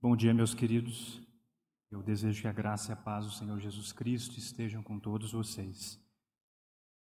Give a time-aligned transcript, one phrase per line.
[0.00, 1.20] Bom dia, meus queridos.
[1.90, 5.32] Eu desejo que a graça e a paz do Senhor Jesus Cristo estejam com todos
[5.32, 6.00] vocês.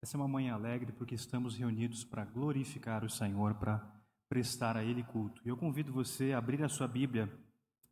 [0.01, 3.77] Essa é uma manhã alegre porque estamos reunidos para glorificar o Senhor, para
[4.27, 5.41] prestar a Ele culto.
[5.45, 7.31] E eu convido você a abrir a sua Bíblia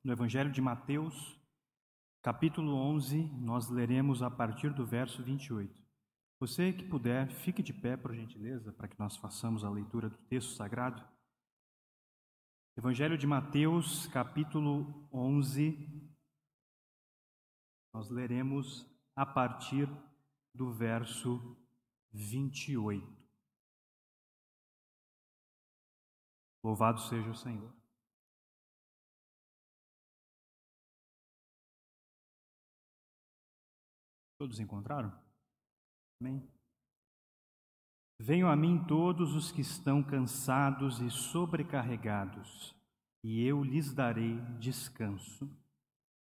[0.03, 1.39] no Evangelho de Mateus,
[2.21, 5.73] capítulo 11, nós leremos a partir do verso 28.
[6.37, 10.17] Você que puder, fique de pé, por gentileza, para que nós façamos a leitura do
[10.17, 11.01] texto sagrado.
[12.77, 15.75] Evangelho de Mateus, capítulo 11,
[17.93, 19.89] nós leremos a partir
[20.55, 21.57] do verso
[22.13, 23.05] 28.
[26.63, 27.75] Louvado seja o Senhor.
[34.39, 35.11] Todos encontraram?
[36.21, 36.50] Amém?
[38.23, 42.75] Venham a mim todos os que estão cansados e sobrecarregados,
[43.23, 45.49] e eu lhes darei descanso.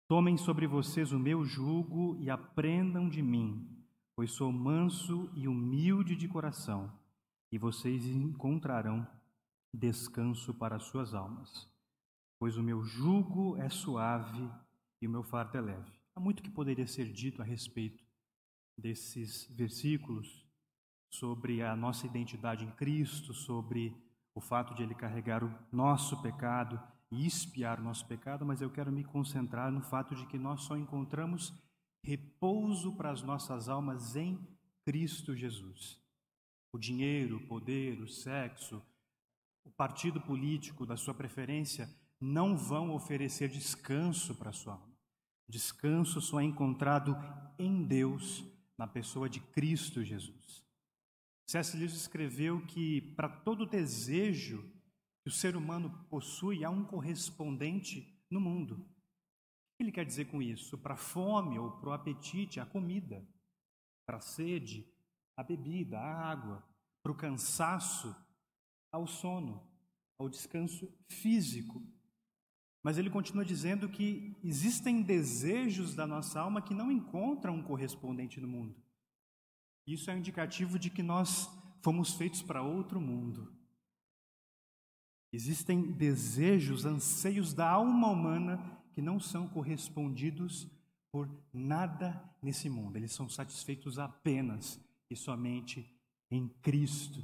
[0.07, 3.69] Tomem sobre vocês o meu jugo e aprendam de mim,
[4.15, 6.91] pois sou manso e humilde de coração,
[7.51, 9.07] e vocês encontrarão
[9.71, 11.71] descanso para as suas almas.
[12.39, 14.49] Pois o meu jugo é suave
[14.99, 15.91] e o meu fardo é leve.
[16.15, 18.03] Há muito que poderia ser dito a respeito
[18.75, 20.44] desses versículos
[21.19, 23.95] sobre a nossa identidade em Cristo, sobre
[24.33, 28.69] o fato de Ele carregar o nosso pecado e expiar o nosso pecado, mas eu
[28.69, 31.53] quero me concentrar no fato de que nós só encontramos
[32.03, 34.39] repouso para as nossas almas em
[34.83, 36.01] Cristo Jesus.
[36.71, 38.81] O dinheiro, o poder, o sexo,
[39.63, 44.93] o partido político da sua preferência não vão oferecer descanso para a sua alma.
[45.47, 47.15] Descanso só é encontrado
[47.57, 48.43] em Deus,
[48.77, 50.64] na pessoa de Cristo Jesus.
[51.47, 51.77] C.S.
[51.77, 54.63] Lewis escreveu que para todo desejo
[55.23, 58.75] que o ser humano possui, há um correspondente no mundo.
[58.75, 60.77] O que ele quer dizer com isso?
[60.77, 63.27] Para a fome ou para o apetite, a comida.
[64.07, 64.87] Para a sede,
[65.37, 66.63] a bebida, a água.
[67.03, 68.15] Para o cansaço,
[68.91, 69.61] ao sono,
[70.19, 71.81] ao descanso físico.
[72.83, 78.39] Mas ele continua dizendo que existem desejos da nossa alma que não encontram um correspondente
[78.39, 78.84] no mundo.
[79.85, 81.49] Isso é um indicativo de que nós
[81.81, 83.53] fomos feitos para outro mundo.
[85.31, 90.67] Existem desejos, anseios da alma humana que não são correspondidos
[91.11, 92.95] por nada nesse mundo.
[92.95, 94.79] Eles são satisfeitos apenas
[95.09, 95.93] e somente
[96.31, 97.23] em Cristo.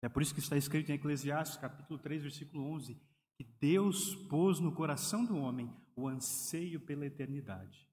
[0.00, 2.96] É por isso que está escrito em Eclesiastes, capítulo 3, versículo 11,
[3.36, 7.86] que Deus pôs no coração do homem o anseio pela eternidade.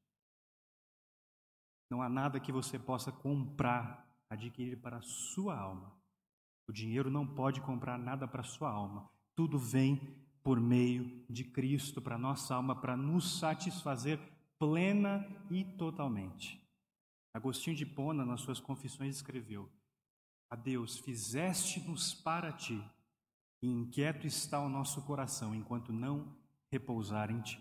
[1.90, 5.94] Não há nada que você possa comprar, adquirir para a sua alma.
[6.68, 9.10] O dinheiro não pode comprar nada para a sua alma.
[9.36, 9.98] Tudo vem
[10.44, 14.20] por meio de Cristo para a nossa alma, para nos satisfazer
[14.60, 16.62] plena e totalmente.
[17.34, 19.70] Agostinho de Pona, nas suas confissões, escreveu:
[20.50, 22.84] A Deus, fizeste-nos para ti,
[23.62, 26.36] e inquieto está o nosso coração enquanto não
[26.72, 27.60] repousar em ti.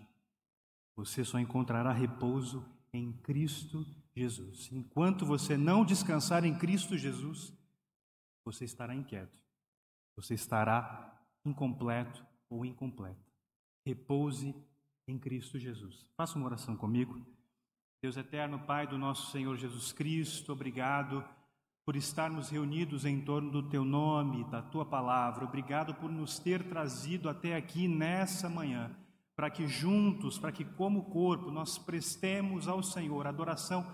[0.95, 4.69] Você só encontrará repouso em Cristo Jesus.
[4.71, 7.53] Enquanto você não descansar em Cristo Jesus,
[8.45, 9.37] você estará inquieto,
[10.15, 13.25] você estará incompleto ou incompleta.
[13.85, 14.55] Repouse
[15.07, 16.07] em Cristo Jesus.
[16.15, 17.25] Faça uma oração comigo.
[18.01, 21.23] Deus eterno, Pai do nosso Senhor Jesus Cristo, obrigado
[21.85, 25.45] por estarmos reunidos em torno do Teu nome, da Tua palavra.
[25.45, 28.95] Obrigado por nos ter trazido até aqui nessa manhã,
[29.35, 33.85] para que juntos, para que como corpo, nós prestemos ao Senhor adoração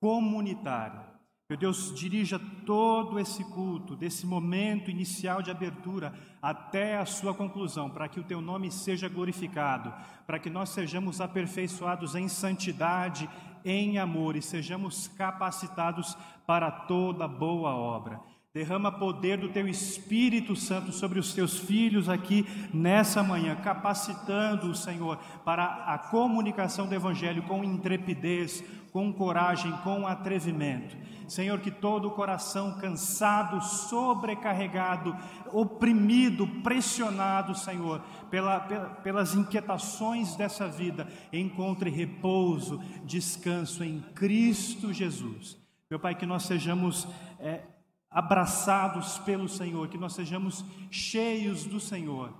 [0.00, 1.16] comunitária.
[1.48, 6.12] Meu Deus, dirija todo esse culto, desse momento inicial de abertura
[6.42, 9.94] até a sua conclusão, para que o teu nome seja glorificado,
[10.26, 13.30] para que nós sejamos aperfeiçoados em santidade,
[13.64, 18.20] em amor e sejamos capacitados para toda boa obra.
[18.56, 24.74] Derrama poder do teu Espírito Santo sobre os teus filhos aqui nessa manhã, capacitando o
[24.74, 30.96] Senhor para a comunicação do Evangelho com intrepidez, com coragem, com atrevimento.
[31.28, 35.14] Senhor, que todo o coração cansado, sobrecarregado,
[35.52, 38.00] oprimido, pressionado, Senhor,
[38.30, 45.58] pela, pela, pelas inquietações dessa vida, encontre repouso, descanso em Cristo Jesus.
[45.90, 47.06] Meu Pai, que nós sejamos.
[47.38, 47.75] É,
[48.16, 52.32] abraçados pelo Senhor, que nós sejamos cheios do Senhor,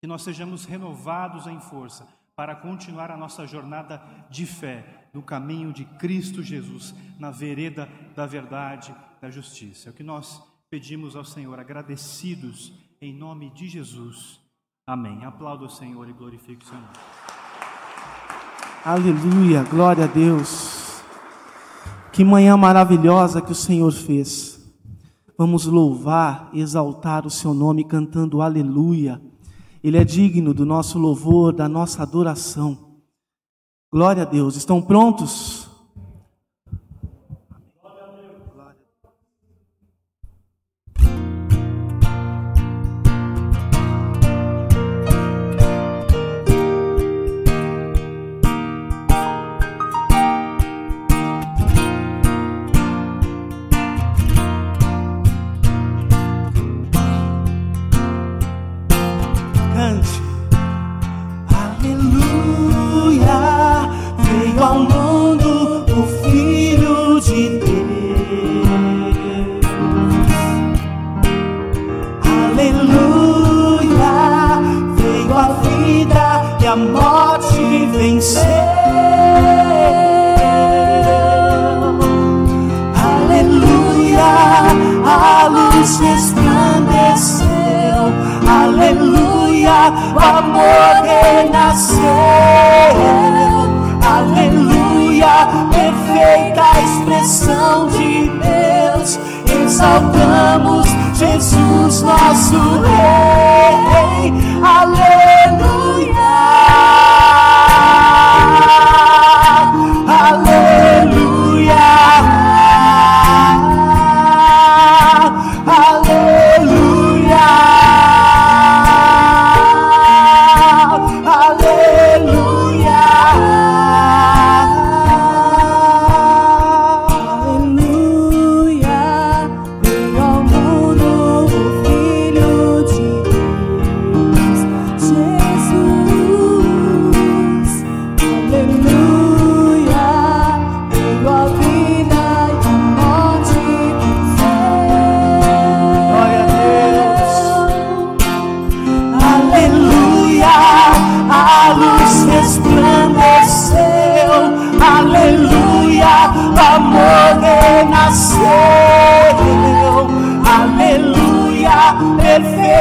[0.00, 5.72] que nós sejamos renovados em força para continuar a nossa jornada de fé no caminho
[5.72, 9.88] de Cristo Jesus, na vereda da verdade, da justiça.
[9.88, 14.40] É o que nós pedimos ao Senhor, agradecidos em nome de Jesus.
[14.84, 15.24] Amém.
[15.24, 16.88] Aplauda o Senhor e glorifique o nome.
[18.84, 21.00] Aleluia, glória a Deus.
[22.12, 24.59] Que manhã maravilhosa que o Senhor fez.
[25.40, 29.22] Vamos louvar, exaltar o seu nome cantando aleluia.
[29.82, 32.76] Ele é digno do nosso louvor, da nossa adoração.
[33.90, 34.54] Glória a Deus.
[34.54, 35.59] Estão prontos?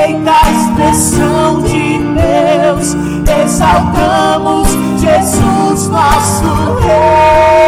[0.10, 2.96] Perfeita expressão de Deus.
[3.44, 4.68] Exaltamos
[5.00, 7.59] Jesus, nosso Rei.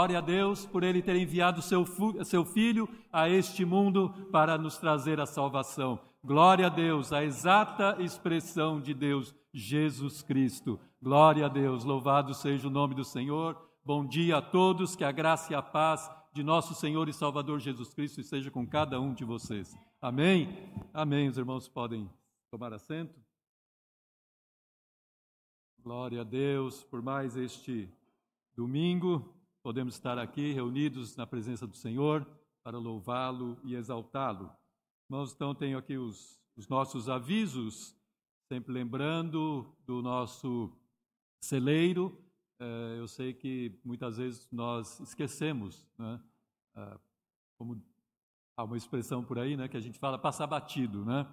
[0.00, 1.84] Glória a Deus por Ele ter enviado seu,
[2.24, 6.00] seu Filho a este mundo para nos trazer a salvação.
[6.24, 10.80] Glória a Deus, a exata expressão de Deus, Jesus Cristo.
[11.02, 13.60] Glória a Deus, louvado seja o nome do Senhor.
[13.84, 17.60] Bom dia a todos, que a graça e a paz de nosso Senhor e Salvador
[17.60, 19.76] Jesus Cristo esteja com cada um de vocês.
[20.00, 20.72] Amém?
[20.94, 21.28] Amém.
[21.28, 22.08] Os irmãos podem
[22.50, 23.20] tomar assento.
[25.78, 27.92] Glória a Deus por mais este
[28.56, 29.38] domingo.
[29.62, 32.26] Podemos estar aqui reunidos na presença do Senhor
[32.62, 34.50] para louvá-lo e exaltá-lo.
[35.06, 37.94] Irmãos, então tenho aqui os, os nossos avisos,
[38.48, 40.72] sempre lembrando do nosso
[41.42, 42.18] celeiro.
[42.58, 46.18] Eh, eu sei que muitas vezes nós esquecemos, né?
[46.74, 46.98] Ah,
[47.58, 47.84] como
[48.56, 51.26] há uma expressão por aí, né, que a gente fala passar batido, né?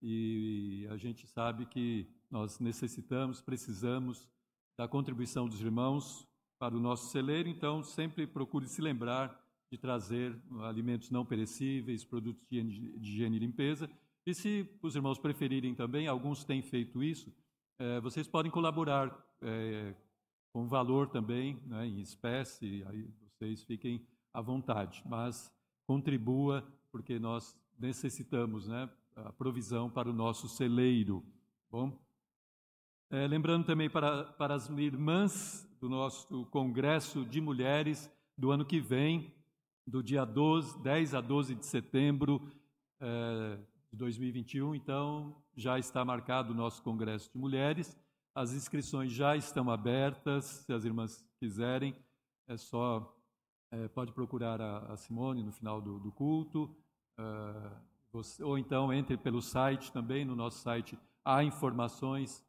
[0.00, 4.28] E a gente sabe que nós necessitamos, precisamos
[4.78, 9.38] da contribuição dos irmãos para o nosso celeiro, então sempre procure se lembrar
[9.70, 12.58] de trazer alimentos não perecíveis, produtos de
[13.00, 13.90] higiene- e limpeza.
[14.24, 17.32] E se os irmãos preferirem também, alguns têm feito isso,
[17.78, 19.94] eh, vocês podem colaborar eh,
[20.52, 25.52] com valor também, né, em espécie, aí vocês fiquem à vontade, mas
[25.86, 31.22] contribua, porque nós necessitamos né, a provisão para o nosso celeiro.
[31.70, 31.98] Bom,
[33.08, 38.80] É, lembrando também para, para as irmãs do nosso Congresso de Mulheres do ano que
[38.80, 39.32] vem,
[39.86, 42.42] do dia 12, 10 a 12 de setembro
[42.98, 43.56] é,
[43.92, 44.74] de 2021.
[44.74, 47.96] Então, já está marcado o nosso Congresso de Mulheres.
[48.34, 51.94] As inscrições já estão abertas, se as irmãs quiserem,
[52.48, 53.16] é só
[53.70, 56.68] é, pode procurar a, a, Simone no final do, do culto,
[57.16, 57.72] é,
[58.10, 62.44] você, ou então entre pelo site também, no nosso site há informações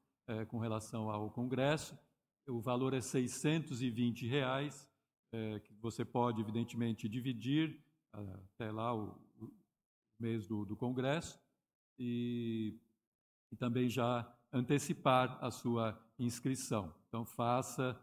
[0.49, 1.97] com relação ao congresso.
[2.47, 4.89] O valor é 620 reais,
[5.33, 7.77] é, que você pode evidentemente dividir
[8.13, 9.51] até lá o, o
[10.17, 11.37] mês do, do congresso
[11.99, 12.79] e,
[13.51, 16.95] e também já antecipar a sua inscrição.
[17.09, 17.99] Então faça,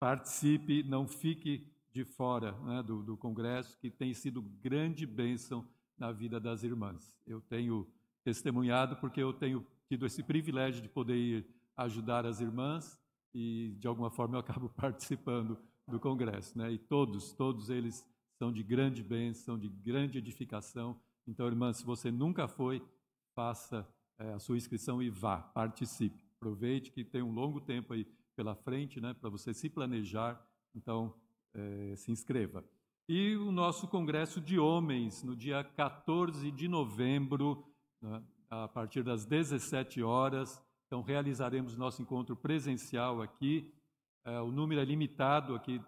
[0.00, 5.64] participe, não fique de fora né, do, do congresso, que tem sido grande bênção
[5.96, 7.16] na vida das irmãs.
[7.24, 7.88] Eu tenho
[8.24, 11.46] testemunhado porque eu tenho tido esse privilégio de poder ir
[11.76, 12.98] ajudar as irmãs
[13.34, 16.72] e de alguma forma eu acabo participando do congresso, né?
[16.72, 18.06] E todos, todos eles
[18.38, 20.98] são de grande bênção, de grande edificação.
[21.26, 22.82] Então, irmã, se você nunca foi,
[23.34, 23.86] faça
[24.18, 26.24] é, a sua inscrição e vá, participe.
[26.36, 30.42] Aproveite que tem um longo tempo aí pela frente, né, para você se planejar.
[30.74, 31.14] Então,
[31.54, 32.64] é, se inscreva.
[33.08, 37.64] E o nosso congresso de homens, no dia 14 de novembro,
[38.00, 40.62] né, a partir das 17 horas.
[40.86, 43.72] Então, realizaremos nosso encontro presencial aqui.
[44.24, 45.80] É, o número é limitado aqui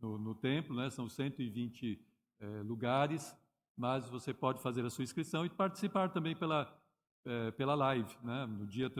[0.00, 0.90] no, no templo, né?
[0.90, 2.00] são 120
[2.40, 3.36] é, lugares,
[3.76, 6.72] mas você pode fazer a sua inscrição e participar também pela,
[7.24, 8.16] é, pela live.
[8.22, 8.46] Né?
[8.46, 8.90] No dia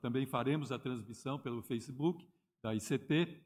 [0.00, 2.26] também faremos a transmissão pelo Facebook
[2.62, 3.42] da ICT,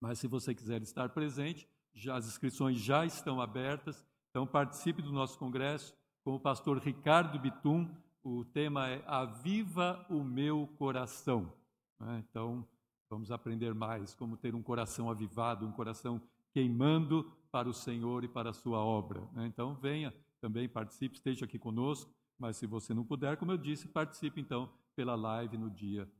[0.00, 4.04] mas se você quiser estar presente, já, as inscrições já estão abertas.
[4.30, 7.88] Então, participe do nosso congresso com o pastor Ricardo Bitum,
[8.28, 11.52] o tema é Aviva o meu coração.
[12.00, 12.24] Né?
[12.28, 12.66] Então,
[13.08, 16.20] vamos aprender mais como ter um coração avivado, um coração
[16.52, 19.20] queimando para o Senhor e para a sua obra.
[19.32, 19.46] Né?
[19.46, 22.12] Então, venha também, participe, esteja aqui conosco.
[22.36, 26.10] Mas se você não puder, como eu disse, participe então pela live no dia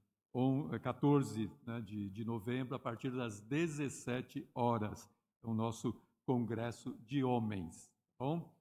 [0.80, 5.10] 14 é, né, de, de novembro, a partir das 17 horas.
[5.42, 5.92] É o nosso
[6.24, 7.90] congresso de homens.
[8.16, 8.55] Tá bom?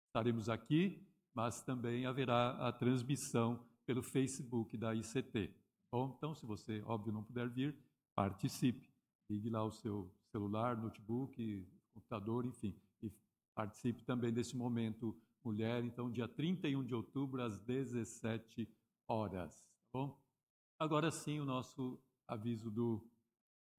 [0.07, 5.53] Estaremos aqui, mas também haverá a transmissão pelo Facebook da ICT.
[5.91, 7.77] Bom, então, se você, óbvio, não puder vir,
[8.15, 8.89] participe.
[9.29, 12.73] Ligue lá o seu celular, notebook, computador, enfim,
[13.03, 13.11] e
[13.53, 15.83] participe também desse momento mulher.
[15.83, 18.78] Então, dia 31 de outubro, às 17 horas
[19.09, 19.53] horas.
[19.93, 20.17] Tá bom?
[20.79, 21.99] Agora sim, o nosso
[22.29, 23.03] aviso do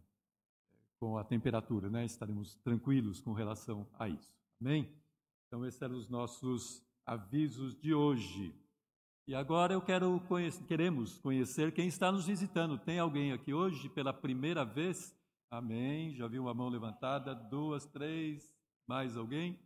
[0.99, 2.05] com a temperatura, né?
[2.05, 4.33] Estaremos tranquilos com relação a isso.
[4.61, 4.91] Amém?
[5.47, 8.53] Então, esses eram os nossos avisos de hoje.
[9.27, 12.77] E agora eu quero conhecer, queremos conhecer quem está nos visitando.
[12.77, 15.15] Tem alguém aqui hoje pela primeira vez?
[15.49, 16.13] Amém.
[16.15, 18.53] Já vi uma mão levantada, duas, três,
[18.87, 19.59] mais alguém?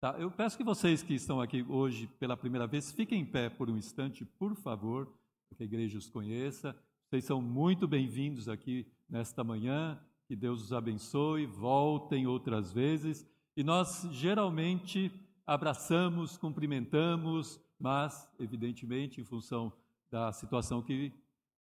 [0.00, 0.16] Tá.
[0.18, 3.70] Eu peço que vocês que estão aqui hoje pela primeira vez fiquem em pé por
[3.70, 5.06] um instante, por favor,
[5.48, 6.76] para que a igreja os conheça.
[7.16, 9.98] Vocês são muito bem-vindos aqui nesta manhã.
[10.28, 11.46] Que Deus os abençoe.
[11.46, 13.26] Voltem outras vezes.
[13.56, 15.10] E nós geralmente
[15.46, 19.72] abraçamos, cumprimentamos, mas, evidentemente, em função
[20.10, 21.10] da situação que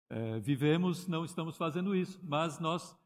[0.09, 2.19] é, vivemos, não estamos fazendo isso.
[2.23, 2.97] Mas nós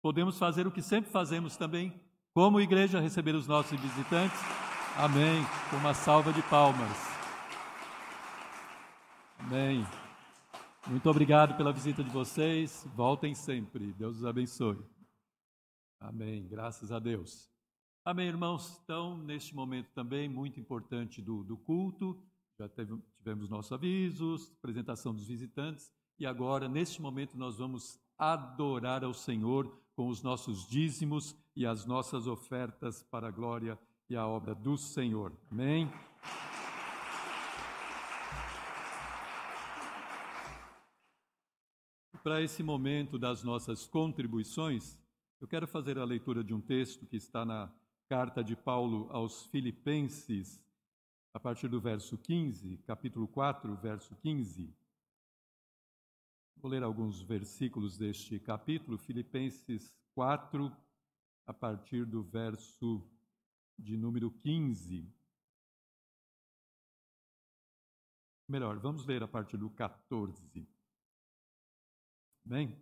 [0.00, 1.92] podemos fazer o que sempre fazemos também,
[2.32, 4.38] como igreja, receber os nossos visitantes.
[4.96, 5.42] Amém.
[5.70, 6.96] Com uma salva de palmas.
[9.40, 9.84] Amém.
[10.88, 12.86] Muito obrigado pela visita de vocês.
[12.94, 13.92] Voltem sempre.
[13.94, 14.78] Deus os abençoe.
[15.98, 16.46] Amém.
[16.46, 17.50] Graças a Deus.
[18.04, 18.80] Amém, irmãos.
[18.84, 22.22] Então, neste momento também muito importante do, do culto,
[22.56, 25.90] já teve, tivemos nossos avisos, apresentação dos visitantes,
[26.20, 31.84] e agora, neste momento, nós vamos adorar ao Senhor com os nossos dízimos e as
[31.84, 33.76] nossas ofertas para a glória
[34.08, 35.32] e a obra do Senhor.
[35.50, 35.90] Amém?
[42.26, 44.98] Para esse momento das nossas contribuições,
[45.40, 47.72] eu quero fazer a leitura de um texto que está na
[48.08, 50.60] carta de Paulo aos Filipenses,
[51.32, 54.76] a partir do verso 15, capítulo 4, verso 15.
[56.56, 60.76] Vou ler alguns versículos deste capítulo, Filipenses 4,
[61.46, 63.08] a partir do verso
[63.78, 65.08] de número 15.
[68.48, 70.75] Melhor, vamos ler a partir do 14.
[72.46, 72.74] Bem?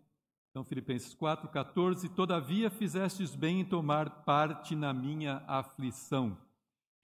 [0.51, 2.09] Então, Filipenses 4, 14.
[2.11, 6.37] Todavia fizestes bem em tomar parte na minha aflição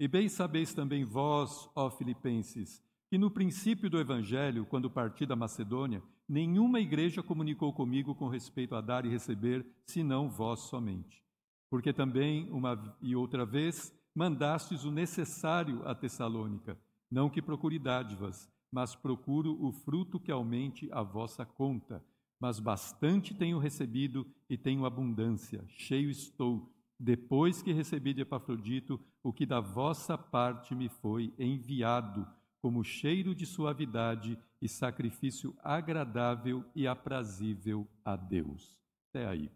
[0.00, 5.36] e bem sabeis também vós, ó Filipenses, que no princípio do Evangelho, quando parti da
[5.36, 11.22] Macedônia, nenhuma igreja comunicou comigo com respeito a dar e receber, senão vós somente.
[11.68, 16.78] Porque também, uma e outra vez, mandastes o necessário a Tessalônica,
[17.10, 22.02] não que procure dádivas, mas procuro o fruto que aumente a vossa conta.
[22.40, 29.32] Mas bastante tenho recebido e tenho abundância, cheio estou depois que recebi de Epafrodito o
[29.32, 32.26] que da vossa parte me foi enviado,
[32.60, 38.78] como cheiro de suavidade e sacrifício agradável e aprazível a Deus.
[39.08, 39.50] Até aí.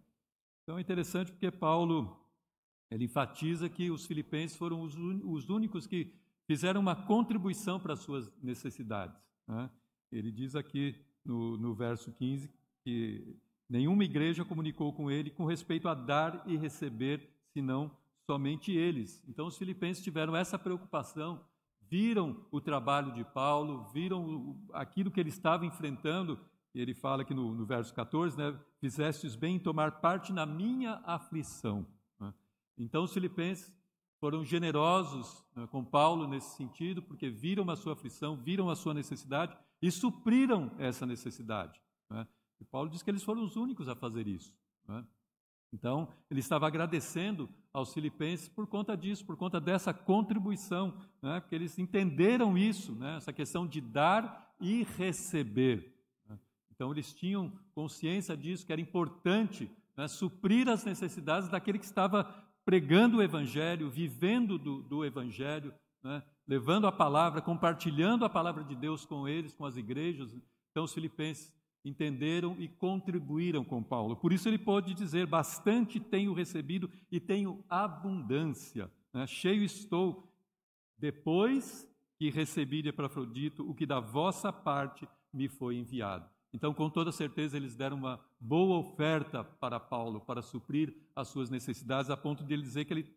[0.63, 2.19] Então é interessante porque Paulo
[2.91, 6.15] ele enfatiza que os filipenses foram os, os únicos que
[6.47, 9.21] fizeram uma contribuição para as suas necessidades.
[9.47, 9.69] Né?
[10.11, 12.51] Ele diz aqui no, no verso 15
[12.85, 13.37] que
[13.69, 17.91] nenhuma igreja comunicou com ele com respeito a dar e receber senão
[18.27, 19.23] somente eles.
[19.29, 21.45] Então, os filipenses tiveram essa preocupação,
[21.89, 26.39] viram o trabalho de Paulo, viram aquilo que ele estava enfrentando.
[26.75, 28.59] Ele fala aqui no, no verso 14, né?
[28.81, 31.87] Fizestes bem em tomar parte na minha aflição.
[32.19, 32.35] Né?
[32.77, 33.73] Então, os filipenses
[34.19, 38.95] foram generosos né, com Paulo nesse sentido, porque viram a sua aflição, viram a sua
[38.95, 41.81] necessidade e supriram essa necessidade.
[42.11, 42.27] Né?
[42.65, 44.55] Paulo diz que eles foram os únicos a fazer isso.
[44.87, 45.05] Né?
[45.75, 51.43] Então, ele estava agradecendo aos filipenses por conta disso, por conta dessa contribuição, né?
[51.51, 53.17] eles entenderam isso, né?
[53.17, 55.93] essa questão de dar e receber.
[56.29, 56.39] Né?
[56.71, 60.07] Então, eles tinham consciência disso, que era importante né?
[60.07, 62.25] suprir as necessidades daquele que estava
[62.65, 65.75] pregando o Evangelho, vivendo do, do Evangelho,
[66.05, 66.23] né?
[66.47, 70.33] levando a palavra, compartilhando a palavra de Deus com eles, com as igrejas.
[70.71, 71.53] Então, os filipenses
[71.85, 74.17] entenderam e contribuíram com Paulo.
[74.17, 79.27] Por isso ele pode dizer: bastante tenho recebido e tenho abundância, né?
[79.27, 80.33] cheio estou,
[80.99, 86.29] depois que recebi de Epafrodito o que da vossa parte me foi enviado.
[86.53, 91.51] Então, com toda certeza, eles deram uma boa oferta para Paulo, para suprir as suas
[91.51, 93.13] necessidades, a ponto de ele dizer que ele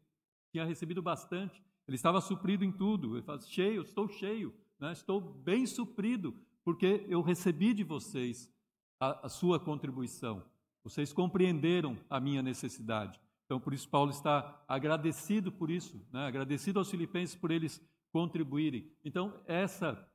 [0.52, 3.16] tinha recebido bastante, ele estava suprido em tudo.
[3.16, 4.92] Ele fala: cheio, estou cheio, né?
[4.92, 8.52] estou bem suprido, porque eu recebi de vocês
[9.00, 10.44] a, a sua contribuição.
[10.84, 13.20] Vocês compreenderam a minha necessidade.
[13.46, 16.28] Então, por isso, Paulo está agradecido por isso, né?
[16.28, 17.82] agradecido aos filipenses por eles
[18.12, 18.92] contribuírem.
[19.04, 20.06] Então, essa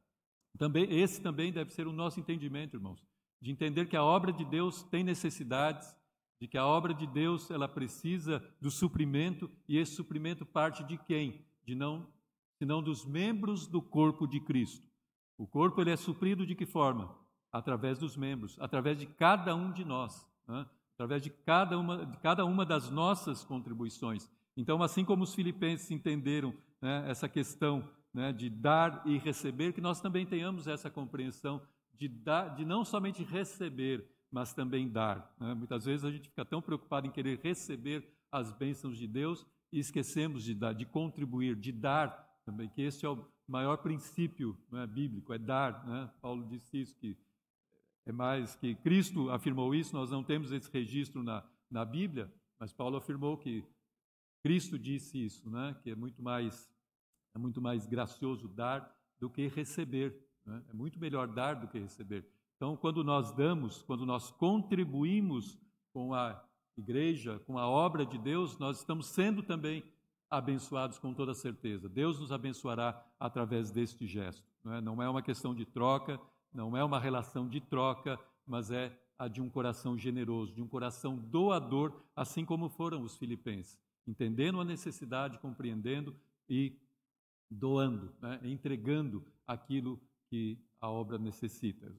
[0.58, 3.02] também, esse também deve ser o nosso entendimento, irmãos.
[3.40, 5.96] de entender que a obra de Deus tem necessidades,
[6.40, 10.96] de que a obra de Deus ela precisa do suprimento e esse suprimento parte de
[10.96, 11.44] quem?
[11.64, 12.06] De não,
[12.58, 14.86] senão dos membros do corpo de Cristo.
[15.36, 17.16] O corpo ele é suprido de que forma?
[17.52, 20.66] Através dos membros, através de cada um de nós, né?
[20.94, 24.30] através de cada, uma, de cada uma das nossas contribuições.
[24.56, 29.80] Então, assim como os filipenses entenderam né, essa questão né, de dar e receber, que
[29.80, 31.60] nós também tenhamos essa compreensão
[31.94, 35.34] de, dar, de não somente receber, mas também dar.
[35.38, 35.54] Né?
[35.54, 39.78] Muitas vezes a gente fica tão preocupado em querer receber as bênçãos de Deus e
[39.78, 44.86] esquecemos de dar, de contribuir, de dar também, que esse é o maior princípio né,
[44.86, 45.86] bíblico, é dar.
[45.86, 46.10] Né?
[46.20, 47.16] Paulo disse isso, que
[48.04, 52.72] é mais que Cristo afirmou isso, nós não temos esse registro na, na Bíblia, mas
[52.72, 53.64] Paulo afirmou que
[54.42, 55.76] Cristo disse isso, né?
[55.82, 56.68] que é muito mais,
[57.34, 60.16] é muito mais gracioso dar do que receber.
[60.44, 60.62] Né?
[60.68, 62.26] É muito melhor dar do que receber.
[62.56, 65.58] Então, quando nós damos, quando nós contribuímos
[65.92, 66.44] com a
[66.76, 69.84] igreja, com a obra de Deus, nós estamos sendo também
[70.28, 71.88] abençoados com toda certeza.
[71.88, 74.42] Deus nos abençoará através deste gesto.
[74.64, 76.20] Não é, não é uma questão de troca,
[76.52, 80.68] não é uma relação de troca, mas é a de um coração generoso, de um
[80.68, 86.14] coração doador, assim como foram os filipenses, entendendo a necessidade, compreendendo
[86.48, 86.76] e
[87.50, 88.40] doando, né?
[88.42, 91.94] entregando aquilo que a obra necessita.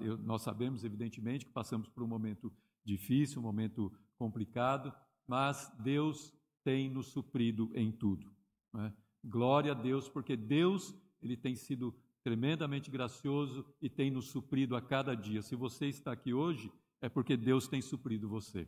[0.00, 2.52] Eu, nós sabemos, evidentemente, que passamos por um momento
[2.84, 4.92] difícil, um momento complicado,
[5.26, 8.30] mas Deus tem nos suprido em tudo.
[8.72, 8.92] Né?
[9.22, 14.80] Glória a Deus, porque Deus ele tem sido tremendamente gracioso e tem nos suprido a
[14.80, 15.42] cada dia.
[15.42, 18.66] Se você está aqui hoje, é porque Deus tem suprido você.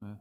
[0.00, 0.18] Né?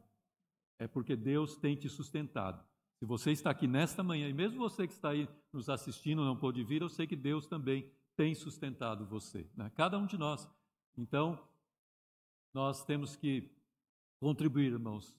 [0.79, 2.65] É porque Deus tem te sustentado.
[2.97, 6.35] Se você está aqui nesta manhã, e mesmo você que está aí nos assistindo não
[6.35, 9.71] pôde vir, eu sei que Deus também tem sustentado você, né?
[9.75, 10.49] cada um de nós.
[10.97, 11.39] Então,
[12.53, 13.55] nós temos que
[14.19, 15.15] contribuir, irmãos,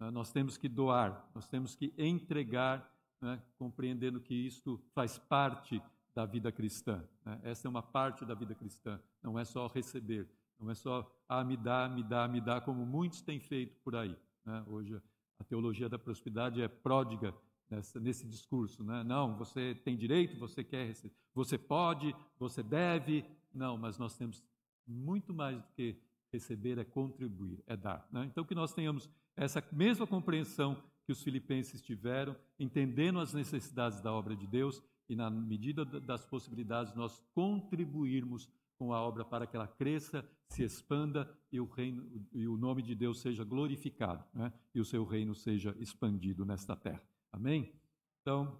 [0.00, 0.10] né?
[0.10, 3.42] nós temos que doar, nós temos que entregar, né?
[3.56, 5.80] compreendendo que isto faz parte
[6.14, 7.02] da vida cristã.
[7.24, 7.40] Né?
[7.42, 11.42] Essa é uma parte da vida cristã, não é só receber, não é só, ah,
[11.42, 14.16] me dá, me dá, me dá, como muitos têm feito por aí.
[14.44, 14.64] Né?
[14.66, 15.00] Hoje
[15.38, 17.34] a teologia da prosperidade é pródiga
[17.68, 18.84] nessa, nesse discurso.
[18.84, 19.02] Né?
[19.02, 23.24] Não, você tem direito, você quer receber, você pode, você deve.
[23.52, 24.42] Não, mas nós temos
[24.86, 25.96] muito mais do que
[26.32, 28.06] receber, é contribuir, é dar.
[28.10, 28.24] Né?
[28.30, 34.12] Então, que nós tenhamos essa mesma compreensão que os filipenses tiveram, entendendo as necessidades da
[34.12, 38.48] obra de Deus e, na medida das possibilidades, nós contribuirmos
[38.78, 42.82] com a obra para que ela cresça, se expanda e o reino e o nome
[42.82, 44.50] de Deus seja glorificado, né?
[44.74, 47.02] e o seu reino seja expandido nesta terra.
[47.30, 47.74] Amém?
[48.22, 48.58] Então,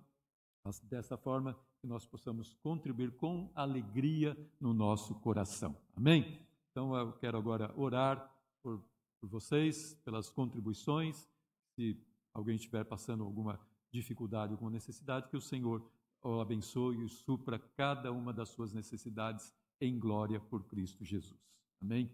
[0.82, 5.74] dessa forma que nós possamos contribuir com alegria no nosso coração.
[5.96, 6.38] Amém?
[6.70, 8.30] Então, eu quero agora orar
[8.62, 8.84] por,
[9.18, 11.26] por vocês, pelas contribuições.
[11.74, 11.98] Se
[12.34, 13.58] alguém estiver passando alguma
[13.90, 15.82] dificuldade, alguma necessidade, que o Senhor
[16.22, 21.40] o abençoe e supra cada uma das suas necessidades em glória por Cristo Jesus.
[21.80, 22.10] Amém?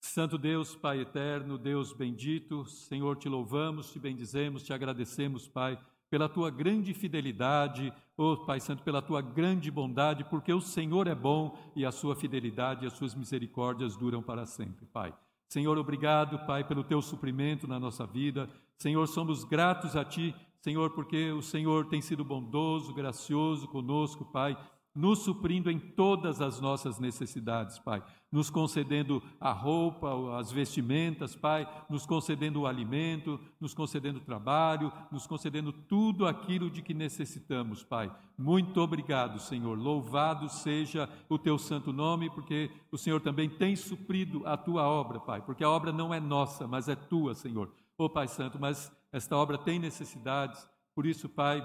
[0.00, 5.78] Santo Deus, Pai eterno, Deus bendito, Senhor, te louvamos, te bendizemos, te agradecemos, Pai,
[6.08, 11.14] pela tua grande fidelidade, oh Pai Santo, pela tua grande bondade, porque o Senhor é
[11.14, 15.12] bom e a sua fidelidade e as suas misericórdias duram para sempre, Pai.
[15.48, 18.48] Senhor, obrigado, Pai, pelo teu suprimento na nossa vida.
[18.76, 24.56] Senhor, somos gratos a ti, Senhor, porque o Senhor tem sido bondoso, gracioso conosco, Pai
[24.98, 28.02] nos suprindo em todas as nossas necessidades, Pai.
[28.32, 34.92] Nos concedendo a roupa, as vestimentas, Pai, nos concedendo o alimento, nos concedendo o trabalho,
[35.12, 38.12] nos concedendo tudo aquilo de que necessitamos, Pai.
[38.36, 39.78] Muito obrigado, Senhor.
[39.78, 45.20] Louvado seja o teu santo nome, porque o Senhor também tem suprido a tua obra,
[45.20, 47.72] Pai, porque a obra não é nossa, mas é tua, Senhor.
[47.96, 51.62] Ô oh, Pai Santo, mas esta obra tem necessidades, por isso, Pai,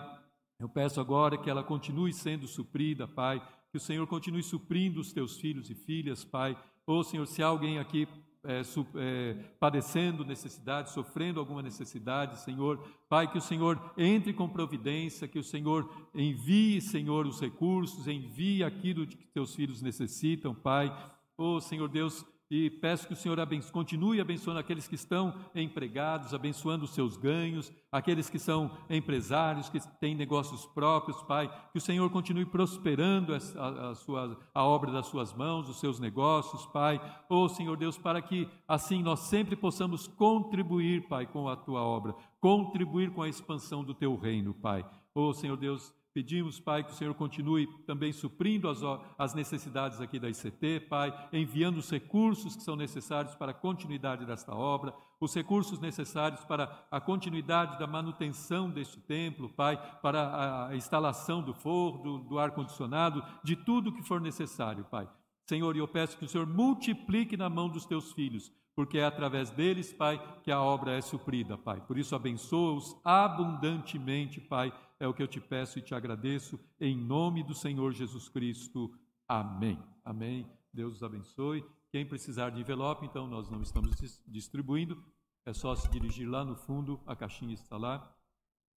[0.60, 5.12] eu peço agora que ela continue sendo suprida, Pai, que o Senhor continue suprindo os
[5.12, 6.56] teus filhos e filhas, Pai.
[6.86, 8.08] Ou, Senhor, se há alguém aqui
[8.44, 12.78] é, su, é, padecendo necessidade, sofrendo alguma necessidade, Senhor,
[13.10, 18.64] Pai, que o Senhor entre com providência, que o Senhor envie, Senhor, os recursos, envie
[18.64, 20.96] aquilo de que teus filhos necessitam, Pai.
[21.38, 26.34] Oh, Senhor Deus, e peço que o Senhor abençoe, continue abençoando aqueles que estão empregados,
[26.34, 31.82] abençoando os seus ganhos, aqueles que são empresários, que têm negócios próprios, Pai, que o
[31.82, 37.02] Senhor continue prosperando a, a, sua, a obra das suas mãos, os seus negócios, Pai.
[37.30, 42.14] Oh, Senhor Deus, para que assim nós sempre possamos contribuir, Pai, com a tua obra,
[42.40, 44.86] contribuir com a expansão do teu reino, Pai.
[45.16, 48.82] Oh, Senhor Deus, Pedimos, Pai, que o Senhor continue também suprindo as,
[49.18, 54.24] as necessidades aqui da ICT, Pai, enviando os recursos que são necessários para a continuidade
[54.24, 60.76] desta obra, os recursos necessários para a continuidade da manutenção deste templo, Pai, para a
[60.76, 65.10] instalação do forro, do, do ar-condicionado, de tudo que for necessário, Pai.
[65.50, 69.06] Senhor, e eu peço que o Senhor multiplique na mão dos teus filhos, porque é
[69.06, 71.82] através deles, Pai, que a obra é suprida, Pai.
[71.82, 74.72] Por isso, abençoa-os abundantemente, Pai
[75.04, 78.90] é o que eu te peço e te agradeço, em nome do Senhor Jesus Cristo.
[79.28, 79.78] Amém.
[80.06, 80.50] Amém.
[80.74, 81.62] Deus os abençoe.
[81.92, 85.04] Quem precisar de envelope, então, nós não estamos distribuindo.
[85.46, 88.16] É só se dirigir lá no fundo, a caixinha está lá.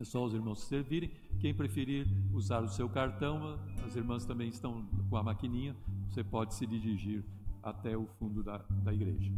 [0.00, 1.10] É só os irmãos se servirem.
[1.38, 5.76] Quem preferir usar o seu cartão, as irmãs também estão com a maquininha.
[6.08, 7.24] Você pode se dirigir
[7.62, 9.32] até o fundo da, da igreja.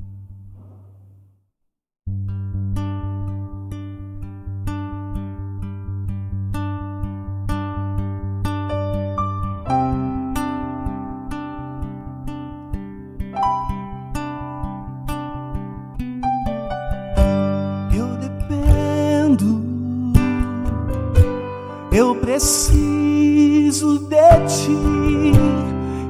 [22.39, 25.33] Preciso de ti,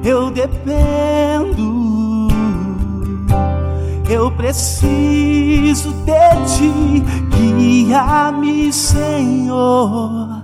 [0.07, 2.27] eu dependo.
[4.07, 10.43] Eu preciso de ti, guia-me, Senhor,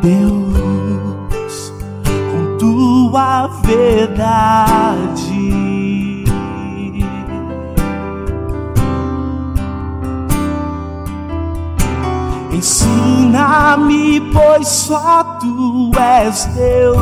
[0.00, 1.72] Deus,
[2.30, 4.73] com tua verdade.
[13.54, 16.98] Ensina-me, pois só tu és Deus,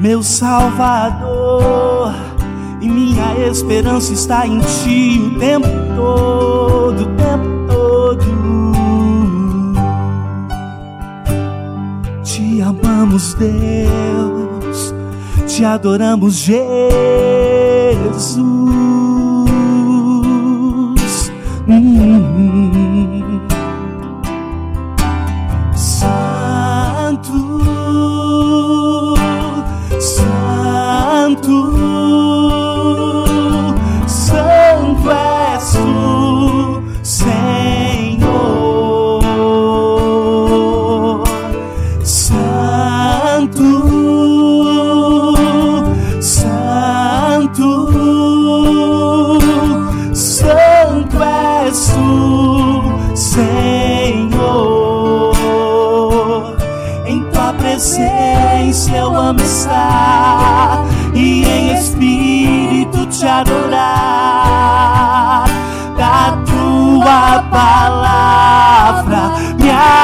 [0.00, 2.12] meu Salvador,
[2.80, 8.40] e minha esperança está em ti o tempo todo, o tempo todo.
[12.24, 14.92] Te amamos, Deus,
[15.46, 16.70] te adoramos, Jesus.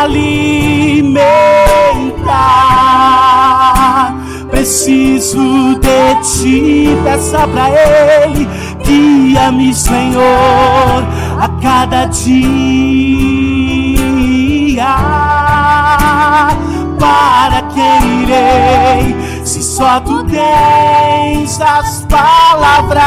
[0.07, 1.27] Alimentar.
[4.51, 8.49] Preciso de ti, peça pra Ele,
[8.85, 11.05] guia-me, Senhor,
[11.39, 12.47] a cada dia.
[16.99, 22.99] Para quem irei, se só tu tens as palavras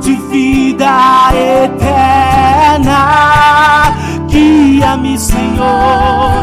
[0.00, 1.30] de vida
[1.64, 2.46] eterna.
[4.96, 6.35] Guia-me, Senhor,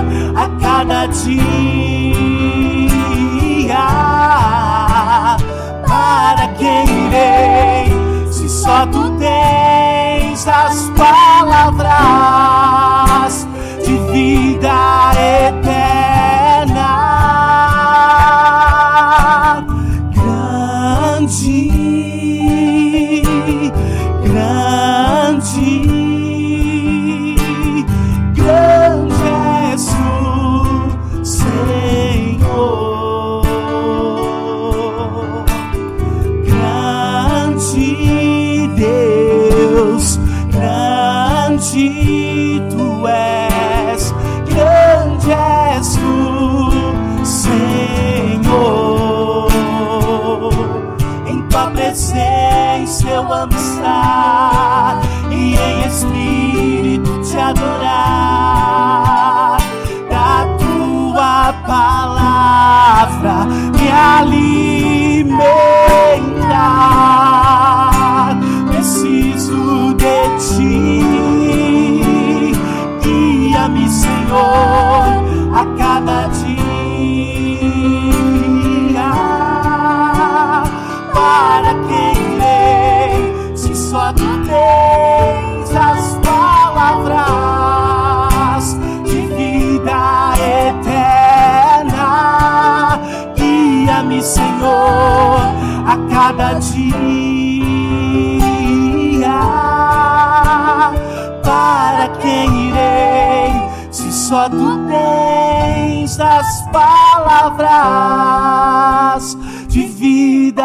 [109.68, 110.64] de vida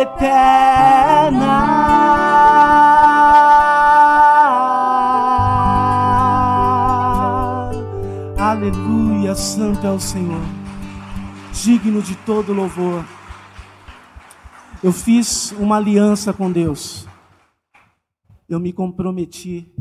[0.00, 0.42] eterna.
[8.38, 10.42] Aleluia, Santo é o Senhor,
[11.52, 13.04] digno de todo louvor.
[14.82, 17.08] Eu fiz uma aliança com Deus.
[18.48, 19.72] Eu me comprometi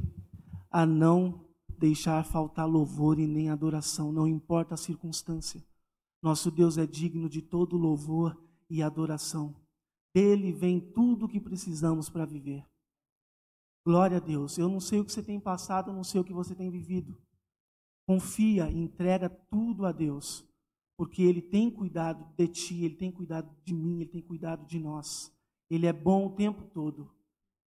[0.72, 1.46] a não
[1.78, 5.62] deixar faltar louvor e nem adoração, não importa a circunstância.
[6.22, 8.38] Nosso Deus é digno de todo louvor
[8.70, 9.56] e adoração.
[10.14, 12.66] Dele vem tudo o que precisamos para viver.
[13.86, 14.58] Glória a Deus.
[14.58, 16.70] Eu não sei o que você tem passado, eu não sei o que você tem
[16.70, 17.18] vivido.
[18.06, 20.46] Confia, entrega tudo a Deus
[21.02, 24.78] porque Ele tem cuidado de ti, Ele tem cuidado de mim, Ele tem cuidado de
[24.78, 25.36] nós.
[25.68, 27.10] Ele é bom o tempo todo.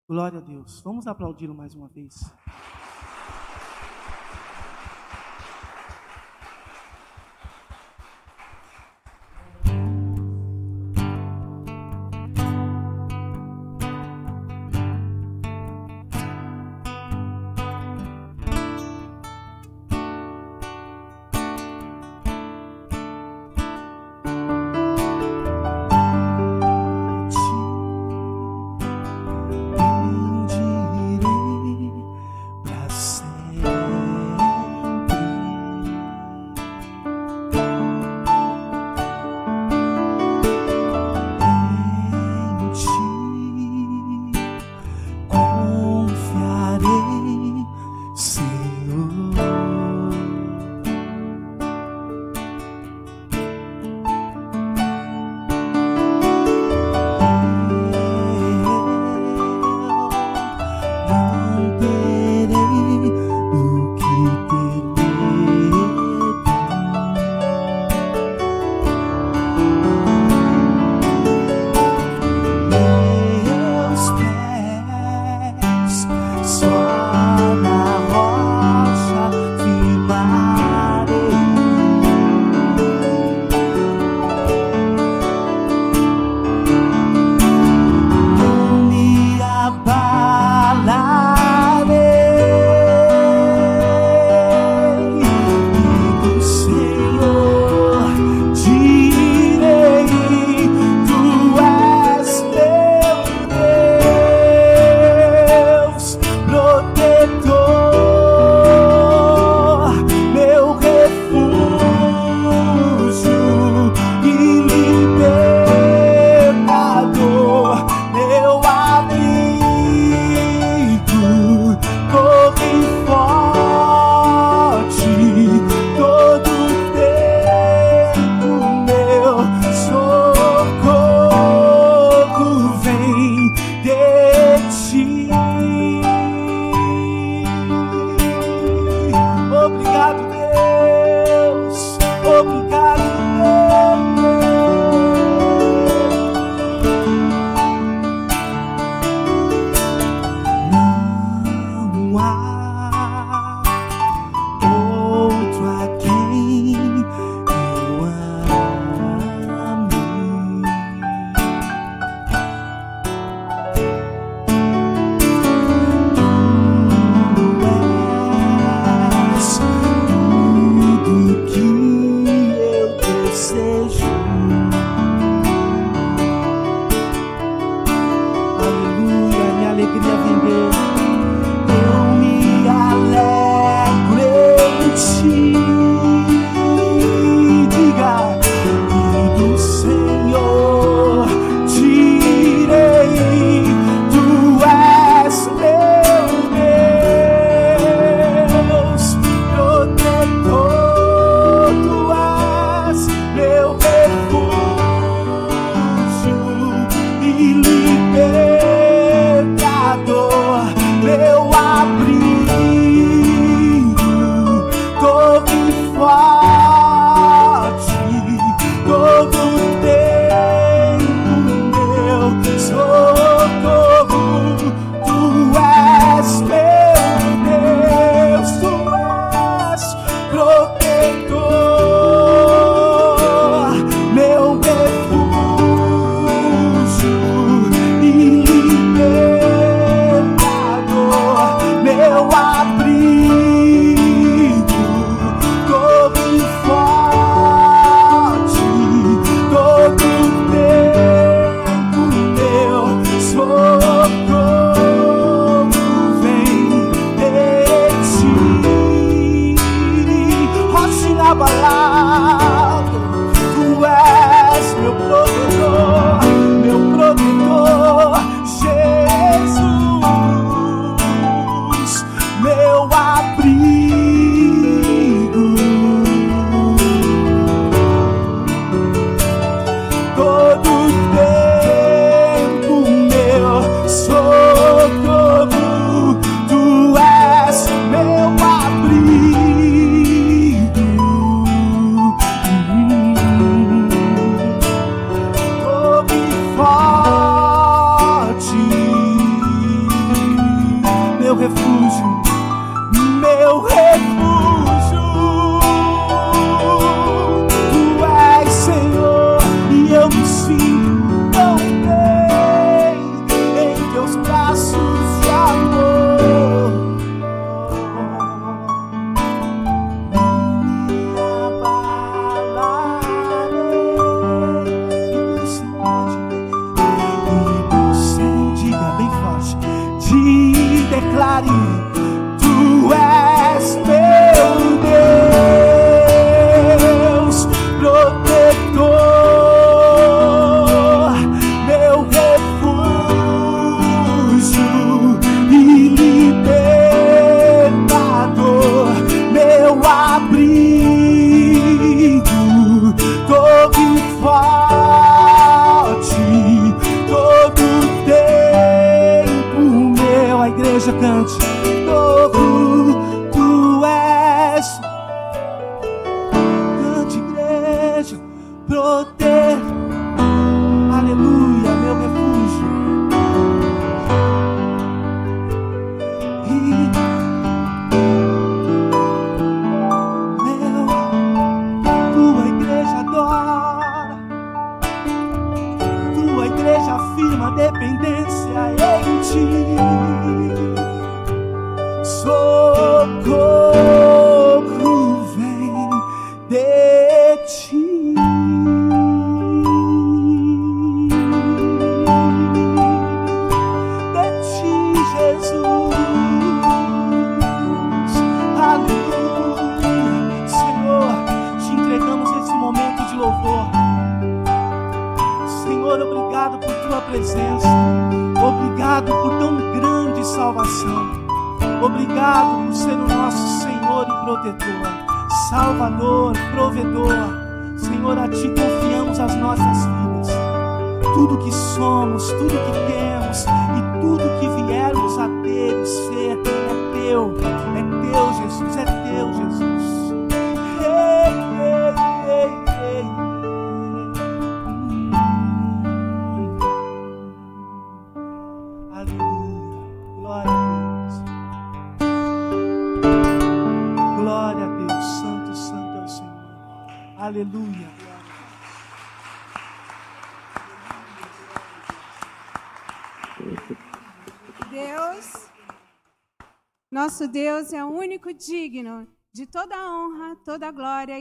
[0.09, 0.81] Glória a Deus.
[0.83, 2.15] Vamos aplaudi-lo mais uma vez.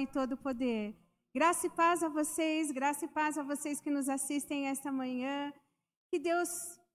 [0.04, 0.96] E todo poder.
[1.34, 5.52] Graça e paz a vocês, graça e paz a vocês que nos assistem esta manhã.
[6.12, 6.50] Que Deus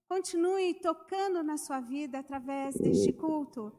[0.07, 3.73] continue tocando na sua vida através deste culto.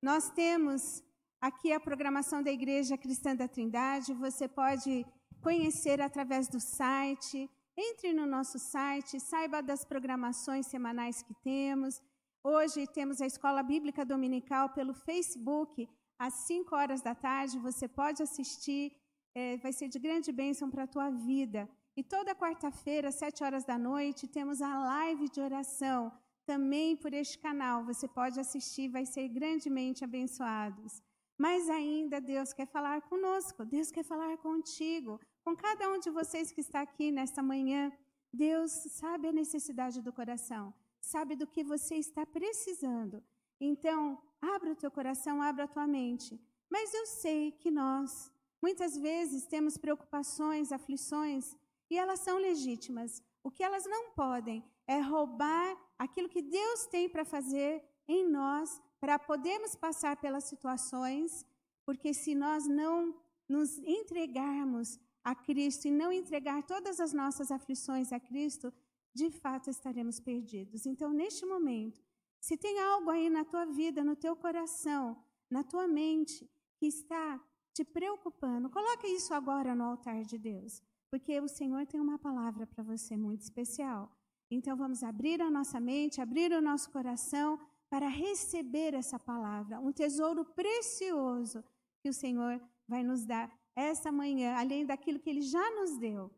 [0.00, 1.02] Nós temos
[1.40, 4.14] aqui a programação da Igreja Cristã da Trindade.
[4.14, 5.04] Você pode
[5.42, 7.50] conhecer através do site.
[7.76, 12.00] Entre no nosso site, saiba das programações semanais que temos.
[12.44, 15.88] Hoje temos a Escola Bíblica Dominical pelo Facebook,
[16.18, 17.58] às 5 horas da tarde.
[17.58, 18.92] Você pode assistir,
[19.34, 21.68] é, vai ser de grande bênção para a tua vida.
[21.96, 26.12] E toda quarta-feira, às 7 horas da noite, temos a live de oração,
[26.44, 27.84] também por este canal.
[27.84, 31.02] Você pode assistir, vai ser grandemente abençoados.
[31.36, 36.50] Mas ainda Deus quer falar conosco, Deus quer falar contigo, com cada um de vocês
[36.50, 37.92] que está aqui nesta manhã.
[38.32, 43.22] Deus sabe a necessidade do coração, sabe do que você está precisando.
[43.60, 46.40] Então, abra o teu coração, abra a tua mente.
[46.70, 48.30] Mas eu sei que nós,
[48.62, 51.56] muitas vezes, temos preocupações, aflições,
[51.90, 53.22] e elas são legítimas.
[53.42, 58.80] O que elas não podem é roubar aquilo que Deus tem para fazer em nós,
[59.00, 61.46] para podermos passar pelas situações,
[61.84, 63.14] porque se nós não
[63.48, 68.72] nos entregarmos a Cristo e não entregar todas as nossas aflições a Cristo,
[69.14, 70.86] de fato estaremos perdidos.
[70.86, 72.02] Então, neste momento,
[72.40, 77.40] se tem algo aí na tua vida, no teu coração, na tua mente, que está
[77.74, 82.66] te preocupando, coloque isso agora no altar de Deus, porque o Senhor tem uma palavra
[82.66, 84.10] para você muito especial.
[84.50, 87.60] Então, vamos abrir a nossa mente, abrir o nosso coração
[87.90, 91.62] para receber essa palavra, um tesouro precioso
[92.02, 96.30] que o Senhor vai nos dar essa manhã, além daquilo que Ele já nos deu.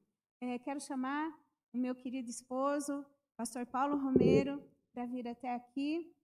[0.42, 1.30] É, quero chamar
[1.72, 3.04] o meu querido esposo,
[3.36, 4.62] pastor Paulo Romero,
[4.92, 6.14] para vir até aqui.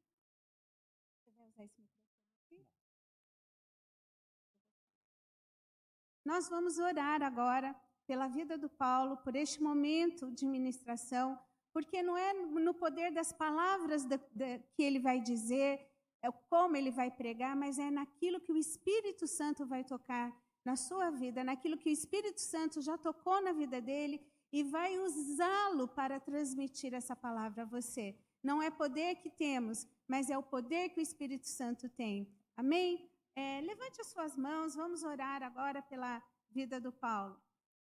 [6.24, 11.38] Nós vamos orar agora pela vida do Paulo, por este momento de ministração,
[11.72, 14.04] porque não é no poder das palavras
[14.74, 15.88] que ele vai dizer,
[16.20, 20.74] é como ele vai pregar, mas é naquilo que o Espírito Santo vai tocar na
[20.74, 24.20] sua vida, naquilo que o Espírito Santo já tocou na vida dele
[24.52, 28.18] e vai usá-lo para transmitir essa palavra a você.
[28.48, 32.16] Não é poder que temos, mas é o poder que o Espírito Santo tem.
[32.56, 33.10] Amém?
[33.34, 36.22] É, levante as suas mãos, vamos orar agora pela
[36.56, 37.36] vida do Paulo.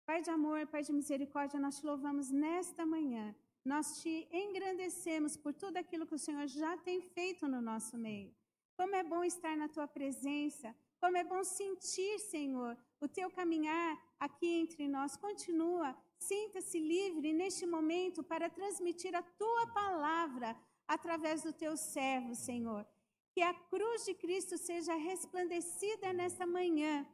[0.06, 3.34] Pai de amor, Pai de misericórdia, nós te louvamos nesta manhã.
[3.72, 8.34] Nós te engrandecemos por tudo aquilo que o Senhor já tem feito no nosso meio.
[8.78, 13.90] Como é bom estar na tua presença, como é bom sentir, Senhor, o teu caminhar
[14.18, 15.16] aqui entre nós.
[15.16, 20.56] Continua, sinta-se livre neste momento para transmitir a tua palavra
[20.86, 22.86] através do teu servo, Senhor.
[23.32, 27.06] Que a cruz de Cristo seja resplandecida nesta manhã.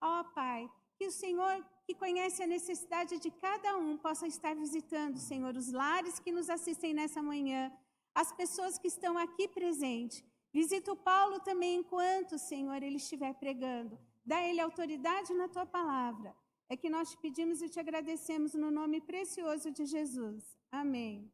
[0.00, 5.18] Ó Pai, que o Senhor que conhece a necessidade de cada um, possa estar visitando,
[5.18, 7.72] Senhor, os lares que nos assistem nessa manhã,
[8.14, 10.22] as pessoas que estão aqui presentes.
[10.52, 13.98] Visita o Paulo também enquanto, Senhor, ele estiver pregando.
[14.22, 16.36] Dá ele autoridade na tua palavra.
[16.70, 20.44] É que nós te pedimos e te agradecemos no nome precioso de Jesus.
[20.70, 21.32] Amém.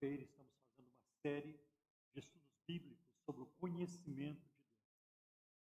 [0.00, 1.60] Quinta-feira estamos fazendo uma série
[2.14, 4.40] de estudos bíblicos sobre o conhecimento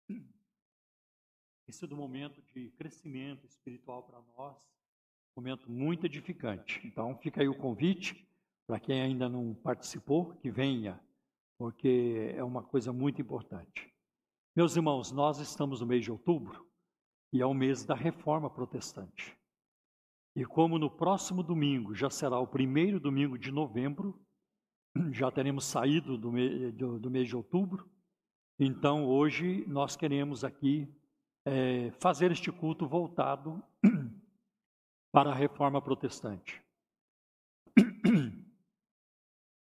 [0.07, 0.29] de Deus.
[1.65, 4.55] Tem sido um momento de crescimento espiritual para nós,
[5.35, 6.79] um momento muito edificante.
[6.87, 8.25] Então, fica aí o convite
[8.65, 10.97] para quem ainda não participou, que venha,
[11.57, 13.93] porque é uma coisa muito importante.
[14.55, 16.65] Meus irmãos, nós estamos no mês de outubro
[17.33, 19.37] e é o mês da reforma protestante.
[20.33, 24.17] E como no próximo domingo já será o primeiro domingo de novembro,
[25.11, 27.89] já teremos saído do, me, do, do mês de outubro,
[28.59, 30.87] então hoje nós queremos aqui
[31.45, 33.63] é, fazer este culto voltado
[35.11, 36.61] para a reforma protestante.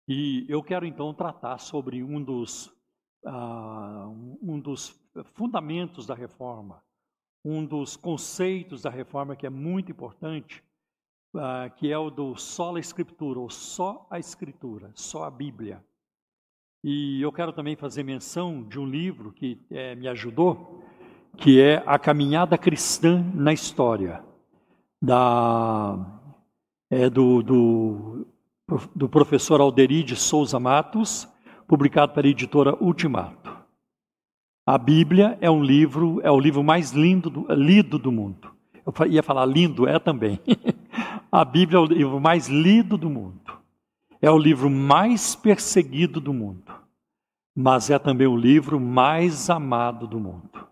[0.08, 2.68] E eu quero então tratar sobre um dos,
[3.24, 4.96] uh, um dos
[5.34, 6.80] fundamentos da reforma,
[7.44, 10.62] um dos conceitos da reforma que é muito importante,
[11.36, 15.82] uh, que é o do só a escritura, ou só a escritura, só a Bíblia.
[16.82, 20.84] E eu quero também fazer menção de um livro que é, me ajudou,
[21.36, 24.22] que é A Caminhada Cristã na História,
[25.02, 25.98] da,
[26.90, 28.26] é, do, do,
[28.94, 31.28] do professor Alderide Souza Matos,
[31.66, 33.56] publicado pela editora Ultimato.
[34.64, 38.50] A Bíblia é um livro, é o livro mais lindo, do, lido do mundo.
[38.84, 40.40] Eu ia falar lindo, é também.
[41.30, 43.52] A Bíblia é o livro mais lido do mundo.
[44.20, 46.72] É o livro mais perseguido do mundo.
[47.54, 50.66] Mas é também o livro mais amado do mundo.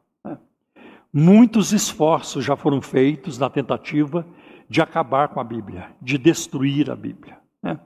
[1.13, 4.27] Muitos esforços já foram feitos na tentativa
[4.69, 7.39] de acabar com a Bíblia, de destruir a Bíblia.
[7.63, 7.79] Né?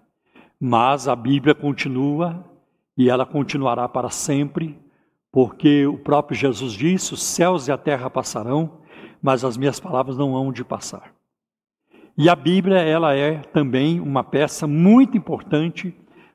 [0.59, 2.43] Mas a Bíblia continua
[2.97, 4.79] e ela continuará para sempre,
[5.31, 8.79] porque o próprio Jesus disse: os céus e a terra passarão,
[9.21, 11.18] mas as minhas palavras não hão de passar.
[12.21, 15.95] E a Bíblia, ela é também uma peça muito importante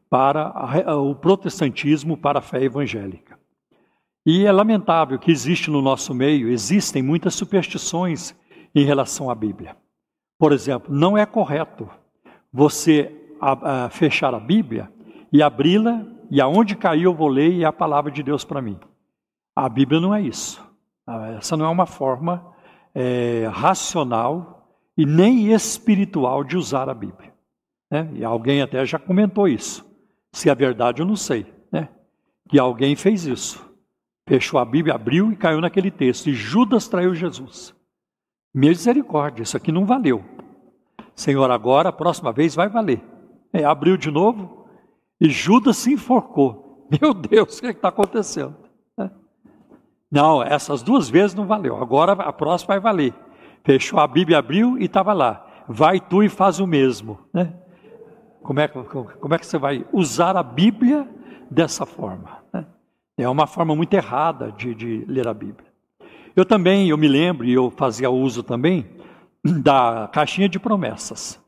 [0.10, 3.38] para o protestantismo, para a fé evangélica.
[4.26, 8.34] E é lamentável que existe no nosso meio, existem muitas superstições
[8.74, 9.76] em relação à Bíblia.
[10.40, 11.90] Por exemplo, não é correto
[12.52, 13.14] você
[13.92, 14.90] fechar a Bíblia
[15.34, 18.62] e abri-la e aonde cair eu vou ler e é a palavra de Deus para
[18.62, 18.80] mim.
[19.54, 20.64] A Bíblia não é isso.
[21.38, 22.54] Essa não é uma forma
[22.96, 24.53] é, racional
[24.98, 27.34] e nem espiritual de usar a Bíblia.
[27.90, 28.10] Né?
[28.14, 29.86] E alguém até já comentou isso.
[30.32, 31.46] Se é verdade, eu não sei.
[31.72, 31.90] Né?
[32.50, 33.64] Que alguém fez isso.
[34.28, 36.28] Fechou a Bíblia, abriu e caiu naquele texto.
[36.28, 37.76] E Judas traiu Jesus.
[38.54, 40.24] Misericórdia, isso aqui não valeu.
[41.16, 43.02] Senhor, agora, a próxima vez vai valer.
[43.52, 44.68] É, abriu de novo
[45.20, 46.88] e Judas se enforcou.
[47.02, 48.64] Meu Deus, o que é está acontecendo?
[50.14, 51.76] Não, essas duas vezes não valeu.
[51.82, 53.16] Agora a próxima vai valer.
[53.64, 55.46] Fechou a Bíblia, abriu e estava lá.
[55.68, 57.20] Vai tu e faz o mesmo.
[57.34, 57.54] Né?
[58.42, 61.08] Como, é, como é que você vai usar a Bíblia
[61.50, 62.44] dessa forma?
[62.52, 62.66] Né?
[63.18, 65.72] É uma forma muito errada de, de ler a Bíblia.
[66.36, 68.86] Eu também, eu me lembro, e eu fazia uso também,
[69.44, 71.40] da caixinha de promessas.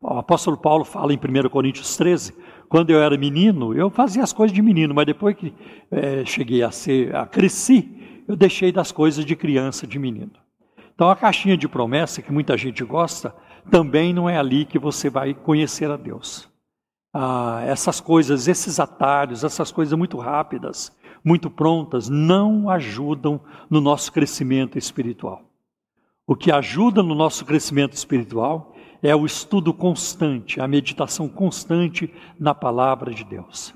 [0.00, 2.34] O apóstolo Paulo fala em 1 Coríntios 13
[2.68, 5.54] quando eu era menino, eu fazia as coisas de menino, mas depois que
[5.90, 10.32] é, cheguei a ser, a cresci, eu deixei das coisas de criança, de menino.
[11.02, 13.34] Então a caixinha de promessa, que muita gente gosta,
[13.68, 16.48] também não é ali que você vai conhecer a Deus.
[17.12, 24.12] Ah, essas coisas, esses atalhos, essas coisas muito rápidas, muito prontas, não ajudam no nosso
[24.12, 25.42] crescimento espiritual.
[26.24, 28.72] O que ajuda no nosso crescimento espiritual
[29.02, 33.74] é o estudo constante, a meditação constante na palavra de Deus.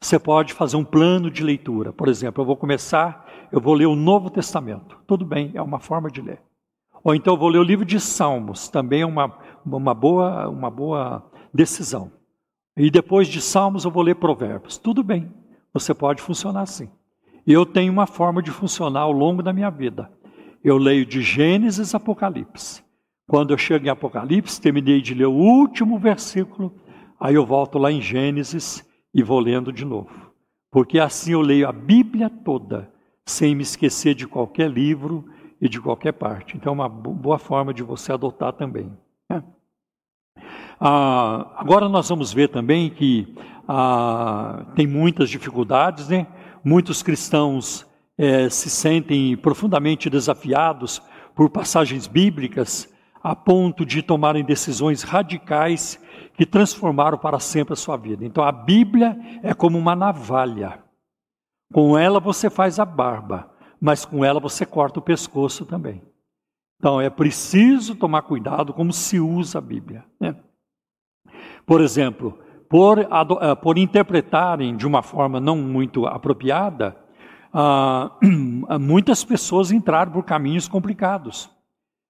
[0.00, 1.92] Você pode fazer um plano de leitura.
[1.92, 4.98] Por exemplo, eu vou começar, eu vou ler o Novo Testamento.
[5.06, 6.42] Tudo bem, é uma forma de ler.
[7.04, 9.30] Ou então vou ler o livro de Salmos, também é uma,
[9.64, 12.10] uma, boa, uma boa decisão.
[12.74, 14.78] E depois de Salmos eu vou ler Provérbios.
[14.78, 15.30] Tudo bem,
[15.72, 16.88] você pode funcionar assim.
[17.46, 20.10] Eu tenho uma forma de funcionar ao longo da minha vida.
[20.64, 22.82] Eu leio de Gênesis a Apocalipse.
[23.28, 26.74] Quando eu chego em Apocalipse, terminei de ler o último versículo,
[27.20, 28.82] aí eu volto lá em Gênesis
[29.12, 30.32] e vou lendo de novo.
[30.70, 32.90] Porque assim eu leio a Bíblia toda,
[33.26, 35.24] sem me esquecer de qualquer livro
[35.64, 36.58] e de qualquer parte.
[36.58, 38.92] Então é uma boa forma de você adotar também.
[39.30, 39.42] Né?
[40.78, 43.34] Ah, agora nós vamos ver também que
[43.66, 46.26] ah, tem muitas dificuldades, né?
[46.62, 47.86] Muitos cristãos
[48.18, 51.00] eh, se sentem profundamente desafiados
[51.34, 52.92] por passagens bíblicas
[53.22, 55.98] a ponto de tomarem decisões radicais
[56.34, 58.24] que transformaram para sempre a sua vida.
[58.24, 60.78] Então a Bíblia é como uma navalha.
[61.72, 63.50] Com ela você faz a barba,
[63.84, 66.00] mas com ela você corta o pescoço também.
[66.78, 70.02] Então é preciso tomar cuidado como se usa a Bíblia.
[70.18, 70.34] Né?
[71.66, 76.96] Por exemplo, por, eh, por interpretarem de uma forma não muito apropriada,
[77.52, 78.12] ah,
[78.80, 81.50] muitas pessoas entraram por caminhos complicados.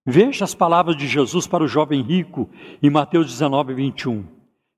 [0.06, 2.48] Veja as palavras de Jesus para o jovem rico
[2.80, 4.24] em Mateus 19, 21.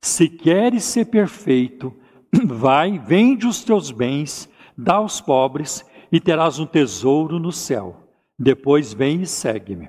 [0.00, 1.94] Se queres ser perfeito,
[2.46, 8.08] vai, vende os teus bens, dá aos pobres e terás um tesouro no céu.
[8.38, 9.88] Depois vem e segue-me.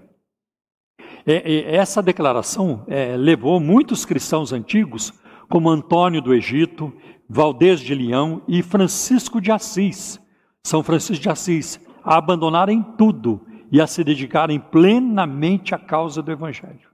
[1.25, 5.13] Essa declaração é, levou muitos cristãos antigos,
[5.49, 6.93] como Antônio do Egito,
[7.29, 10.19] Valdez de Leão e Francisco de Assis,
[10.65, 16.31] São Francisco de Assis, a abandonarem tudo e a se dedicarem plenamente à causa do
[16.31, 16.87] Evangelho.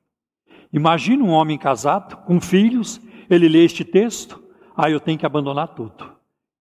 [0.71, 2.99] Imagina um homem casado, com filhos,
[3.29, 4.41] ele lê este texto,
[4.75, 6.12] aí ah, eu tenho que abandonar tudo.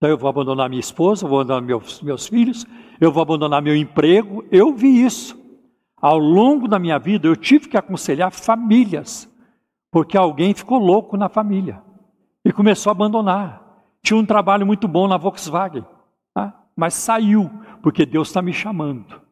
[0.02, 2.66] Então eu vou abandonar minha esposa, vou abandonar meus, meus filhos,
[3.00, 4.44] eu vou abandonar meu emprego.
[4.50, 5.40] Eu vi isso.
[5.96, 9.32] Ao longo da minha vida, eu tive que aconselhar famílias,
[9.92, 11.80] porque alguém ficou louco na família
[12.44, 13.62] e começou a abandonar.
[14.02, 15.84] Tinha um trabalho muito bom na Volkswagen,
[16.34, 16.52] tá?
[16.74, 17.48] mas saiu,
[17.80, 19.22] porque Deus está me chamando.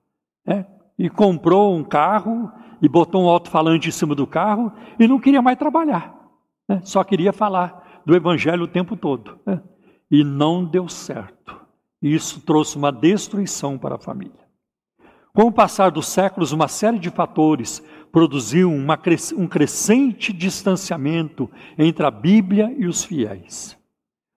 [0.47, 0.65] É,
[0.97, 2.49] e comprou um carro
[2.81, 6.15] e botou um alto-falante em cima do carro e não queria mais trabalhar.
[6.69, 6.81] Né?
[6.85, 9.37] Só queria falar do Evangelho o tempo todo.
[9.45, 9.61] Né?
[10.11, 11.57] E não deu certo.
[12.03, 14.41] Isso trouxe uma destruição para a família.
[15.33, 18.99] Com o passar dos séculos, uma série de fatores produziu uma,
[19.37, 21.49] um crescente distanciamento
[21.79, 23.79] entre a Bíblia e os fiéis.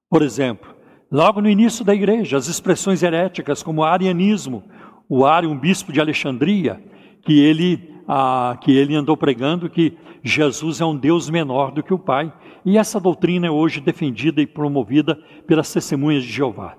[0.09, 0.76] Por exemplo,
[1.11, 4.63] logo no início da igreja, as expressões heréticas como arianismo,
[5.09, 6.82] o Ário, um bispo de Alexandria,
[7.24, 11.93] que ele, ah, que ele andou pregando que Jesus é um Deus menor do que
[11.93, 12.32] o Pai.
[12.66, 16.76] E essa doutrina é hoje defendida e promovida pelas testemunhas de Jeová.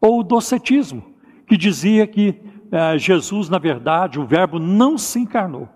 [0.00, 1.02] Ou o docetismo,
[1.46, 2.40] que dizia que
[2.72, 5.68] eh, Jesus, na verdade, o Verbo não se encarnou.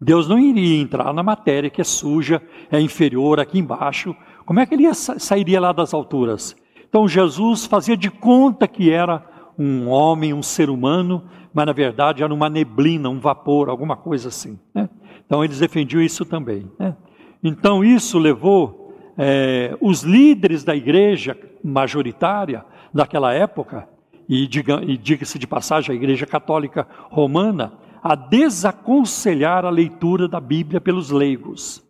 [0.00, 4.14] Deus não iria entrar na matéria que é suja, é inferior aqui embaixo.
[4.44, 6.54] Como é que ele sairia lá das alturas?
[6.88, 9.24] Então Jesus fazia de conta que era
[9.58, 14.28] um homem, um ser humano, mas na verdade era uma neblina, um vapor, alguma coisa
[14.28, 14.58] assim.
[14.74, 14.88] Né?
[15.24, 16.70] Então eles defendiam isso também.
[16.78, 16.94] Né?
[17.42, 18.83] Então isso levou
[19.16, 23.88] é, os líderes da igreja majoritária daquela época,
[24.28, 31.10] e diga-se de passagem, a igreja católica romana, a desaconselhar a leitura da Bíblia pelos
[31.10, 31.82] leigos.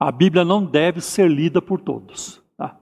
[0.00, 2.42] A Bíblia não deve ser lida por todos.
[2.56, 2.78] Tá?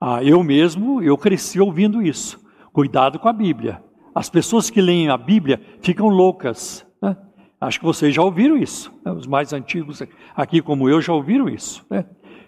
[0.00, 2.44] Ah, eu mesmo, eu cresci ouvindo isso.
[2.72, 3.82] Cuidado com a Bíblia.
[4.14, 6.86] As pessoas que leem a Bíblia ficam loucas.
[7.00, 7.16] Né?
[7.60, 8.92] Acho que vocês já ouviram isso.
[9.04, 9.12] Né?
[9.12, 10.02] Os mais antigos
[10.34, 11.84] aqui, como eu, já ouviram isso.
[11.90, 12.04] Né?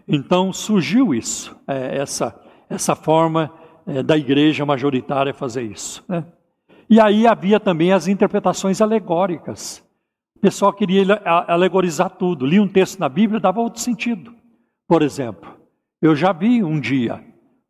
[0.06, 2.38] Então surgiu isso, é, essa,
[2.68, 3.52] essa forma
[3.86, 6.04] é, da igreja majoritária fazer isso.
[6.08, 6.24] Né?
[6.88, 9.84] E aí havia também as interpretações alegóricas.
[10.36, 11.02] O pessoal queria
[11.48, 12.46] alegorizar tudo.
[12.46, 14.34] Lia um texto na Bíblia dava outro sentido.
[14.86, 15.50] Por exemplo,
[16.00, 17.24] eu já vi um dia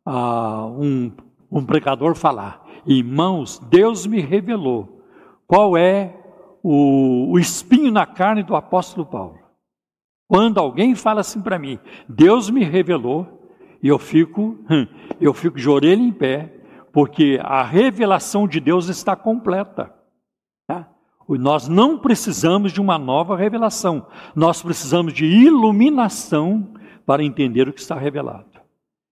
[0.05, 1.11] ah, um
[1.51, 5.01] um pregador falar: Irmãos, Deus me revelou
[5.45, 6.13] qual é
[6.61, 9.39] o, o espinho na carne do apóstolo Paulo.
[10.27, 13.35] Quando alguém fala assim para mim, Deus me revelou,
[13.81, 14.57] E eu fico,
[15.21, 16.53] eu fico de orelha em pé,
[16.91, 19.93] porque a revelação de Deus está completa.
[20.67, 20.89] Tá?
[21.29, 26.73] Nós não precisamos de uma nova revelação, nós precisamos de iluminação
[27.05, 28.45] para entender o que está revelado.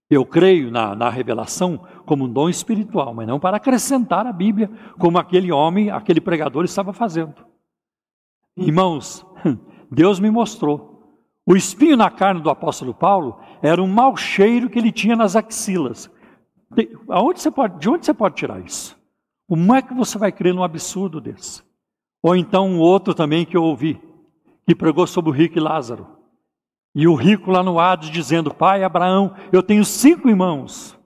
[0.10, 4.70] Eu creio na, na, revelação como um dom espiritual, mas não para acrescentar a Bíblia,
[5.00, 7.34] como aquele homem, aquele pregador estava fazendo.
[8.56, 9.26] Irmãos,
[9.92, 10.95] Deus me mostrou.
[11.46, 15.36] O espinho na carne do apóstolo Paulo era um mau cheiro que ele tinha nas
[15.36, 16.10] axilas.
[16.72, 18.98] De, aonde você pode, de onde você pode tirar isso?
[19.48, 21.64] Como é que você vai crer num absurdo desse?
[22.24, 24.02] Ou então um outro também que eu ouvi,
[24.66, 26.08] que pregou sobre o rico e Lázaro.
[26.96, 30.98] E o rico lá no Hades dizendo: Pai Abraão, eu tenho cinco irmãos.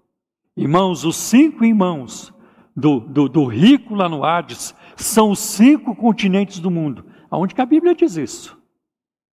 [0.55, 2.33] Irmãos, os cinco irmãos
[2.75, 7.05] do, do, do rico lá no Hades são os cinco continentes do mundo.
[7.29, 8.58] Aonde que a Bíblia diz isso?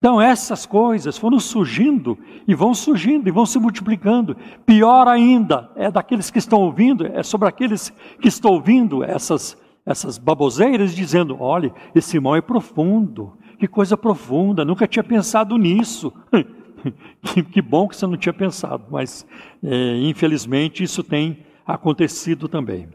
[0.07, 4.37] Então, essas coisas foram surgindo e vão surgindo e vão se multiplicando.
[4.65, 10.17] Pior ainda, é daqueles que estão ouvindo, é sobre aqueles que estão ouvindo essas, essas
[10.17, 16.13] baboseiras, dizendo: olha, esse irmão é profundo, que coisa profunda, nunca tinha pensado nisso.
[17.23, 19.27] que, que, bom que você não tinha pensado, mas
[19.61, 22.87] é, infelizmente isso tem acontecido também.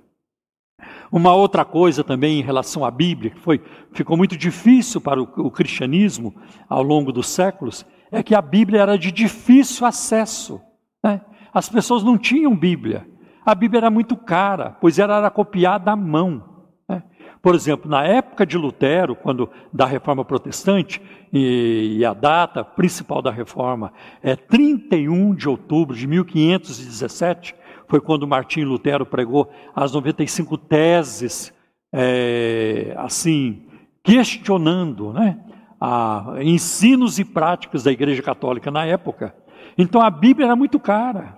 [1.12, 5.28] Uma outra coisa também em relação à Bíblia, que foi, ficou muito difícil para o,
[5.38, 6.34] o cristianismo
[6.70, 10.62] ao longo dos séculos, é que a Bíblia era de difícil acesso.
[11.03, 11.20] Né?
[11.53, 13.05] As pessoas não tinham Bíblia.
[13.45, 16.43] A Bíblia era muito cara, pois ela era copiada à mão.
[16.88, 17.03] Né?
[17.41, 21.01] Por exemplo, na época de Lutero, quando da Reforma Protestante,
[21.34, 27.55] e, e, a data principal da Reforma é 31 de outubro de 1517,
[27.92, 31.54] foi quando Martim Lutero pregou as 95 teses,
[31.92, 33.64] é, assim,
[34.02, 35.38] questionando né,
[35.78, 39.36] a, ensinos e práticas da Igreja Católica na época.
[39.78, 41.38] Então a Bíblia era muito cara.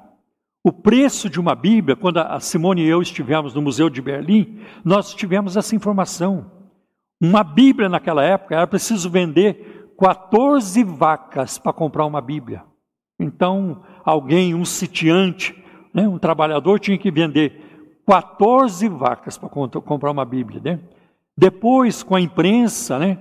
[0.63, 4.59] O preço de uma Bíblia, quando a Simone e eu estivemos no Museu de Berlim,
[4.85, 6.51] nós tivemos essa informação.
[7.19, 12.63] Uma Bíblia naquela época era preciso vender 14 vacas para comprar uma Bíblia.
[13.19, 15.62] Então, alguém, um sitiante,
[15.93, 16.07] né?
[16.07, 17.73] Um trabalhador tinha que vender
[18.07, 20.61] 14 vacas para comprar uma Bíblia.
[20.63, 20.79] Né?
[21.37, 23.17] Depois, com a imprensa né,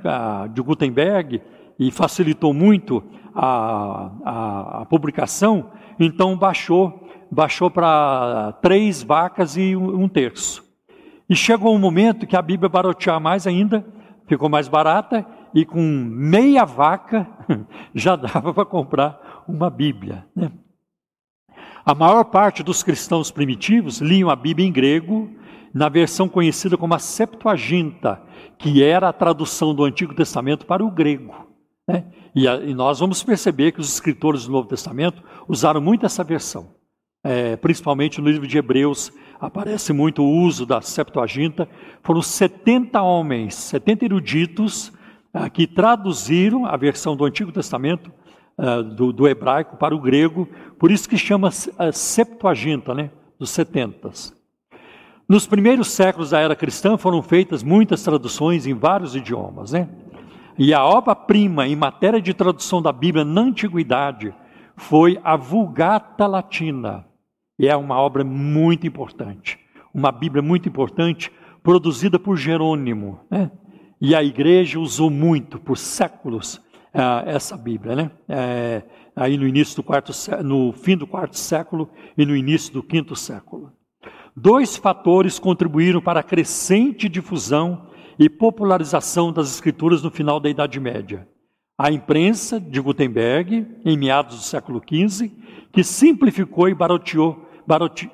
[0.52, 1.40] de Gutenberg,
[1.78, 3.02] e facilitou muito
[3.34, 10.62] a, a, a publicação, então baixou, baixou para três vacas e um, terço.
[11.28, 13.84] E chegou um momento que a Bíblia baratear mais ainda,
[14.26, 17.26] ficou mais barata, e com meia vaca
[17.94, 20.24] já dava para comprar uma Bíblia.
[20.34, 20.50] Né?
[21.84, 25.28] A maior parte dos cristãos primitivos liam a Bíblia em grego,
[25.74, 28.22] na versão conhecida como a Septuaginta,
[28.56, 31.34] que era a tradução do Antigo Testamento para o grego.
[31.88, 32.04] Né?
[32.34, 36.22] E, a, e, nós vamos perceber que os escritores do Novo Testamento usaram muito essa
[36.22, 36.74] versão.
[37.24, 41.68] É, principalmente no livro de Hebreus aparece muito o uso da Septuaginta.
[42.02, 44.92] Foram 70 homens, 70 eruditos,
[45.34, 48.12] ah, que traduziram a versão do Antigo Testamento
[48.62, 50.48] uh, do, do, hebraico para o grego,
[50.78, 54.32] por isso que chama a Septuaginta, né, dos setentas.
[55.28, 59.88] Nos primeiros séculos da era cristã foram feitas muitas traduções em vários idiomas, né?
[60.58, 64.34] E a obra-prima em matéria de tradução da Bíblia na antiguidade
[64.76, 67.06] foi a Vulgata Latina.
[67.58, 69.58] E é uma obra muito importante,
[69.94, 71.32] uma Bíblia muito importante,
[71.62, 73.20] produzida por Jerônimo.
[73.30, 73.50] Né?
[74.00, 76.60] E a igreja usou muito, por séculos,
[76.94, 78.10] ah, essa Bíblia, né?
[78.28, 78.82] É,
[79.16, 80.12] aí no início do quarto,
[80.42, 83.72] no fim do quarto século e no início do quinto século.
[84.36, 87.88] Dois fatores contribuíram para a crescente difusão
[88.18, 91.28] e popularização das escrituras no final da Idade Média.
[91.78, 95.30] A imprensa de Gutenberg, em meados do século XV,
[95.72, 97.48] que simplificou e barateou,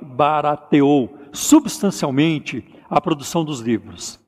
[0.02, 4.18] barateou substancialmente a produção dos livros.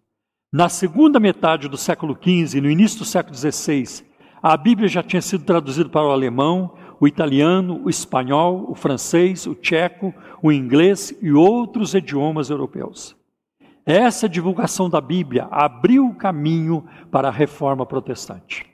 [0.53, 4.05] Na segunda metade do século XV e no início do século XVI,
[4.43, 9.47] a Bíblia já tinha sido traduzida para o alemão, o italiano, o espanhol, o francês,
[9.47, 13.17] o tcheco, o inglês e outros idiomas europeus.
[13.85, 18.67] Essa divulgação da Bíblia abriu o caminho para a reforma protestante.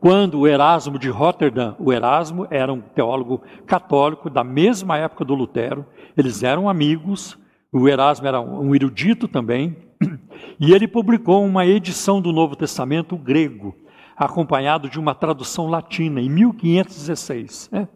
[0.00, 5.34] Quando o Erasmo de Rotterdam, o Erasmo era um teólogo católico da mesma época do
[5.34, 5.84] Lutero,
[6.16, 7.36] eles eram amigos,
[7.72, 9.76] o Erasmo era um erudito também,
[10.60, 13.74] e ele publicou uma edição do Novo Testamento grego,
[14.18, 17.70] acompanhado de uma tradução latina, em 1516.
[17.70, 17.88] Né?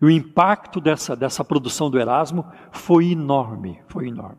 [0.00, 4.38] E o impacto dessa, dessa produção do Erasmo foi enorme, foi enorme.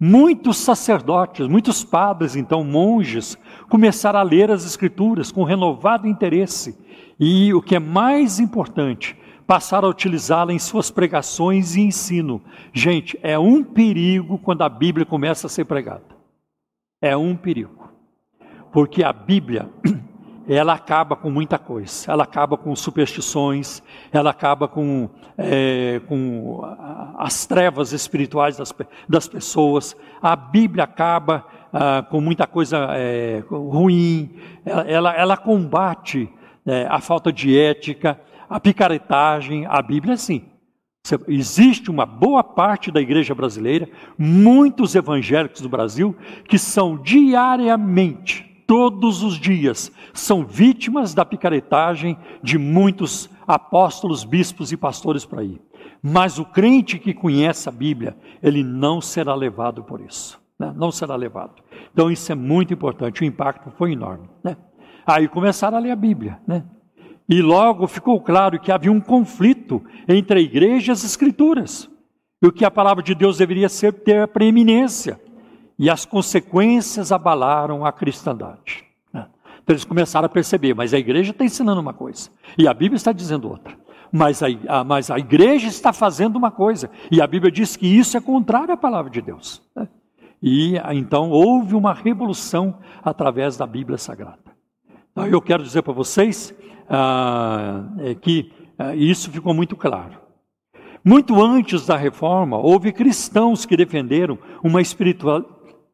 [0.00, 6.76] Muitos sacerdotes, muitos padres, então monges, começaram a ler as Escrituras com renovado interesse.
[7.20, 9.16] E o que é mais importante,
[9.46, 12.42] passaram a utilizá-la em suas pregações e ensino.
[12.72, 16.04] Gente, é um perigo quando a Bíblia começa a ser pregada.
[17.00, 17.92] É um perigo.
[18.72, 19.68] Porque a Bíblia,
[20.48, 22.10] ela acaba com muita coisa.
[22.10, 23.82] Ela acaba com superstições,
[24.12, 26.60] ela acaba com, é, com
[27.18, 28.72] as trevas espirituais das,
[29.08, 29.96] das pessoas.
[30.20, 34.36] A Bíblia acaba ah, com muita coisa é, ruim.
[34.64, 36.28] Ela, ela, ela combate
[36.66, 39.66] é, a falta de ética, a picaretagem.
[39.66, 40.44] A Bíblia, sim.
[41.26, 46.16] Existe uma boa parte da igreja brasileira, muitos evangélicos do Brasil,
[46.46, 54.76] que são diariamente todos os dias são vítimas da picaretagem de muitos apóstolos, bispos e
[54.76, 55.60] pastores por aí.
[56.02, 60.40] Mas o crente que conhece a Bíblia, ele não será levado por isso.
[60.58, 60.72] Né?
[60.76, 61.62] Não será levado.
[61.92, 64.28] Então isso é muito importante, o impacto foi enorme.
[64.42, 64.56] Né?
[65.06, 66.40] Aí começaram a ler a Bíblia.
[66.46, 66.64] Né?
[67.28, 71.90] E logo ficou claro que havia um conflito entre a igreja e as escrituras.
[72.42, 75.20] E o que a palavra de Deus deveria ser ter a preeminência
[75.78, 78.84] e as consequências abalaram a cristandade.
[79.12, 79.26] Né?
[79.62, 82.96] Então eles começaram a perceber, mas a igreja está ensinando uma coisa e a Bíblia
[82.96, 83.76] está dizendo outra.
[84.10, 87.86] Mas a, a, mas a igreja está fazendo uma coisa e a Bíblia diz que
[87.86, 89.62] isso é contrário à palavra de Deus.
[89.74, 89.88] Né?
[90.42, 94.38] E então houve uma revolução através da Bíblia Sagrada.
[95.12, 96.54] Então eu quero dizer para vocês
[96.88, 100.20] ah, é que ah, isso ficou muito claro.
[101.04, 105.44] Muito antes da reforma, houve cristãos que defenderam uma espiritual,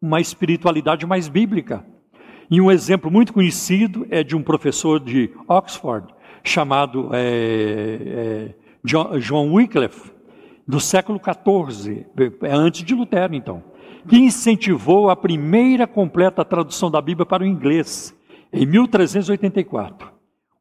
[0.01, 1.85] uma espiritualidade mais bíblica.
[2.51, 9.53] E um exemplo muito conhecido é de um professor de Oxford, chamado é, é, John
[9.53, 10.11] Wycliffe,
[10.67, 12.07] do século XIV,
[12.43, 13.63] é antes de Lutero, então,
[14.09, 18.15] que incentivou a primeira completa tradução da Bíblia para o inglês,
[18.53, 20.11] em 1384.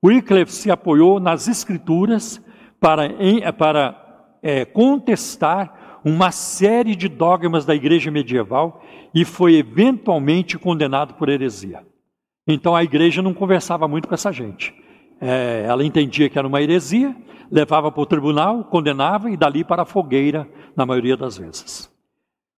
[0.03, 2.41] Wycliffe se apoiou nas Escrituras
[2.79, 3.09] para,
[3.57, 8.81] para é, contestar uma série de dogmas da igreja medieval
[9.13, 11.83] e foi eventualmente condenado por heresia.
[12.47, 14.73] Então a igreja não conversava muito com essa gente.
[15.19, 17.15] É, ela entendia que era uma heresia,
[17.51, 21.91] levava para o tribunal, condenava e dali para a fogueira, na maioria das vezes.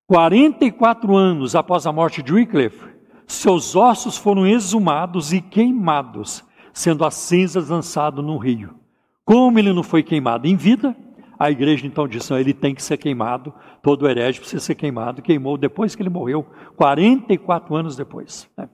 [0.07, 2.87] 44 anos após a morte de Wycliffe,
[3.25, 8.75] seus ossos foram exumados e queimados, sendo as cinzas lançadas no rio.
[9.23, 10.95] Como ele não foi queimado em vida,
[11.39, 15.21] a igreja então disse: não, ele tem que ser queimado, todo herege precisa ser queimado.
[15.21, 18.49] Queimou depois que ele morreu, 44 anos depois.
[18.57, 18.67] Né?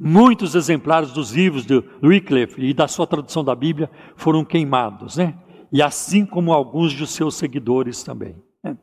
[0.00, 5.34] Muitos exemplares dos livros de Wycliffe e da sua tradução da Bíblia foram queimados, né?
[5.70, 8.34] e assim como alguns de seus seguidores também.
[8.62, 8.76] Né?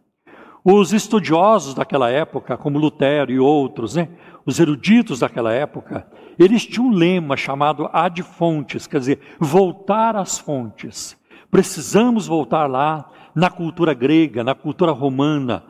[0.63, 4.07] Os estudiosos daquela época, como Lutero e outros, né?
[4.45, 6.07] os eruditos daquela época,
[6.37, 11.19] eles tinham um lema chamado ad fontes, quer dizer, voltar às fontes.
[11.51, 15.63] Precisamos voltar lá na cultura grega, na cultura romana.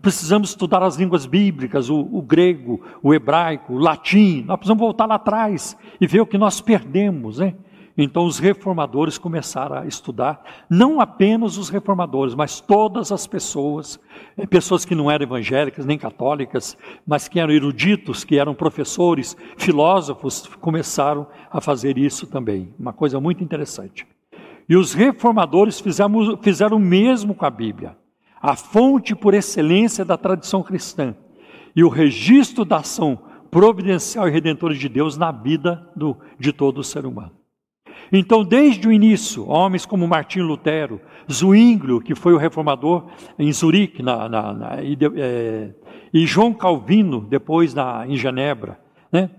[0.00, 4.44] Precisamos estudar as línguas bíblicas, o, o, grego, o hebraico, o latim.
[4.46, 7.54] Nós precisamos voltar lá atrás e ver o que nós perdemos, né?
[7.96, 14.00] Então os reformadores começaram a estudar, não apenas os reformadores, mas todas as pessoas,
[14.36, 16.76] eh, pessoas que não eram evangélicas nem católicas,
[17.06, 22.74] mas que eram eruditos, que eram professores, filósofos, começaram a fazer isso também.
[22.76, 24.04] Uma coisa muito interessante.
[24.68, 27.96] E os reformadores fizeram, o mesmo com a Bíblia,
[28.40, 31.14] a fonte por excelência da tradição cristã
[31.76, 33.18] e o registro da ação
[33.50, 37.32] providencial e redentora de Deus na vida do, de todo o ser humano.
[38.12, 41.00] Então, desde o início, homens como Martinho Lutero,
[41.30, 43.06] Zwinglio, que foi o reformador
[43.38, 45.70] em Zurique, na, na, na, e, é,
[46.12, 47.74] e, João Calvino, depois
[48.06, 48.78] em Genebra,
[49.10, 49.30] né,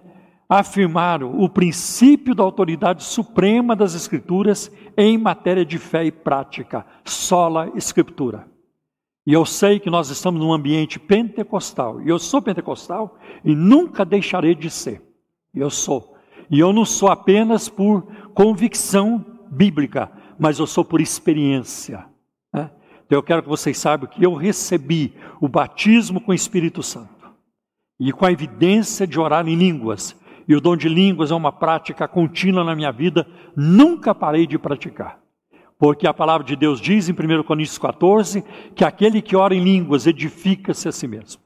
[0.47, 7.71] afirmaram o princípio da autoridade suprema das Escrituras em matéria de fé e prática, sola
[7.75, 8.47] Escritura.
[9.25, 14.05] E eu sei que nós estamos num ambiente pentecostal, e eu sou pentecostal e nunca
[14.05, 15.01] deixarei de ser.
[15.53, 16.15] Eu sou.
[16.49, 18.03] E eu não sou apenas por
[18.35, 22.05] convicção bíblica, mas eu sou por experiência.
[22.53, 22.69] Né?
[23.05, 27.09] Então eu quero que vocês saibam que eu recebi o batismo com o Espírito Santo
[27.99, 30.15] e com a evidência de orar em línguas
[30.47, 34.57] e o dom de línguas é uma prática contínua na minha vida, nunca parei de
[34.57, 35.19] praticar.
[35.77, 38.43] Porque a palavra de Deus diz em 1 Coríntios 14
[38.75, 41.41] que aquele que ora em línguas edifica-se a si mesmo.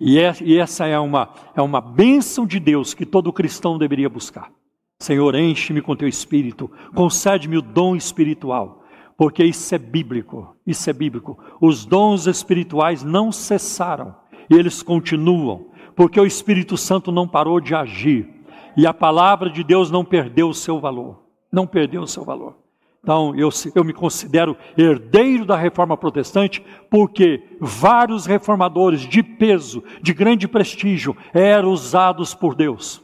[0.00, 4.08] E, é, e essa é uma, é uma bênção de Deus que todo cristão deveria
[4.08, 4.50] buscar.
[4.98, 8.82] Senhor, enche-me com teu espírito, concede-me o dom espiritual,
[9.16, 11.38] porque isso é bíblico, isso é bíblico.
[11.60, 14.14] Os dons espirituais não cessaram,
[14.48, 15.69] eles continuam
[16.00, 18.26] porque o Espírito Santo não parou de agir
[18.74, 21.24] e a palavra de Deus não perdeu o seu valor.
[21.52, 22.56] Não perdeu o seu valor.
[23.02, 30.14] Então, eu, eu me considero herdeiro da reforma protestante, porque vários reformadores de peso, de
[30.14, 33.02] grande prestígio, eram usados por Deus.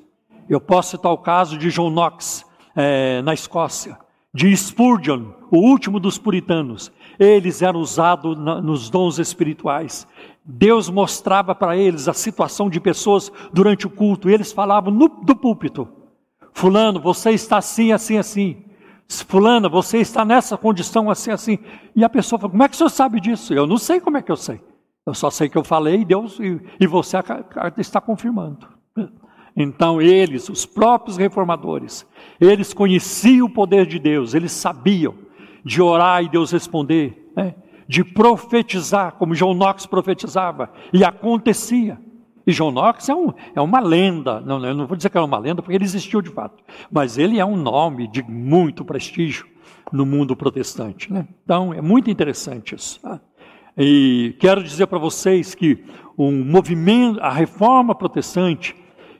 [0.48, 3.98] Eu posso citar o caso de John Knox, é, na Escócia,
[4.32, 6.90] de Spurgeon, o último dos puritanos.
[7.18, 10.06] Eles eram usados na, nos dons espirituais.
[10.46, 15.08] Deus mostrava para eles a situação de pessoas durante o culto, e eles falavam no,
[15.08, 15.88] do púlpito:
[16.52, 18.62] Fulano, você está assim, assim, assim.
[19.08, 21.58] Fulana, você está nessa condição assim, assim.
[21.94, 23.54] E a pessoa fala, como é que o senhor sabe disso?
[23.54, 24.60] Eu não sei como é que eu sei.
[25.04, 27.16] Eu só sei que eu falei Deus, e, e você
[27.76, 28.68] está confirmando.
[29.56, 32.06] Então eles, os próprios reformadores,
[32.40, 35.14] eles conheciam o poder de Deus, eles sabiam
[35.64, 37.54] de orar e Deus responder, né?
[37.88, 41.98] De profetizar, como João Knox profetizava, e acontecia.
[42.46, 45.20] E John Knox é, um, é uma lenda, não, eu não vou dizer que é
[45.20, 49.46] uma lenda, porque ele existiu de fato, mas ele é um nome de muito prestígio
[49.92, 51.12] no mundo protestante.
[51.12, 51.26] Né?
[51.44, 53.00] Então, é muito interessante isso.
[53.00, 53.20] Tá?
[53.76, 55.84] E quero dizer para vocês que
[56.16, 58.76] o movimento, a reforma protestante,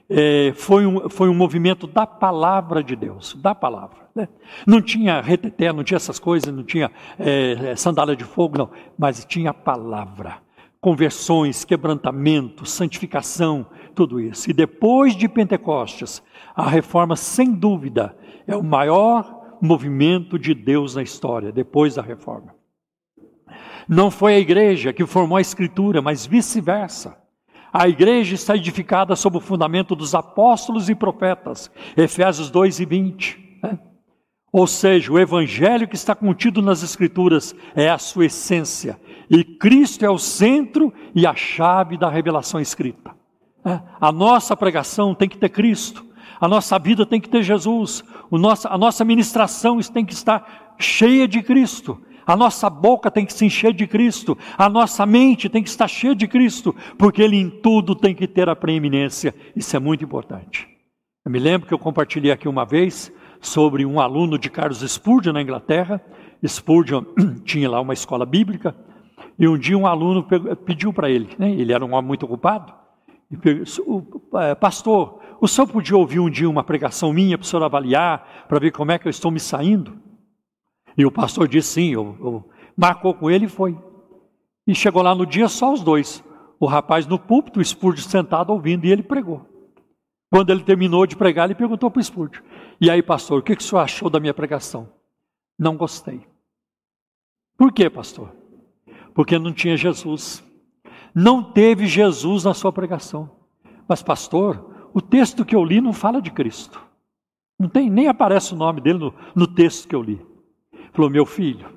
[0.09, 4.06] é, foi, um, foi um movimento da palavra de Deus, da palavra.
[4.17, 4.27] Né?
[4.65, 9.23] Não tinha reteté, não tinha essas coisas, não tinha é, sandália de fogo, não, mas
[9.23, 10.45] tinha a palavra
[10.79, 14.49] conversões, quebrantamento, santificação, tudo isso.
[14.49, 16.23] E depois de Pentecostes,
[16.55, 18.15] a reforma, sem dúvida,
[18.47, 22.55] é o maior movimento de Deus na história, depois da reforma.
[23.87, 27.17] Não foi a igreja que formou a Escritura, mas vice-versa.
[27.71, 33.46] A igreja está edificada sob o fundamento dos apóstolos e profetas, Efésios 2 e 20.
[34.57, 38.99] Ou seja, o evangelho que está contido nas Escrituras é a sua essência,
[39.29, 43.15] e Cristo é o centro e a chave da revelação escrita.
[43.63, 46.03] É, a nossa pregação tem que ter Cristo,
[46.41, 51.27] a nossa vida tem que ter Jesus, nosso, a nossa ministração tem que estar cheia
[51.27, 55.61] de Cristo, a nossa boca tem que se encher de Cristo, a nossa mente tem
[55.61, 59.75] que estar cheia de Cristo, porque Ele em tudo tem que ter a preeminência, isso
[59.75, 60.67] é muito importante.
[61.23, 65.33] Eu me lembro que eu compartilhei aqui uma vez sobre um aluno de Carlos Spurgeon
[65.33, 66.01] na Inglaterra.
[66.45, 67.03] Spurgeon
[67.45, 68.75] tinha lá uma escola bíblica
[69.39, 70.25] e um dia um aluno
[70.65, 71.51] pediu para ele, né?
[71.51, 72.73] ele era um homem muito ocupado,
[73.29, 73.65] e pegou,
[74.35, 78.45] é, pastor, o senhor podia ouvir um dia uma pregação minha para o senhor avaliar,
[78.47, 79.99] para ver como é que eu estou me saindo?
[80.97, 83.77] E o pastor disse sim, eu, eu, marcou com ele e foi.
[84.65, 86.23] E chegou lá no dia só os dois.
[86.59, 89.45] O rapaz no púlpito, o Spurgeon sentado ouvindo, e ele pregou.
[90.31, 92.41] Quando ele terminou de pregar, ele perguntou para o Spurgeon,
[92.79, 94.89] e aí pastor, o que, que o senhor achou da minha pregação?
[95.57, 96.25] Não gostei.
[97.57, 98.31] Por quê, pastor?
[99.17, 100.43] porque não tinha Jesus.
[101.11, 103.31] Não teve Jesus na sua pregação.
[103.87, 106.79] Mas, pastor, o texto que eu li não fala de Cristo.
[107.59, 110.23] Não tem, nem aparece o nome dele no, no texto que eu li.
[110.93, 111.67] Falou, meu filho,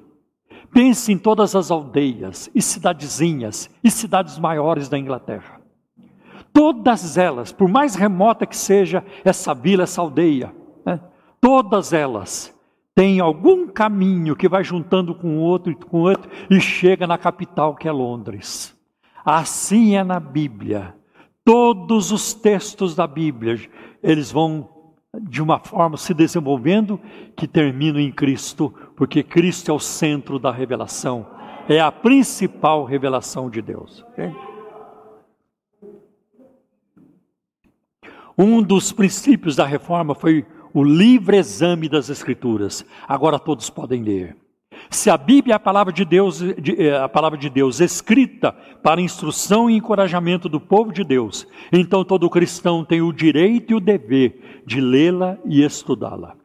[0.70, 5.62] pense em todas as aldeias e cidadezinhas e cidades maiores da Inglaterra.
[6.52, 10.54] Todas elas, por mais remota que seja essa vila, essa aldeia,
[11.40, 12.54] todas elas
[12.94, 17.74] tem algum caminho que vai juntando com outro e com outro e chega na capital
[17.74, 18.76] que é Londres.
[19.24, 20.94] Assim é na Bíblia.
[21.44, 23.58] Todos os textos da Bíblia,
[24.02, 24.68] eles vão
[25.22, 27.00] de uma forma se desenvolvendo
[27.36, 31.26] que terminam em Cristo, porque Cristo é o centro da revelação,
[31.68, 34.04] é a principal revelação de Deus.
[38.38, 42.84] Um dos princípios da reforma foi o livre exame das Escrituras.
[43.06, 44.36] Agora todos podem ler.
[44.88, 48.52] Se a Bíblia é a palavra de Deus, é, a palavra de Deus escrita
[48.82, 53.74] para instrução e encorajamento do povo de Deus, então todo cristão tem o direito e
[53.74, 56.36] o dever de lê-la e estudá-la.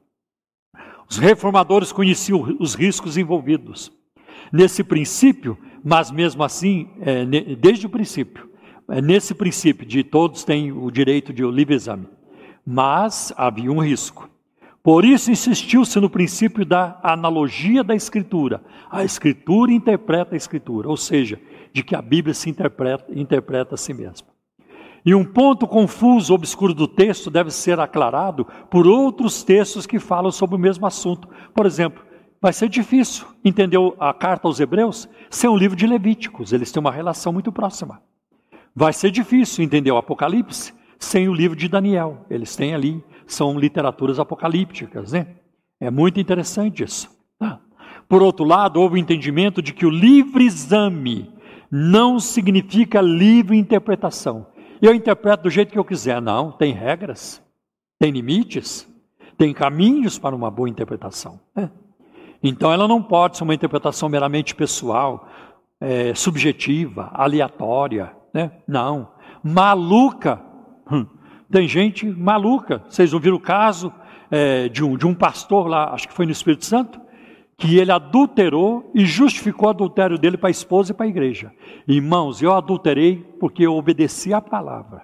[1.09, 3.91] Os reformadores conheciam os riscos envolvidos
[4.51, 8.49] nesse princípio, mas mesmo assim, é, desde o princípio,
[8.89, 12.07] é nesse princípio de todos têm o direito de livre exame.
[12.65, 14.29] Mas havia um risco.
[14.81, 18.63] Por isso insistiu-se no princípio da analogia da Escritura.
[18.89, 21.39] A Escritura interpreta a Escritura, ou seja,
[21.73, 24.27] de que a Bíblia se interpreta, interpreta a si mesma.
[25.03, 30.31] E um ponto confuso, obscuro do texto deve ser aclarado por outros textos que falam
[30.31, 31.27] sobre o mesmo assunto.
[31.51, 32.03] Por exemplo,
[32.39, 36.79] vai ser difícil entender a carta aos Hebreus sem o livro de Levíticos, eles têm
[36.79, 38.03] uma relação muito próxima.
[38.75, 42.25] Vai ser difícil entender o Apocalipse sem o livro de Daniel.
[42.29, 45.27] Eles têm ali, são literaturas apocalípticas, né?
[45.79, 47.09] É muito interessante isso.
[47.37, 47.59] Tá?
[48.07, 51.33] Por outro lado, houve o entendimento de que o livre exame
[51.69, 54.47] não significa livre interpretação.
[54.81, 56.21] Eu interpreto do jeito que eu quiser.
[56.21, 57.43] Não, tem regras,
[57.99, 58.87] tem limites,
[59.37, 61.39] tem caminhos para uma boa interpretação.
[61.55, 61.69] Né?
[62.41, 65.27] Então ela não pode ser uma interpretação meramente pessoal,
[65.79, 68.51] é, subjetiva, aleatória, né?
[68.67, 69.09] Não.
[69.43, 70.41] Maluca.
[71.51, 72.83] Tem gente maluca.
[72.89, 73.93] Vocês ouviram o caso
[74.31, 76.99] é, de, um, de um pastor lá, acho que foi no Espírito Santo,
[77.57, 81.51] que ele adulterou e justificou o adultério dele para a esposa e para a igreja.
[81.87, 85.03] Irmãos, eu adulterei porque eu obedeci a palavra.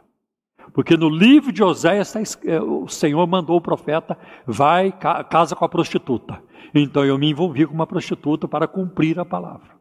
[0.73, 2.15] Porque no livro de Oséias
[2.45, 6.41] é, o Senhor mandou o profeta, vai, casa com a prostituta.
[6.73, 9.71] Então eu me envolvi com uma prostituta para cumprir a palavra.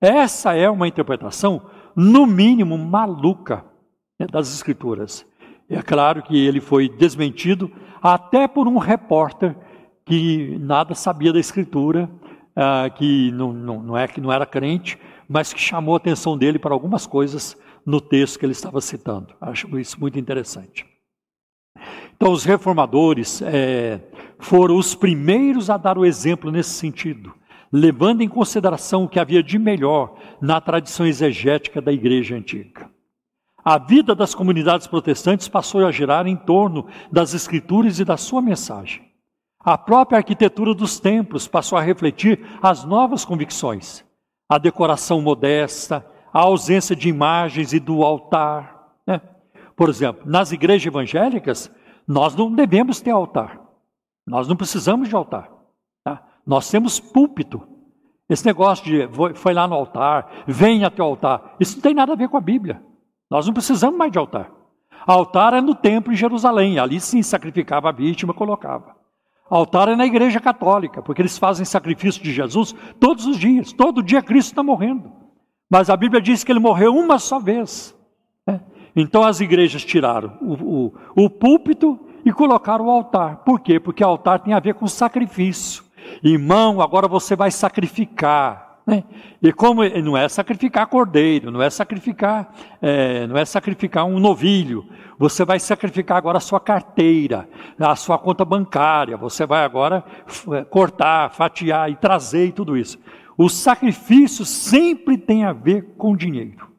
[0.00, 1.62] Essa é uma interpretação,
[1.96, 3.64] no mínimo, maluca
[4.18, 5.26] né, das Escrituras.
[5.68, 7.70] É claro que ele foi desmentido
[8.02, 9.56] até por um repórter
[10.04, 12.10] que nada sabia da Escritura,
[12.54, 14.98] ah, que não, não, não, é que não era crente,
[15.28, 19.34] mas que chamou a atenção dele para algumas coisas no texto que ele estava citando.
[19.40, 20.86] Acho isso muito interessante.
[22.16, 24.00] Então, os reformadores é,
[24.38, 27.34] foram os primeiros a dar o exemplo nesse sentido,
[27.72, 32.88] levando em consideração o que havia de melhor na tradição exegética da igreja antiga.
[33.64, 38.42] A vida das comunidades protestantes passou a girar em torno das escrituras e da sua
[38.42, 39.02] mensagem.
[39.58, 44.04] A própria arquitetura dos templos passou a refletir as novas convicções.
[44.46, 48.90] A decoração modesta, a ausência de imagens e do altar.
[49.06, 49.18] Né?
[49.74, 51.72] Por exemplo, nas igrejas evangélicas,
[52.06, 53.58] nós não devemos ter altar.
[54.26, 55.50] Nós não precisamos de altar.
[56.04, 56.22] Tá?
[56.46, 57.66] Nós temos púlpito.
[58.28, 62.12] Esse negócio de foi lá no altar, vem até o altar, isso não tem nada
[62.12, 62.82] a ver com a Bíblia.
[63.30, 64.50] Nós não precisamos mais de altar.
[65.06, 68.96] Altar é no templo em Jerusalém, ali sim sacrificava a vítima, colocava.
[69.48, 74.02] Altar é na igreja católica, porque eles fazem sacrifício de Jesus todos os dias, todo
[74.02, 75.12] dia Cristo está morrendo.
[75.68, 77.94] Mas a Bíblia diz que ele morreu uma só vez.
[78.46, 78.60] Né?
[78.96, 83.38] Então as igrejas tiraram o, o, o púlpito e colocaram o altar.
[83.38, 83.78] Por quê?
[83.78, 85.84] Porque altar tem a ver com sacrifício.
[86.22, 88.63] Irmão, agora você vai sacrificar.
[88.86, 89.02] Né?
[89.42, 94.86] E como não é sacrificar cordeiro, não é sacrificar, é, não é sacrificar um novilho.
[95.18, 99.16] Você vai sacrificar agora a sua carteira, a sua conta bancária.
[99.16, 100.04] Você vai agora
[100.52, 102.98] é, cortar, fatiar e trazer e tudo isso.
[103.38, 106.74] O sacrifício sempre tem a ver com dinheiro.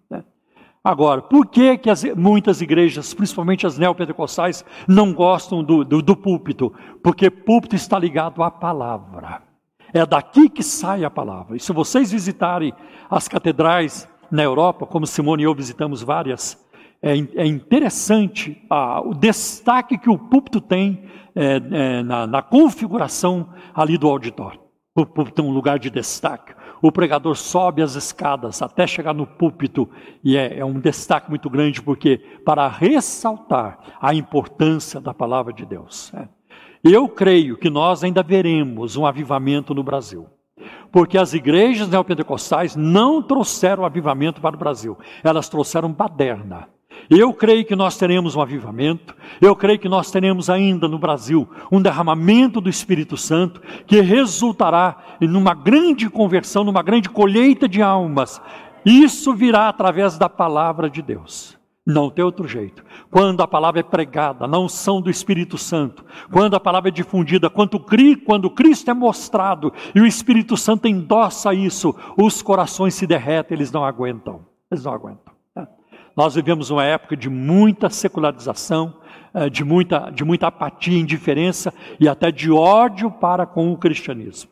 [0.86, 6.16] Agora, por que, que as, muitas igrejas, principalmente as neopentecostais, não gostam do, do, do
[6.16, 6.72] púlpito?
[7.02, 9.42] Porque púlpito está ligado à palavra.
[9.96, 11.56] É daqui que sai a palavra.
[11.56, 12.74] E se vocês visitarem
[13.10, 16.64] as catedrais na Europa, como Simone e eu visitamos várias,
[17.02, 23.50] é, é interessante ah, o destaque que o púlpito tem é, é, na, na configuração
[23.74, 24.60] ali do auditório.
[24.94, 29.26] O púlpito é um lugar de destaque o pregador sobe as escadas até chegar no
[29.26, 29.90] púlpito,
[30.24, 35.66] e é, é um destaque muito grande, porque para ressaltar a importância da palavra de
[35.66, 36.14] Deus.
[36.14, 36.28] É.
[36.88, 40.28] Eu creio que nós ainda veremos um avivamento no Brasil.
[40.92, 46.70] Porque as igrejas neopentecostais não trouxeram avivamento para o Brasil, elas trouxeram baderna.
[47.10, 51.50] Eu creio que nós teremos um avivamento, eu creio que nós teremos ainda no Brasil
[51.72, 57.82] um derramamento do Espírito Santo que resultará em uma grande conversão, numa grande colheita de
[57.82, 58.40] almas.
[58.86, 61.55] Isso virá através da palavra de Deus.
[61.86, 62.84] Não tem outro jeito.
[63.12, 67.48] Quando a palavra é pregada, na unção do Espírito Santo, quando a palavra é difundida,
[67.48, 67.80] quando,
[68.26, 73.72] quando Cristo é mostrado e o Espírito Santo endossa isso, os corações se derretem, eles
[73.72, 74.48] não aguentam.
[74.72, 75.36] Eles não aguentam.
[76.16, 78.96] Nós vivemos uma época de muita secularização,
[79.34, 84.52] eh, de muita, de muita apatia, indiferença e até de ódio para com o cristianismo.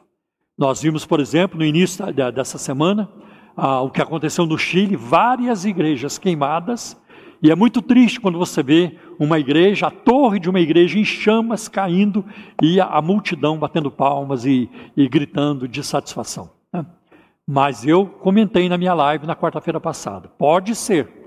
[0.57, 3.09] Nós vimos, por exemplo, no início dessa semana,
[3.55, 6.99] ah, o que aconteceu no Chile, várias igrejas queimadas,
[7.43, 11.03] e é muito triste quando você vê uma igreja, a torre de uma igreja em
[11.03, 12.23] chamas caindo
[12.61, 16.49] e a, multidão batendo palmas e, e gritando de satisfação.
[16.71, 16.85] Né?
[17.45, 21.21] Mas eu comentei na minha live na quarta-feira passada: pode ser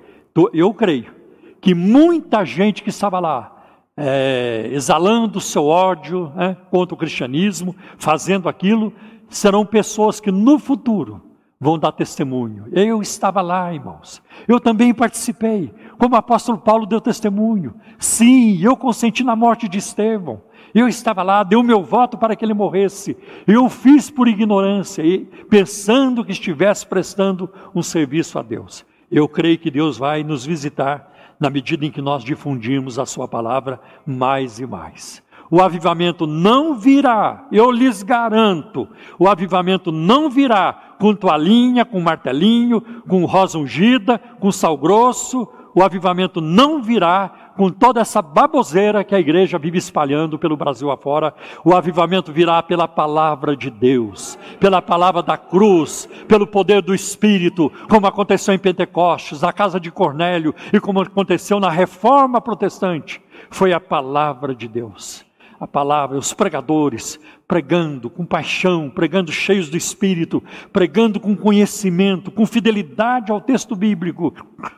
[0.52, 1.14] eu creio
[1.60, 3.64] que muita gente que estava lá,
[3.96, 8.92] é, exalando o seu ódio né, contra o cristianismo, fazendo aquilo,
[9.28, 11.22] serão pessoas que no futuro
[11.58, 12.66] vão dar testemunho.
[12.70, 14.22] Eu estava lá, irmãos.
[14.46, 15.72] Eu também participei.
[15.98, 17.74] Como o apóstolo Paulo deu testemunho.
[17.98, 20.42] Sim, eu consenti na morte de Estevão.
[20.74, 23.16] Eu estava lá, dei o meu voto para que ele morresse.
[23.46, 25.02] Eu fiz por ignorância,
[25.48, 28.84] pensando que estivesse prestando um serviço a Deus.
[29.10, 33.26] Eu creio que Deus vai nos visitar na medida em que nós difundirmos a Sua
[33.26, 35.24] palavra mais e mais.
[35.50, 42.80] O avivamento não virá, eu lhes garanto, o avivamento não virá com toalhinha, com martelinho,
[43.06, 45.48] com rosa ungida, com sal grosso.
[45.76, 50.90] O avivamento não virá com toda essa baboseira que a igreja vive espalhando pelo Brasil
[50.90, 51.34] afora.
[51.62, 57.70] O avivamento virá pela palavra de Deus, pela palavra da cruz, pelo poder do Espírito,
[57.90, 63.20] como aconteceu em Pentecostes, na casa de Cornélio e como aconteceu na reforma protestante.
[63.50, 65.25] Foi a palavra de Deus
[65.58, 70.42] a palavra, os pregadores pregando com paixão, pregando cheios do Espírito,
[70.72, 74.34] pregando com conhecimento, com fidelidade ao texto bíblico.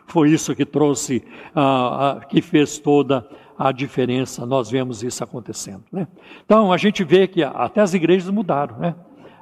[0.07, 1.23] Foi isso que trouxe,
[1.55, 3.29] ah, ah, que fez toda
[3.59, 4.47] a diferença.
[4.47, 5.83] Nós vemos isso acontecendo.
[5.91, 6.07] Né?
[6.45, 8.95] Então a gente vê que até as igrejas mudaram, né?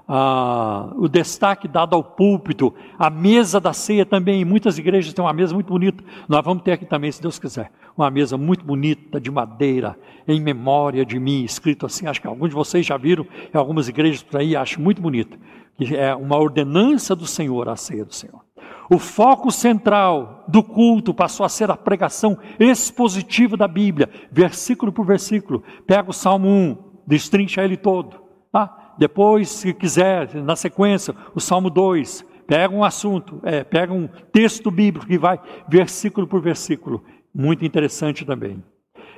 [0.08, 4.44] Ah, o destaque dado ao púlpito, a mesa da ceia também.
[4.44, 6.04] Muitas igrejas têm uma mesa muito bonita.
[6.28, 10.40] Nós vamos ter aqui também, se Deus quiser, uma mesa muito bonita de madeira, em
[10.40, 12.06] memória de mim, escrito assim.
[12.06, 15.38] Acho que alguns de vocês já viram em algumas igrejas por aí, acho muito bonito.
[15.76, 18.46] Que é uma ordenança do Senhor, a ceia do Senhor.
[18.88, 25.04] O foco central do culto passou a ser a pregação expositiva da Bíblia, versículo por
[25.04, 25.64] versículo.
[25.86, 26.76] Pega o Salmo 1,
[27.06, 28.20] destrincha ele todo.
[28.52, 28.85] Tá?
[28.98, 34.70] Depois, se quiser, na sequência, o Salmo 2, pega um assunto, é, pega um texto
[34.70, 37.04] bíblico e vai versículo por versículo.
[37.34, 38.62] Muito interessante também.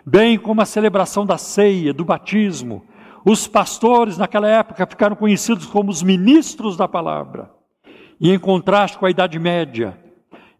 [0.05, 2.85] Bem como a celebração da ceia, do batismo.
[3.25, 7.51] Os pastores naquela época ficaram conhecidos como os ministros da palavra.
[8.21, 9.97] E em contraste com a Idade Média,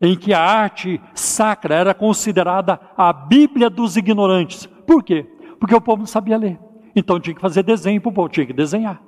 [0.01, 4.67] em que a arte sacra era considerada a Bíblia dos ignorantes.
[4.87, 5.27] Por quê?
[5.59, 6.59] Porque o povo não sabia ler.
[6.95, 9.08] Então tinha que fazer desenho para o povo, tinha que desenhar.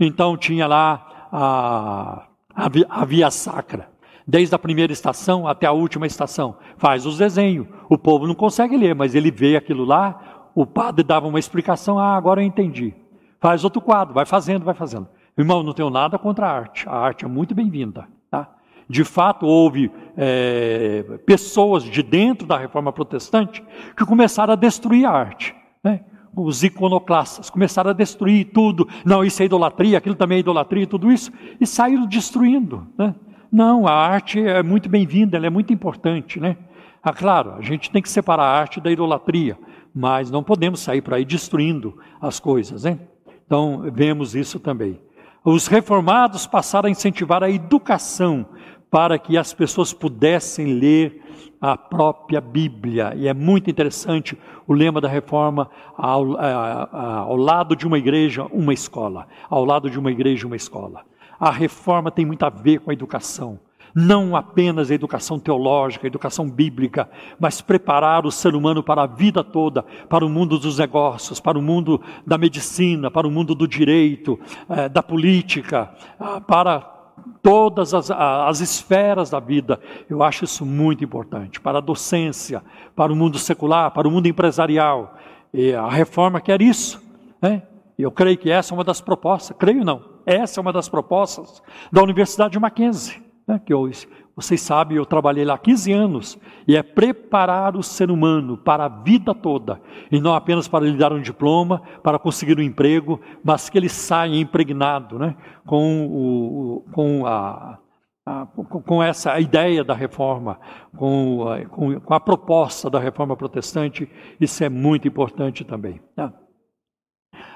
[0.00, 2.24] Então tinha lá a,
[2.54, 3.90] a, via sacra,
[4.26, 6.56] desde a primeira estação até a última estação.
[6.78, 7.66] Faz os desenhos.
[7.88, 11.98] O povo não consegue ler, mas ele vê aquilo lá, o padre dava uma explicação,
[11.98, 12.94] ah, agora eu entendi.
[13.38, 15.06] Faz outro quadro, vai fazendo, vai fazendo.
[15.36, 16.88] Irmão, não tenho nada contra a arte.
[16.88, 18.06] A arte é muito bem-vinda.
[18.30, 18.48] Tá?
[18.88, 23.62] De fato, houve é, pessoas de dentro da reforma protestante
[23.96, 25.54] que começaram a destruir a arte.
[25.82, 26.00] Né?
[26.34, 28.88] Os iconoclastas, começaram a destruir tudo.
[29.04, 32.86] Não, isso é idolatria, aquilo também é idolatria, tudo isso, e saíram destruindo.
[32.96, 33.14] Né?
[33.50, 36.38] Não, a arte é muito bem-vinda, ela é muito importante.
[36.38, 36.56] Né?
[37.02, 39.58] Ah, claro, a gente tem que separar a arte da idolatria,
[39.94, 42.84] mas não podemos sair por aí destruindo as coisas.
[42.84, 42.98] Né?
[43.44, 45.00] Então, vemos isso também.
[45.44, 48.46] Os reformados passaram a incentivar a educação
[48.90, 51.22] para que as pessoas pudessem ler
[51.60, 53.12] a própria Bíblia.
[53.14, 54.36] E é muito interessante
[54.66, 59.28] o lema da reforma: ao, ao, lado de uma igreja, uma escola.
[59.48, 61.04] Ao lado de uma igreja, uma escola.
[61.38, 63.58] A reforma tem muito a ver com a educação.
[63.92, 67.10] Não apenas a educação teológica, a educação bíblica,
[67.40, 71.58] mas preparar o ser humano para a vida toda, para o mundo dos negócios, para
[71.58, 74.38] o mundo da medicina, para o mundo do direito,
[74.68, 76.99] eh, da política, ah, para
[77.42, 79.80] todas as, as esferas da vida.
[80.08, 82.62] Eu acho isso muito importante para a docência,
[82.94, 85.16] para o mundo secular, para o mundo empresarial.
[85.52, 87.02] E a reforma quer isso.
[87.40, 87.62] Né?
[87.98, 91.62] Eu creio que essa é uma das propostas, creio não, essa é uma das propostas
[91.92, 93.60] da Universidade de Mackenzie, né?
[93.64, 94.08] que hoje
[94.40, 98.88] vocês sabem, eu trabalhei lá 15 anos e é preparar o ser humano para a
[98.88, 99.80] vida toda
[100.10, 103.88] e não apenas para lhe dar um diploma, para conseguir um emprego, mas que ele
[103.88, 105.36] saia impregnado né,
[105.66, 107.78] com, o, com, a,
[108.24, 110.58] a, com essa ideia da reforma,
[110.96, 114.08] com a, com, com a proposta da reforma protestante.
[114.40, 116.00] Isso é muito importante também.
[116.16, 116.32] Né?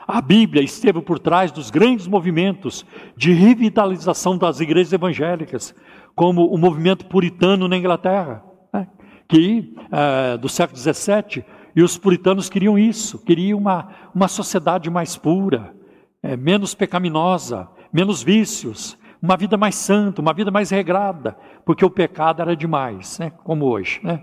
[0.07, 2.85] A Bíblia esteve por trás dos grandes movimentos
[3.17, 5.75] de revitalização das igrejas evangélicas
[6.15, 8.87] como o movimento puritano na Inglaterra, né?
[9.29, 11.45] que é, do século XVII,
[11.77, 15.75] e os puritanos queriam isso, queriam uma, uma sociedade mais pura,
[16.23, 21.91] é, menos pecaminosa, menos vícios, uma vida mais santa, uma vida mais regrada, porque o
[21.91, 23.31] pecado era demais, né?
[23.43, 24.01] como hoje.
[24.03, 24.23] Né?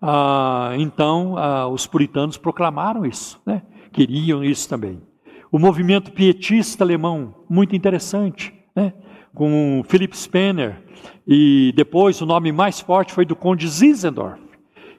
[0.00, 3.62] Ah, então, ah, os puritanos proclamaram isso, né?
[3.92, 5.00] queriam isso também.
[5.52, 8.92] O movimento pietista alemão, muito interessante, né?
[9.38, 10.82] Com Philip Spener,
[11.24, 14.40] e depois o nome mais forte foi do Conde Zinzendorf,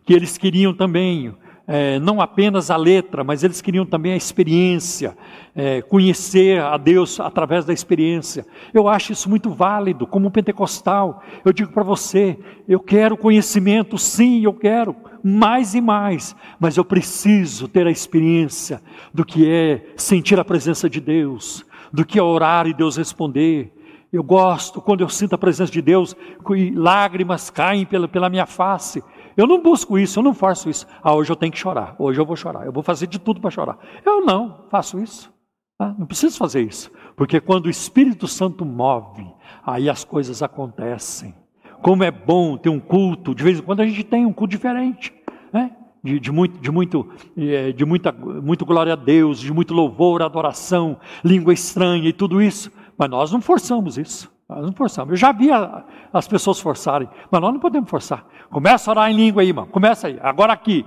[0.06, 1.36] que eles queriam também,
[1.68, 5.18] é, não apenas a letra, mas eles queriam também a experiência,
[5.54, 8.46] é, conhecer a Deus através da experiência.
[8.74, 11.22] Eu acho isso muito válido, como um pentecostal.
[11.44, 16.86] Eu digo para você, eu quero conhecimento, sim, eu quero, mais e mais, mas eu
[16.86, 18.82] preciso ter a experiência
[19.14, 23.74] do que é sentir a presença de Deus, do que é orar e Deus responder,
[24.12, 26.16] eu gosto quando eu sinto a presença de Deus
[26.56, 29.04] e lágrimas caem pela, pela minha face.
[29.38, 30.88] Eu não busco isso, eu não faço isso.
[31.02, 33.40] Ah, hoje eu tenho que chorar, hoje eu vou chorar, eu vou fazer de tudo
[33.40, 33.78] para chorar.
[34.06, 35.32] Eu não faço isso.
[35.80, 36.92] Ah, não preciso fazer isso.
[37.16, 39.26] Porque quando o Espírito Santo move,
[39.66, 41.34] aí as coisas acontecem.
[41.82, 43.34] como é bom ter um culto.
[43.34, 45.14] De vez em quando a gente tem um culto diferente,
[45.54, 45.72] né?
[46.04, 47.08] de, de, muito, de, muito,
[47.38, 52.42] é, de muita, muito glória a Deus, de muito louvor, adoração, língua estranha e tudo
[52.42, 52.72] isso.
[53.00, 54.30] Mas nós não forçamos isso.
[54.50, 55.12] Nós não forçamos.
[55.12, 58.26] Eu já vi a, as pessoas forçarem, mas nós não podemos forçar.
[58.50, 59.66] Começa a orar em língua aí, irmão.
[59.66, 60.20] Começa aí.
[60.22, 60.86] Agora aqui.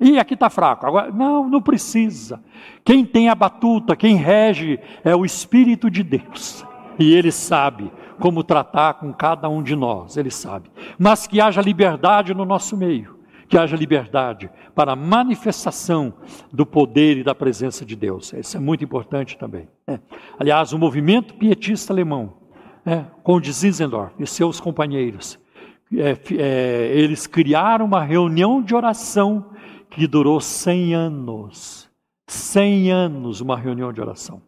[0.00, 0.86] E aqui está fraco.
[0.86, 2.42] Agora, não, não precisa.
[2.84, 6.66] Quem tem a batuta, quem rege é o Espírito de Deus.
[6.98, 10.16] E Ele sabe como tratar com cada um de nós.
[10.16, 10.68] Ele sabe.
[10.98, 13.15] Mas que haja liberdade no nosso meio
[13.46, 16.14] que haja liberdade para a manifestação
[16.52, 18.32] do poder e da presença de Deus.
[18.32, 19.68] Isso é muito importante também.
[19.86, 19.98] É.
[20.38, 22.34] Aliás, o movimento pietista alemão,
[22.84, 25.38] é, com Zinzendorf e seus companheiros,
[25.94, 29.50] é, é eles criaram uma reunião de oração
[29.90, 31.88] que durou 100 anos.
[32.26, 34.42] 100 anos uma reunião de oração.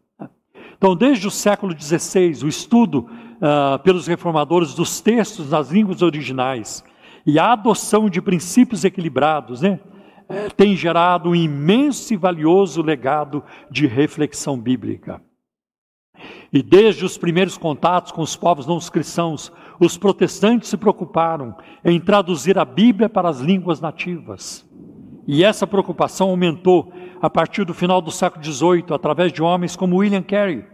[0.76, 6.84] Então, desde o século XVI, o estudo uh, pelos reformadores dos textos nas línguas originais
[7.28, 9.78] e a adoção de princípios equilibrados, né,
[10.30, 15.20] é, tem gerado um imenso e valioso legado de reflexão bíblica.
[16.50, 22.00] E desde os primeiros contatos com os povos não cristãos, os protestantes se preocuparam em
[22.00, 24.66] traduzir a Bíblia para as línguas nativas.
[25.26, 26.90] E essa preocupação aumentou
[27.20, 30.64] a partir do final do século XVIII, através de homens como William Carey,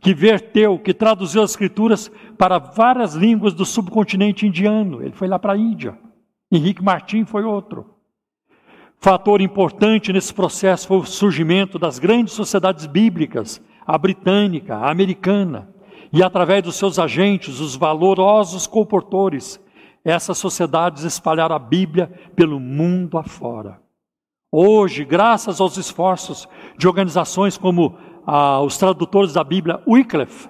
[0.00, 5.02] que verteu, que traduziu as escrituras para várias línguas do subcontinente indiano.
[5.02, 5.98] Ele foi lá para a Índia.
[6.50, 7.96] Henrique Martin foi outro.
[8.98, 15.68] Fator importante nesse processo foi o surgimento das grandes sociedades bíblicas, a britânica, a americana,
[16.12, 19.60] e através dos seus agentes, os valorosos comportores,
[20.04, 23.80] essas sociedades espalharam a Bíblia pelo mundo afora.
[24.50, 26.48] Hoje, graças aos esforços
[26.78, 30.48] de organizações como ah, os tradutores da Bíblia, Wycliffe,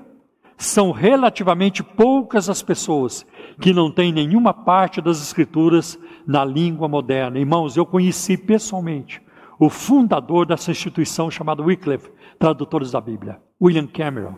[0.56, 3.26] são relativamente poucas as pessoas
[3.60, 7.38] que não têm nenhuma parte das Escrituras na língua moderna.
[7.38, 9.20] Irmãos, eu conheci pessoalmente
[9.58, 14.34] o fundador dessa instituição chamada Wycliffe, Tradutores da Bíblia, William Cameron.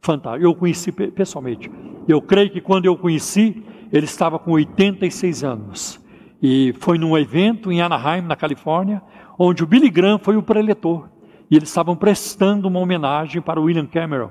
[0.00, 0.44] Fantástico.
[0.44, 1.70] Eu conheci pessoalmente.
[2.08, 6.00] Eu creio que quando eu conheci, ele estava com 86 anos.
[6.42, 9.02] E foi num evento em Anaheim, na Califórnia,
[9.38, 11.08] onde o Billy Graham foi o preletor.
[11.50, 14.30] E eles estavam prestando uma homenagem para William Cameron,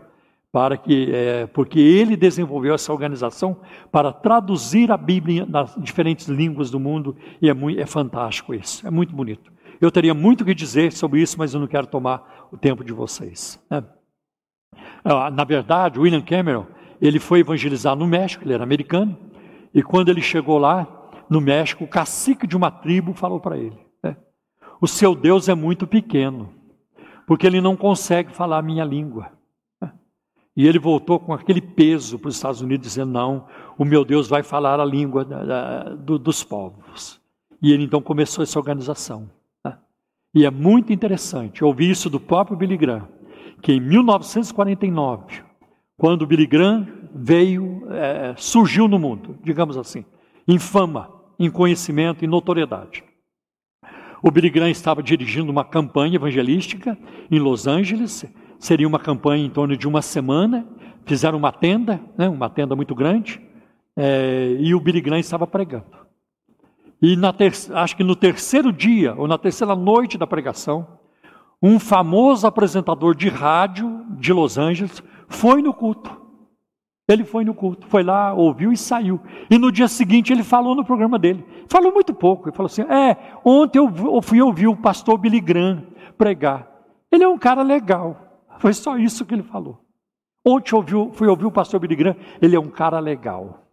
[0.51, 3.59] para que, é, porque ele desenvolveu essa organização
[3.91, 8.87] para traduzir a Bíblia nas diferentes línguas do mundo, e é, muito, é fantástico isso,
[8.87, 9.51] é muito bonito.
[9.81, 12.93] Eu teria muito que dizer sobre isso, mas eu não quero tomar o tempo de
[12.93, 13.61] vocês.
[13.69, 13.83] Né?
[15.03, 16.65] Ah, na verdade, William Cameron,
[17.01, 19.17] ele foi evangelizar no México, ele era americano,
[19.73, 20.87] e quando ele chegou lá,
[21.29, 24.17] no México, o cacique de uma tribo falou para ele: né?
[24.81, 26.58] O seu Deus é muito pequeno
[27.29, 29.31] porque ele não consegue falar a minha língua.
[30.57, 33.45] E ele voltou com aquele peso para os Estados Unidos, dizendo: Não,
[33.77, 37.21] o meu Deus vai falar a língua da, da, do, dos povos.
[37.61, 39.29] E ele então começou essa organização.
[39.63, 39.77] Né?
[40.33, 43.07] E é muito interessante ouvir isso do próprio Billy Graham,
[43.61, 45.43] que em 1949,
[45.99, 50.03] quando Billy Graham veio, é, surgiu no mundo, digamos assim,
[50.47, 53.03] em fama, em conhecimento, em notoriedade.
[54.21, 56.97] O Billy Graham estava dirigindo uma campanha evangelística
[57.31, 58.25] em Los Angeles,
[58.57, 60.67] seria uma campanha em torno de uma semana.
[61.05, 63.41] Fizeram uma tenda, né, uma tenda muito grande,
[63.95, 65.85] é, e o Billy Graham estava pregando.
[67.01, 70.85] E ter, acho que no terceiro dia, ou na terceira noite da pregação,
[71.61, 76.28] um famoso apresentador de rádio de Los Angeles foi no culto.
[77.09, 79.19] Ele foi no culto, foi lá, ouviu e saiu.
[79.49, 81.43] E no dia seguinte ele falou no programa dele.
[81.67, 82.47] Falou muito pouco.
[82.47, 85.83] Ele falou assim: É, ontem eu fui ouvir o pastor Billy Graham
[86.15, 86.69] pregar.
[87.11, 88.45] Ele é um cara legal.
[88.59, 89.83] Foi só isso que ele falou.
[90.45, 92.15] Ontem eu fui ouvir o pastor Billy Graham.
[92.39, 93.65] Ele é um cara legal.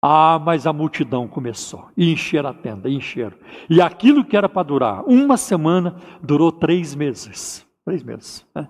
[0.00, 1.90] Ah, mas a multidão começou.
[1.94, 3.36] E encher a tenda, encheram.
[3.68, 7.66] E aquilo que era para durar uma semana, durou três meses.
[7.84, 8.46] Três meses.
[8.54, 8.66] Né?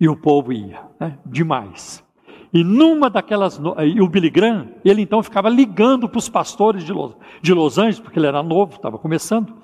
[0.00, 0.82] E o povo ia.
[0.98, 1.18] Né?
[1.26, 2.05] Demais.
[2.52, 3.60] E numa daquelas.
[3.84, 7.78] E o Billy Graham, ele então ficava ligando para os pastores de Los, de Los
[7.78, 9.54] Angeles, porque ele era novo, estava começando,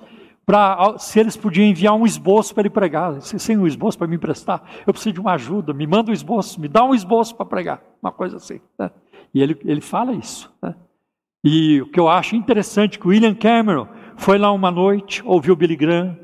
[0.45, 3.21] para se eles podiam enviar um esboço para ele pregar.
[3.21, 6.59] Sem um esboço para me emprestar, eu preciso de uma ajuda, me manda um esboço,
[6.59, 8.59] me dá um esboço para pregar, uma coisa assim.
[8.77, 8.91] Né?
[9.33, 10.51] E ele, ele fala isso.
[10.61, 10.75] Né?
[11.43, 13.87] E o que eu acho interessante que o William Cameron
[14.17, 16.17] foi lá uma noite, ouviu o Billy Graham.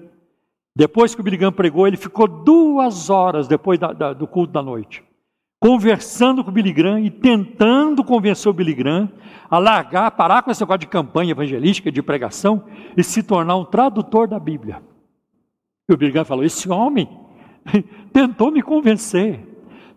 [0.75, 4.53] Depois que o Billy Graham pregou, ele ficou duas horas depois da, da, do culto
[4.53, 5.03] da noite
[5.59, 9.09] conversando com o Billy Graham e tentando convencer o Billy Graham
[9.49, 12.63] a largar, parar com esse negócio de campanha evangelística, de pregação
[12.95, 14.81] e se tornar um tradutor da Bíblia.
[15.89, 17.09] E o Billy Graham falou: Esse homem
[18.13, 19.49] tentou me convencer,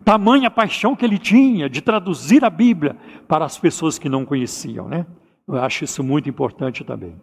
[0.03, 4.87] Tamanha paixão que ele tinha de traduzir a Bíblia para as pessoas que não conheciam,
[4.87, 5.05] né?
[5.47, 7.15] Eu acho isso muito importante também.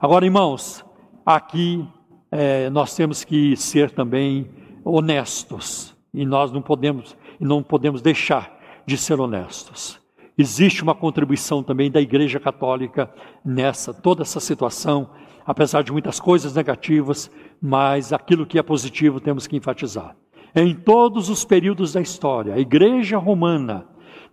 [0.00, 0.84] Agora, irmãos,
[1.24, 1.86] aqui
[2.30, 4.50] é, nós temos que ser também
[4.84, 10.00] honestos e nós não podemos não podemos deixar de ser honestos.
[10.36, 13.08] Existe uma contribuição também da Igreja Católica
[13.44, 15.10] nessa toda essa situação,
[15.46, 17.30] apesar de muitas coisas negativas,
[17.62, 20.16] mas aquilo que é positivo temos que enfatizar.
[20.54, 23.86] Em todos os períodos da história, a Igreja Romana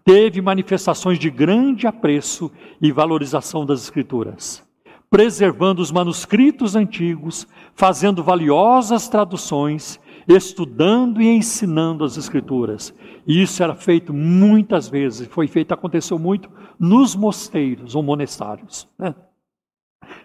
[0.03, 2.51] teve manifestações de grande apreço
[2.81, 4.63] e valorização das Escrituras,
[5.09, 12.93] preservando os manuscritos antigos, fazendo valiosas traduções, estudando e ensinando as Escrituras.
[13.25, 16.49] E isso era feito muitas vezes, foi feito, aconteceu muito
[16.79, 18.87] nos mosteiros ou monestários.
[18.97, 19.13] Né?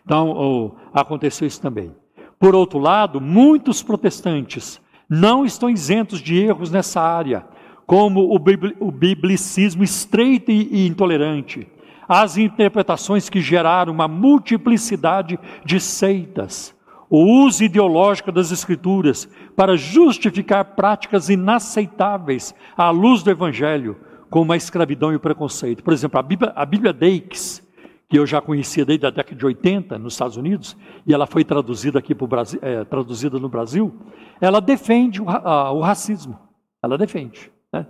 [0.05, 1.95] Então, oh, aconteceu isso também.
[2.39, 7.47] Por outro lado, muitos protestantes não estão isentos de erros nessa área,
[7.87, 11.67] como o biblicismo estreito e intolerante,
[12.09, 16.75] as interpretações que geraram uma multiplicidade de seitas,
[17.09, 23.97] o uso ideológico das Escrituras para justificar práticas inaceitáveis à luz do Evangelho,
[24.29, 25.83] como a escravidão e o preconceito.
[25.83, 27.67] Por exemplo, a Bíblia, a Bíblia Dakes,
[28.09, 30.77] que eu já conhecia desde a década de 80 nos Estados Unidos,
[31.07, 33.95] e ela foi traduzida aqui para Brasil, é, traduzida no Brasil,
[34.41, 36.39] ela defende o, a, o racismo.
[36.83, 37.51] Ela defende.
[37.73, 37.87] Né?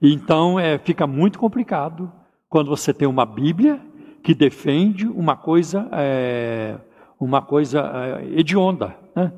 [0.00, 2.12] Então é, fica muito complicado
[2.48, 3.80] quando você tem uma Bíblia
[4.22, 6.76] que defende uma coisa, é,
[7.18, 8.94] uma coisa é, hedionda.
[9.14, 9.32] Né?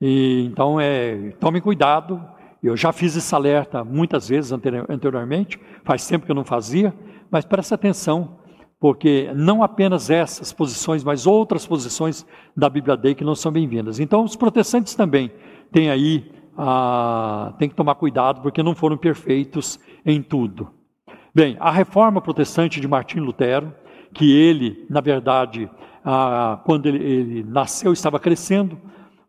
[0.00, 2.22] E, então é, tome cuidado.
[2.62, 6.94] Eu já fiz esse alerta muitas vezes anteriormente, faz tempo que eu não fazia,
[7.28, 8.38] mas preste atenção
[8.82, 12.26] porque não apenas essas posições, mas outras posições
[12.56, 14.00] da Bíblia Day que não são bem-vindas.
[14.00, 15.30] Então, os protestantes também
[15.70, 16.28] têm aí,
[16.58, 20.68] ah, tem que tomar cuidado, porque não foram perfeitos em tudo.
[21.32, 23.72] Bem, a reforma protestante de Martim Lutero,
[24.12, 25.70] que ele, na verdade,
[26.04, 28.78] ah, quando ele, ele, nasceu, estava crescendo,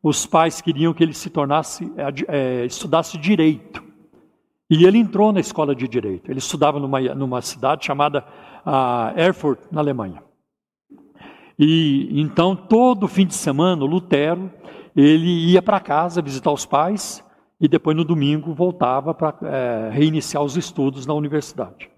[0.02, 1.92] os pais queriam que ele se tornasse,
[2.28, 3.84] é, estudasse direito.
[4.70, 6.32] E ele entrou na escola de direito.
[6.32, 8.26] Ele estudava numa, numa cidade chamada
[8.66, 10.24] a Erfurt, na Alemanha.
[11.58, 14.52] E então, todo fim de semana, Lutero,
[14.96, 17.24] ele ia para casa visitar os pais
[17.62, 21.93] e depois no domingo voltava para é, reiniciar os estudos na universidade.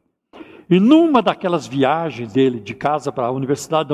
[0.69, 3.89] E numa daquelas viagens dele de casa para a universidade,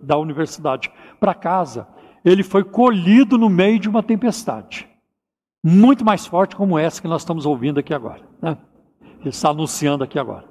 [0.00, 0.90] da universidade
[1.20, 1.86] para casa,
[2.24, 4.88] ele foi colhido no meio de uma tempestade.
[5.62, 8.22] Muito mais forte como essa que nós estamos ouvindo aqui agora.
[8.42, 8.56] Né?
[9.20, 10.44] Ele está anunciando aqui agora.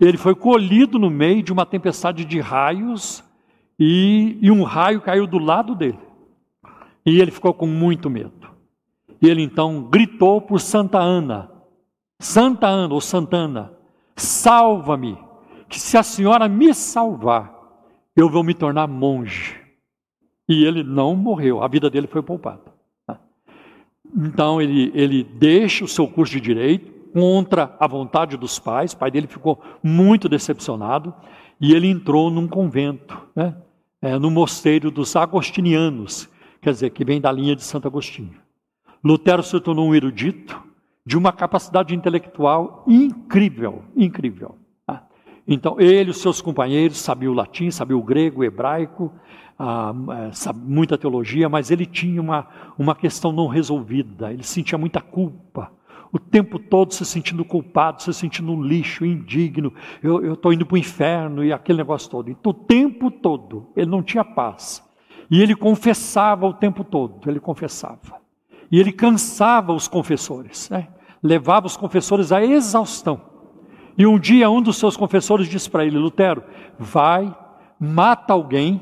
[0.00, 3.24] Ele foi colhido no meio de uma tempestade de raios
[3.78, 5.98] e, e um raio caiu do lado dele.
[7.04, 8.50] E ele ficou com muito medo.
[9.22, 11.50] E ele então gritou por Santa Ana:
[12.18, 13.72] Santa Ana ou Santana,
[14.16, 15.18] salva-me,
[15.68, 17.54] que se a senhora me salvar,
[18.16, 19.60] eu vou me tornar monge.
[20.48, 22.74] E ele não morreu, a vida dele foi poupada.
[24.16, 28.92] Então ele, ele deixa o seu curso de direito, contra a vontade dos pais.
[28.92, 31.14] O pai dele ficou muito decepcionado
[31.58, 33.56] e ele entrou num convento, né?
[34.02, 36.28] É, no mosteiro dos agostinianos,
[36.60, 38.34] quer dizer, que vem da linha de Santo Agostinho.
[39.02, 40.62] Lutero se tornou um erudito
[41.06, 44.56] de uma capacidade intelectual incrível, incrível.
[44.84, 45.06] Tá?
[45.46, 49.12] Então, ele e os seus companheiros sabiam o latim, sabiam o grego, o hebraico,
[49.58, 49.94] ah,
[50.28, 55.70] é, muita teologia, mas ele tinha uma, uma questão não resolvida, ele sentia muita culpa
[56.12, 59.72] o tempo todo se sentindo culpado, se sentindo um lixo, indigno,
[60.02, 62.30] eu estou indo para o inferno e aquele negócio todo.
[62.30, 64.82] Então, o tempo todo ele não tinha paz.
[65.30, 68.16] E ele confessava o tempo todo, ele confessava.
[68.70, 70.88] E ele cansava os confessores, né?
[71.26, 73.20] Levava os confessores à exaustão.
[73.98, 76.42] E um dia um dos seus confessores disse para ele: Lutero,
[76.78, 77.34] vai,
[77.78, 78.80] mata alguém,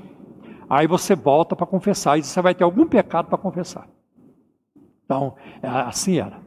[0.68, 3.88] aí você volta para confessar, e você vai ter algum pecado para confessar.
[5.04, 6.42] Então, assim era.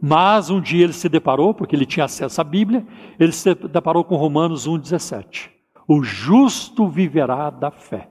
[0.00, 2.84] Mas um dia ele se deparou, porque ele tinha acesso à Bíblia,
[3.18, 5.48] ele se deparou com Romanos 1,17.
[5.86, 8.10] O justo viverá da fé.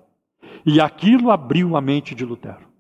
[0.66, 2.71] E aquilo abriu a mente de Lutero.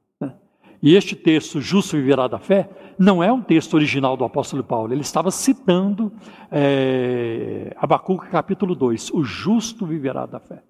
[0.82, 4.94] E este texto, justo viverá da fé, não é um texto original do apóstolo Paulo.
[4.94, 6.12] Ele estava citando
[6.52, 9.12] é, Abacuque capítulo 2.
[9.12, 10.64] O justo viverá da fé.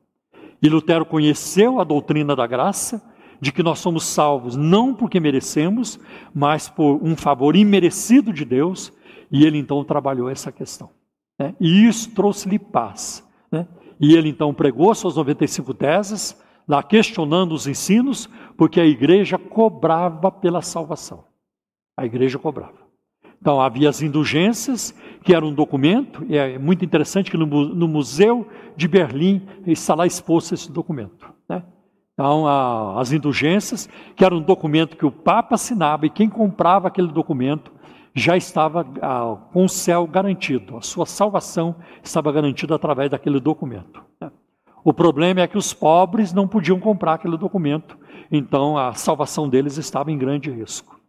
[0.61, 3.01] E Lutero conheceu a doutrina da graça
[3.39, 5.99] de que nós somos salvos não porque merecemos,
[6.33, 8.93] mas por um favor imerecido de Deus,
[9.31, 10.91] e ele então trabalhou essa questão.
[11.39, 11.55] Né?
[11.59, 13.27] E isso trouxe-lhe paz.
[13.51, 13.67] Né?
[13.99, 16.39] E ele então pregou suas 95 teses,
[16.71, 21.25] lá questionando os ensinos, porque a igreja cobrava pela salvação.
[21.97, 22.79] A igreja cobrava.
[23.41, 27.87] Então havia as indulgências, que era um documento, e é muito interessante que no, no
[27.89, 31.29] Museu de Berlim está lá exposto esse documento.
[31.49, 31.61] Né?
[32.13, 36.87] Então, a, as indulgências, que era um documento que o Papa assinava, e quem comprava
[36.87, 37.69] aquele documento
[38.15, 44.01] já estava a, com o céu garantido, a sua salvação estava garantida através daquele documento.
[44.21, 44.31] Né?
[44.83, 47.97] O problema é que os pobres não podiam comprar aquele documento,
[48.31, 50.99] então a salvação deles estava em grande risco.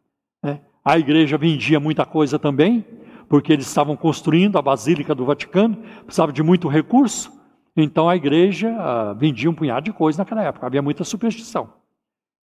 [0.43, 0.61] Né?
[0.85, 2.85] A igreja vendia muita coisa também,
[3.28, 7.32] porque eles estavam construindo a Basílica do Vaticano, precisava de muito recurso,
[7.74, 11.70] então a igreja ah, vendia um punhado de coisa naquela época, havia muita superstição.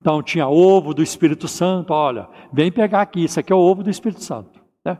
[0.01, 3.83] Então tinha ovo do Espírito Santo, olha, vem pegar aqui, isso aqui é o ovo
[3.83, 4.61] do Espírito Santo.
[4.85, 4.97] Né?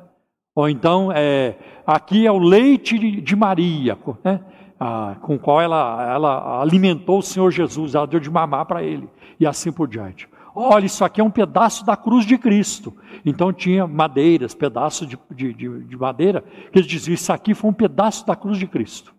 [0.55, 1.57] Ou então, é,
[1.87, 4.41] aqui é o leite de Maria, né?
[4.79, 9.09] Ah, com qual ela, ela alimentou o Senhor Jesus, ela deu de mamar para ele,
[9.39, 10.29] e assim por diante.
[10.55, 12.93] Olha, isso aqui é um pedaço da cruz de Cristo.
[13.25, 16.43] Então tinha madeiras, pedaços de, de, de, de madeira,
[16.73, 19.15] que eles diziam: Isso aqui foi um pedaço da cruz de Cristo.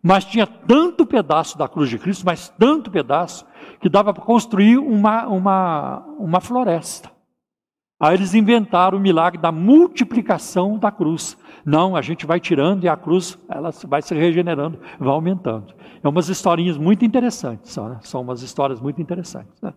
[0.00, 3.46] Mas tinha tanto pedaço da cruz de Cristo, mas tanto pedaço,
[3.80, 7.10] que dava para construir uma, uma, uma floresta.
[7.98, 11.38] Aí eles inventaram o milagre da multiplicação da cruz.
[11.64, 15.74] Não, a gente vai tirando e a cruz ela vai se regenerando, vai aumentando.
[16.02, 17.98] É umas historinhas muito interessantes, né?
[18.02, 19.60] são umas histórias muito interessantes.
[19.62, 19.72] Né?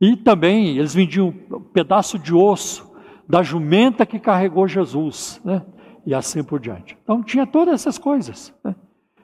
[0.00, 2.92] E também eles vendiam um pedaço de osso
[3.26, 5.62] da jumenta que carregou Jesus, né?
[6.04, 6.98] e assim por diante.
[7.02, 8.52] Então tinha todas essas coisas.
[8.62, 8.74] Né?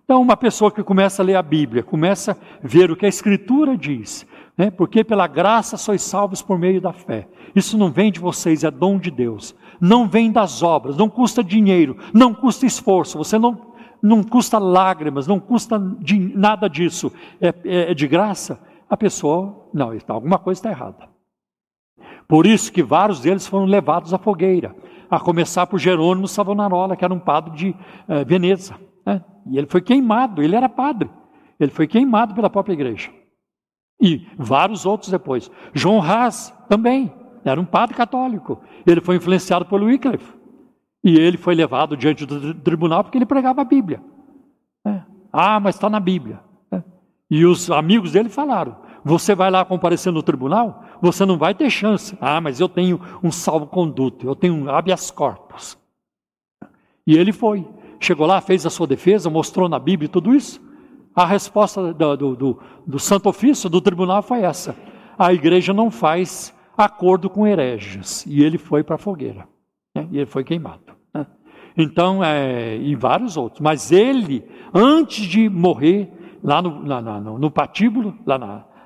[0.04, 3.08] Então uma pessoa que começa a ler a Bíblia, começa a ver o que a
[3.10, 4.26] Escritura diz,
[4.58, 4.70] né?
[4.70, 7.28] porque pela graça sois salvos por meio da fé.
[7.54, 11.42] Isso não vem de vocês, é dom de Deus não vem das obras, não custa
[11.42, 17.48] dinheiro, não custa esforço, você não, não custa lágrimas, não custa de, nada disso, é,
[17.48, 21.08] é, é, de graça, a pessoa, não, alguma coisa está errada.
[22.26, 24.74] Por isso que vários deles foram levados à fogueira,
[25.10, 27.76] a começar por Jerônimo Savonarola, que era um padre de
[28.06, 28.74] eh, Veneza.
[29.04, 29.24] Né?
[29.50, 31.08] E ele foi queimado, ele era padre,
[31.58, 33.10] ele foi queimado pela própria igreja.
[34.00, 35.50] E vários outros depois.
[35.74, 37.12] João Haas também,
[37.44, 38.60] era um padre católico.
[38.86, 40.36] Ele foi influenciado pelo Wycliffe.
[41.02, 44.02] E ele foi levado diante do tribunal porque ele pregava a Bíblia.
[44.86, 45.02] É.
[45.32, 46.40] Ah, mas está na Bíblia.
[46.70, 46.82] É.
[47.30, 51.70] E os amigos dele falaram: você vai lá comparecer no tribunal, você não vai ter
[51.70, 52.16] chance.
[52.20, 55.78] Ah, mas eu tenho um salvo-conduto, eu tenho um habeas corpus.
[57.06, 57.66] E ele foi.
[58.00, 60.60] Chegou lá, fez a sua defesa, mostrou na Bíblia tudo isso.
[61.18, 64.76] A resposta do, do, do, do Santo Ofício, do tribunal, foi essa:
[65.18, 68.24] a igreja não faz acordo com hereges.
[68.24, 69.48] E ele foi para a fogueira.
[69.92, 70.06] Né?
[70.12, 70.92] E ele foi queimado.
[71.12, 71.26] Né?
[71.76, 73.60] Então, é, e vários outros.
[73.60, 76.08] Mas ele, antes de morrer,
[76.40, 78.36] lá no, na, na, no patíbulo, lá,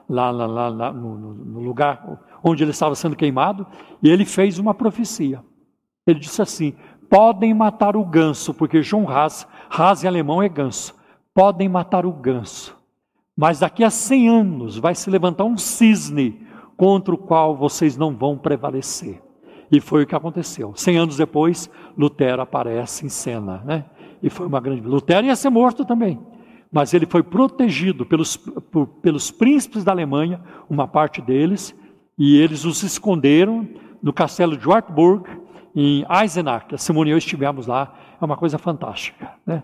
[0.08, 3.66] lá, lá, lá no, no, lugar onde ele estava sendo queimado,
[4.02, 5.44] ele fez uma profecia.
[6.06, 6.74] Ele disse assim:
[7.10, 10.94] podem matar o ganso, porque João Haas, Haas em alemão é ganso,
[11.34, 12.76] podem matar o ganso,
[13.36, 16.40] mas daqui a 100 anos vai se levantar um cisne
[16.76, 19.22] contra o qual vocês não vão prevalecer.
[19.70, 20.74] E foi o que aconteceu.
[20.76, 23.86] Cem anos depois, Lutero aparece em cena, né?
[24.22, 24.82] E foi uma grande.
[24.82, 26.20] Lutero ia ser morto também,
[26.70, 31.74] mas ele foi protegido pelos, por, pelos príncipes da Alemanha, uma parte deles,
[32.18, 33.66] e eles os esconderam
[34.02, 35.24] no castelo de Wartburg,
[35.74, 36.74] em Eisenach.
[36.74, 39.62] A Simone e eu estivemos lá, é uma coisa fantástica, né?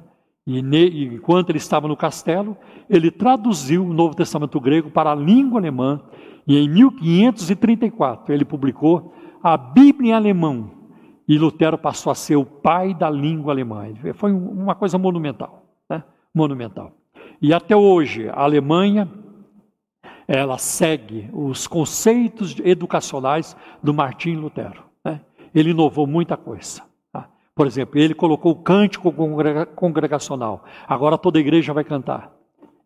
[0.49, 2.57] E, enquanto ele estava no castelo,
[2.89, 6.01] ele traduziu o Novo Testamento grego para a língua alemã
[6.47, 9.13] e em 1534 ele publicou
[9.43, 10.71] a Bíblia em alemão.
[11.29, 13.93] E Lutero passou a ser o pai da língua alemã.
[14.15, 16.03] Foi uma coisa monumental, né?
[16.35, 16.93] monumental.
[17.43, 19.07] E até hoje a Alemanha
[20.27, 24.83] ela segue os conceitos educacionais do Martim Lutero.
[25.05, 25.21] Né?
[25.55, 26.88] Ele inovou muita coisa.
[27.59, 27.63] Tá?
[27.63, 29.13] Por exemplo, ele colocou o cântico
[29.75, 30.65] congregacional.
[30.87, 32.33] Agora toda igreja vai cantar.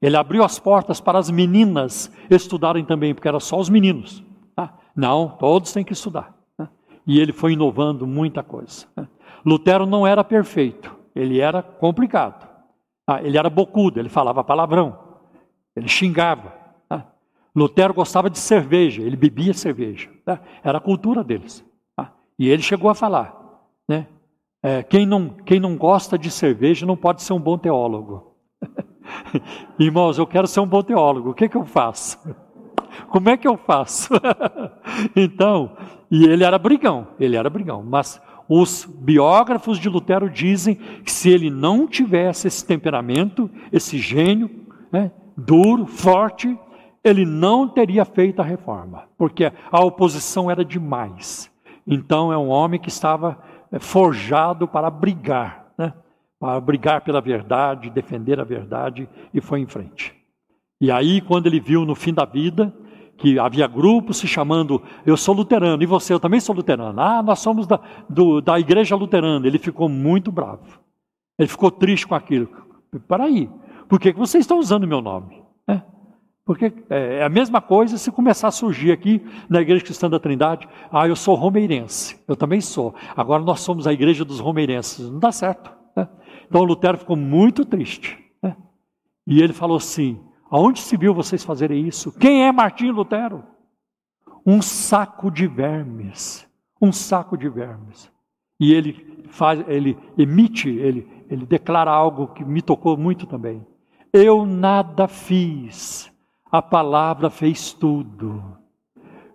[0.00, 4.24] Ele abriu as portas para as meninas estudarem também, porque era só os meninos.
[4.56, 4.74] Tá?
[4.96, 6.34] Não, todos têm que estudar.
[6.58, 6.68] Né?
[7.06, 8.86] E ele foi inovando muita coisa.
[8.96, 9.06] Né?
[9.44, 12.50] Lutero não era perfeito, ele era complicado.
[13.22, 14.98] Ele era bocudo, ele falava palavrão,
[15.76, 16.54] ele xingava.
[16.88, 17.06] Tá?
[17.54, 20.08] Lutero gostava de cerveja, ele bebia cerveja.
[20.24, 20.40] Tá?
[20.64, 21.62] Era a cultura deles.
[21.94, 22.12] Tá?
[22.38, 23.36] E ele chegou a falar:
[23.86, 24.06] né?
[24.62, 28.36] É, quem, não, quem não gosta de cerveja não pode ser um bom teólogo.
[29.76, 32.18] Irmãos, eu quero ser um bom teólogo, o que, que eu faço?
[33.08, 34.10] Como é que eu faço?
[35.16, 35.76] então,
[36.08, 41.28] e ele era brigão, ele era brigão, mas os biógrafos de Lutero dizem que se
[41.28, 44.48] ele não tivesse esse temperamento, esse gênio,
[44.92, 46.56] né, duro, forte,
[47.02, 51.50] ele não teria feito a reforma, porque a oposição era demais.
[51.86, 55.92] Então é um homem que estava é, forjado para brigar, né?
[56.38, 60.14] para brigar pela verdade, defender a verdade, e foi em frente.
[60.80, 62.74] E aí, quando ele viu no fim da vida,
[63.16, 67.00] que havia grupos se chamando, eu sou luterano, e você, eu também sou luterano.
[67.00, 67.78] Ah, nós somos da,
[68.08, 69.46] do, da igreja luterana.
[69.46, 70.80] Ele ficou muito bravo.
[71.38, 72.48] Ele ficou triste com aquilo.
[73.06, 73.48] Para aí,
[73.88, 75.40] por que, vocês estão usando meu nome?
[75.68, 75.80] É,
[76.52, 80.68] porque é a mesma coisa se começar a surgir aqui na Igreja Cristã da Trindade.
[80.90, 82.22] Ah, eu sou romeirense.
[82.28, 82.94] Eu também sou.
[83.16, 85.10] Agora nós somos a Igreja dos Romeirenses.
[85.10, 85.72] Não dá certo.
[85.96, 86.06] Né?
[86.46, 88.18] Então Lutero ficou muito triste.
[88.42, 88.54] Né?
[89.26, 90.20] E ele falou assim:
[90.50, 92.12] Aonde se viu vocês fazerem isso?
[92.18, 93.42] Quem é Martinho Lutero?
[94.44, 96.46] Um saco de vermes.
[96.82, 98.12] Um saco de vermes.
[98.60, 103.66] E ele faz, ele emite, ele, ele declara algo que me tocou muito também.
[104.12, 106.11] Eu nada fiz,
[106.52, 108.44] a palavra fez tudo.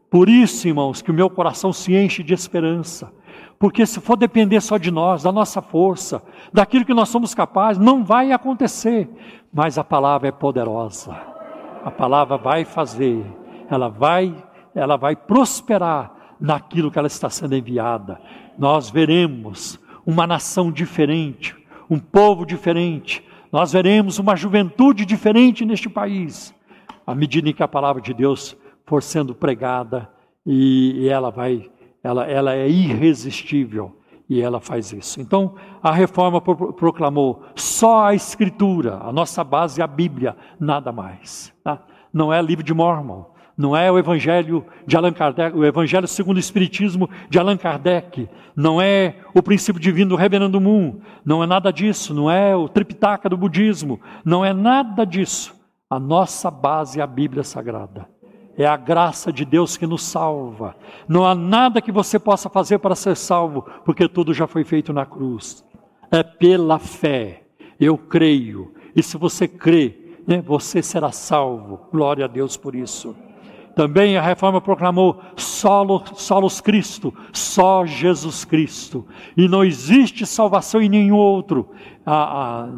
[0.10, 3.12] Por isso, irmãos, que o meu coração se enche de esperança.
[3.60, 6.22] Porque se for depender só de nós, da nossa força,
[6.54, 9.10] daquilo que nós somos capazes, não vai acontecer
[9.58, 11.18] mas a palavra é poderosa.
[11.84, 13.26] A palavra vai fazer,
[13.70, 14.36] ela vai,
[14.76, 18.20] ela vai prosperar naquilo que ela está sendo enviada.
[18.58, 21.56] Nós veremos uma nação diferente,
[21.90, 23.24] um povo diferente.
[23.52, 26.54] Nós veremos uma juventude diferente neste país,
[27.08, 30.10] à medida em que a palavra de Deus for sendo pregada
[30.46, 31.72] e, e ela vai,
[32.04, 33.98] ela, ela é irresistível
[34.30, 35.22] e ela faz isso.
[35.22, 41.54] Então, a reforma proclamou só a Escritura, a nossa base é a Bíblia, nada mais.
[41.64, 41.82] Tá?
[42.12, 43.26] Não é livro de Mormon,
[43.58, 48.30] não é o Evangelho de Allan Kardec, o Evangelho segundo o Espiritismo de Allan Kardec,
[48.56, 52.68] não é o princípio divino do Reverendo Moon, não é nada disso, não é o
[52.68, 55.57] Tripitaka do budismo, não é nada disso.
[55.90, 58.10] A nossa base é a Bíblia Sagrada.
[58.58, 60.76] É a graça de Deus que nos salva.
[61.08, 64.92] Não há nada que você possa fazer para ser salvo, porque tudo já foi feito
[64.92, 65.64] na cruz.
[66.12, 67.44] É pela fé.
[67.80, 68.74] Eu creio.
[68.96, 71.88] E se você crê, né, você será salvo.
[71.92, 73.16] Glória a Deus por isso.
[73.78, 79.06] Também a reforma proclamou solo, solos Cristo, só Jesus Cristo.
[79.38, 81.70] E não existe salvação em nenhum outro.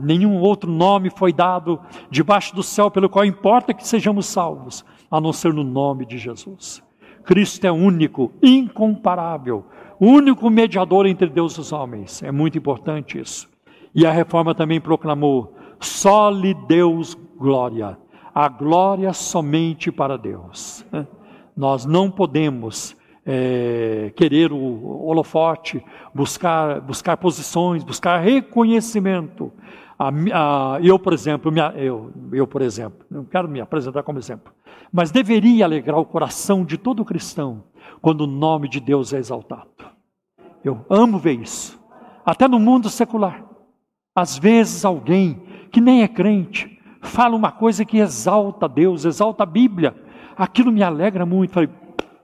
[0.04, 1.80] Nenhum outro nome foi dado
[2.12, 6.18] debaixo do céu pelo qual importa que sejamos salvos a não ser no nome de
[6.18, 6.84] Jesus.
[7.24, 9.64] Cristo é único, incomparável,
[10.02, 12.22] único mediador entre Deus e os homens.
[12.22, 13.50] É muito importante isso.
[13.96, 17.98] E a reforma também proclamou: só lhe Deus glória,
[18.34, 20.86] a glória somente para Deus.
[21.56, 22.96] Nós não podemos
[23.26, 25.84] é, querer o holofote,
[26.14, 29.52] buscar, buscar posições, buscar reconhecimento.
[29.98, 34.18] A, a, eu, por exemplo, minha, eu, eu, por exemplo, não quero me apresentar como
[34.18, 34.54] exemplo,
[34.92, 37.64] mas deveria alegrar o coração de todo cristão
[38.02, 39.68] quando o nome de Deus é exaltado.
[40.64, 41.80] Eu amo ver isso,
[42.26, 43.44] até no mundo secular.
[44.16, 45.42] Às vezes alguém
[45.72, 49.96] que nem é crente fala uma coisa que exalta Deus, exalta a Bíblia.
[50.38, 51.54] Aquilo me alegra muito.
[51.54, 51.70] Falei,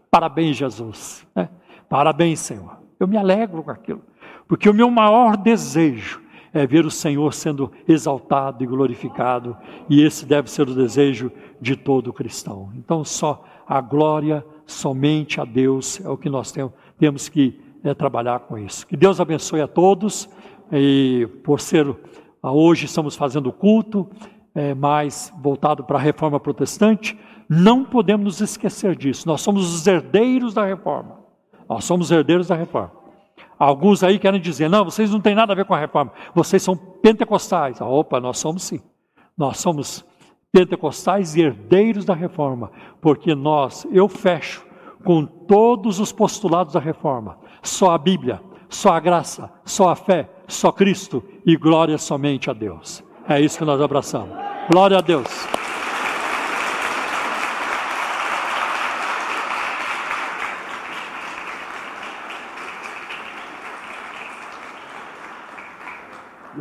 [0.09, 1.25] parabéns, Jesus.
[1.35, 1.47] É,
[1.89, 2.77] parabéns, Senhor.
[2.99, 4.01] Eu me alegro com aquilo,
[4.47, 6.21] porque o meu maior desejo
[6.53, 9.57] é ver o Senhor sendo exaltado e glorificado,
[9.89, 11.29] e esse deve ser o desejo
[11.59, 12.71] de todo cristão.
[12.75, 17.93] Então, só a glória somente a Deus é o que nós temos, temos que é,
[17.93, 18.87] trabalhar com isso.
[18.87, 20.29] Que Deus abençoe a todos,
[20.71, 21.93] e por ser
[22.41, 24.09] hoje estamos fazendo culto
[24.55, 29.27] é, mais voltado para a reforma protestante, não podemos nos esquecer disso.
[29.27, 31.19] Nós somos os herdeiros da reforma.
[31.67, 32.91] Nós somos herdeiros da reforma.
[33.59, 36.61] Alguns aí querem dizer, não, vocês não têm nada a ver com a reforma, vocês
[36.61, 37.81] são pentecostais.
[37.81, 38.81] Ah, opa, nós somos sim.
[39.37, 40.05] Nós somos
[40.51, 42.71] pentecostais e herdeiros da reforma,
[43.01, 44.65] porque nós, eu fecho
[45.03, 47.37] com todos os postulados da reforma.
[47.61, 52.53] Só a Bíblia, só a graça, só a fé, só Cristo e glória somente a
[52.53, 53.04] Deus.
[53.27, 54.37] É isso que nós abraçamos.
[54.69, 55.27] Glória a Deus.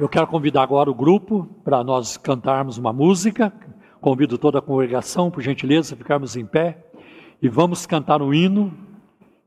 [0.00, 3.52] Eu quero convidar agora o grupo para nós cantarmos uma música.
[4.00, 6.78] Convido toda a congregação, por gentileza, ficarmos em pé
[7.42, 8.72] e vamos cantar um hino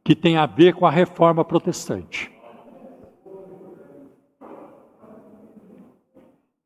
[0.03, 2.36] que tem a ver com a reforma protestante.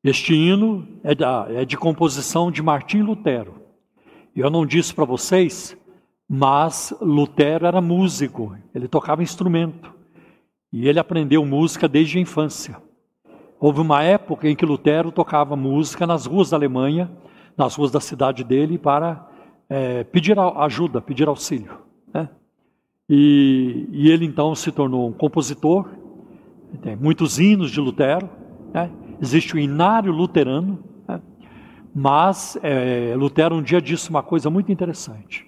[0.04, 3.62] Este hino é, da, é de composição de Martim Lutero.
[4.36, 5.78] Eu não disse para vocês,
[6.28, 9.94] mas Lutero era músico, ele tocava instrumento
[10.72, 12.78] e ele aprendeu música desde a infância.
[13.60, 17.12] Houve uma época em que Lutero tocava música nas ruas da Alemanha,
[17.56, 19.30] nas ruas da cidade dele, para
[19.70, 21.78] é, pedir ajuda, pedir auxílio.
[22.12, 22.28] Né?
[23.08, 26.02] E, e, ele então se tornou um compositor
[26.82, 28.30] tem muitos hinos de Lutero,
[28.74, 28.90] né?
[29.22, 31.22] Existe o inário luterano, né?
[31.94, 35.46] mas é, Lutero um dia disse uma coisa muito interessante.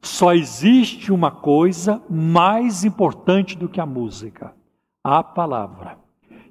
[0.00, 4.54] Só existe uma coisa mais importante do que a música:
[5.02, 5.98] a palavra.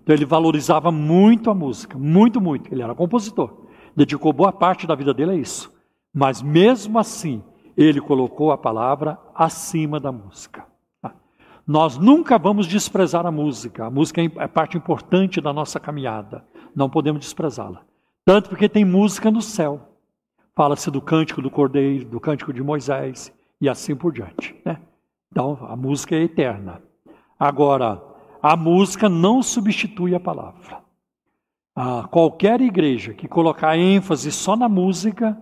[0.04, 2.74] Então ele valorizava muito a música, muito, muito.
[2.74, 5.74] Ele era compositor, dedicou boa parte da vida dele a isso.
[6.14, 7.44] Mas mesmo assim,
[7.76, 10.66] ele colocou a palavra acima da música.
[11.68, 13.86] Nós nunca vamos desprezar a música.
[13.86, 16.46] A música é parte importante da nossa caminhada.
[16.78, 17.82] Não podemos desprezá-la.
[18.24, 19.82] Tanto porque tem música no céu.
[20.56, 24.56] Fala-se do cântico do Cordeiro, do cântico de Moisés e assim por diante.
[24.64, 24.78] Né?
[25.32, 26.80] Então, a música é eterna.
[27.40, 28.00] Agora,
[28.44, 30.78] a música não substitui a palavra.
[31.76, 35.36] Ah, qualquer igreja que colocar ênfase só na música,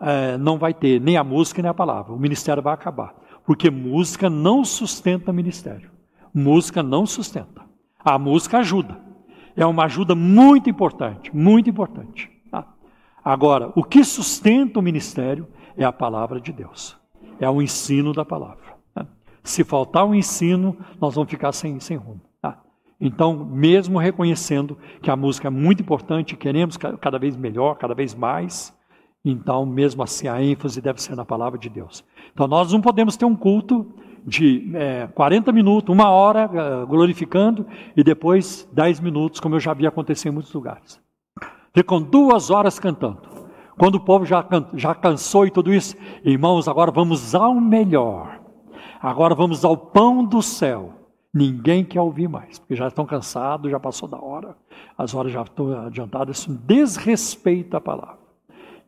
[0.00, 2.12] é, não vai ter nem a música nem a palavra.
[2.12, 3.12] O ministério vai acabar.
[3.44, 5.90] Porque música não sustenta ministério.
[6.32, 7.62] Música não sustenta.
[7.98, 9.09] A música ajuda.
[9.56, 12.30] É uma ajuda muito importante, muito importante.
[12.50, 12.66] Tá?
[13.24, 15.46] Agora, o que sustenta o ministério
[15.76, 16.96] é a palavra de Deus.
[17.38, 18.76] É o ensino da palavra.
[18.94, 19.06] Tá?
[19.42, 22.20] Se faltar o ensino, nós vamos ficar sem, sem rumo.
[22.40, 22.60] Tá?
[23.00, 28.14] Então, mesmo reconhecendo que a música é muito importante, queremos cada vez melhor, cada vez
[28.14, 28.74] mais,
[29.24, 32.02] então, mesmo assim, a ênfase deve ser na palavra de Deus.
[32.32, 33.94] Então, nós não podemos ter um culto
[34.26, 37.66] de é, 40 minutos, uma hora uh, glorificando
[37.96, 41.00] e depois 10 minutos, como eu já vi acontecer em muitos lugares.
[41.72, 43.20] Ficam duas horas cantando.
[43.78, 44.44] Quando o povo já,
[44.74, 48.40] já cansou e tudo isso, irmãos, agora vamos ao melhor.
[49.00, 50.92] Agora vamos ao pão do céu.
[51.32, 54.56] Ninguém quer ouvir mais, porque já estão cansados, já passou da hora,
[54.98, 56.40] as horas já estão adiantadas.
[56.40, 58.18] Isso desrespeita a palavra.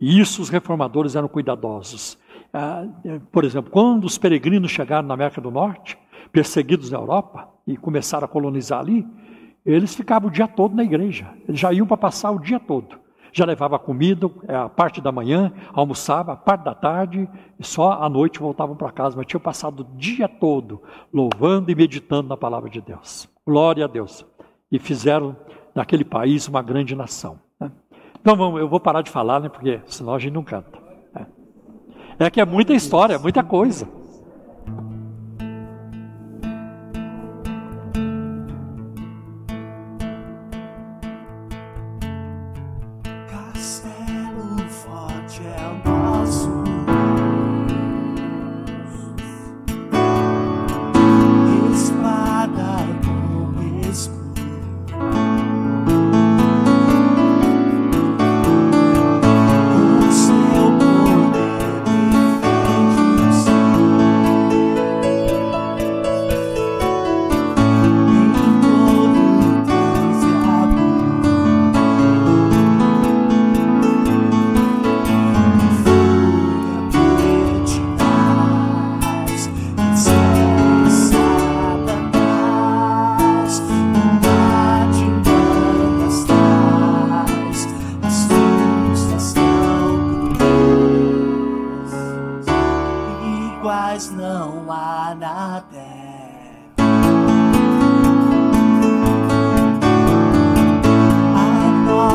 [0.00, 2.18] E isso os reformadores eram cuidadosos.
[2.52, 2.86] Ah,
[3.30, 5.98] por exemplo, quando os peregrinos chegaram na América do Norte,
[6.30, 9.06] perseguidos na Europa, e começaram a colonizar ali,
[9.64, 11.28] eles ficavam o dia todo na igreja.
[11.48, 13.00] Eles já iam para passar o dia todo.
[13.32, 17.92] Já levava comida, é, a parte da manhã, almoçava, a parte da tarde, e só
[17.92, 19.16] à noite voltavam para casa.
[19.16, 23.28] Mas tinham passado o dia todo louvando e meditando na palavra de Deus.
[23.46, 24.26] Glória a Deus.
[24.70, 25.36] E fizeram
[25.74, 27.38] daquele país uma grande nação.
[27.58, 27.70] Né?
[28.20, 30.78] Então eu vou parar de falar, né, porque senão a gente não canta.
[32.18, 33.88] É que é muita história, muita coisa.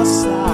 [0.07, 0.46] Nos